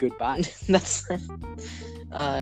Goodbye. 0.00 0.42
That's. 0.68 1.04
Uh. 2.10 2.40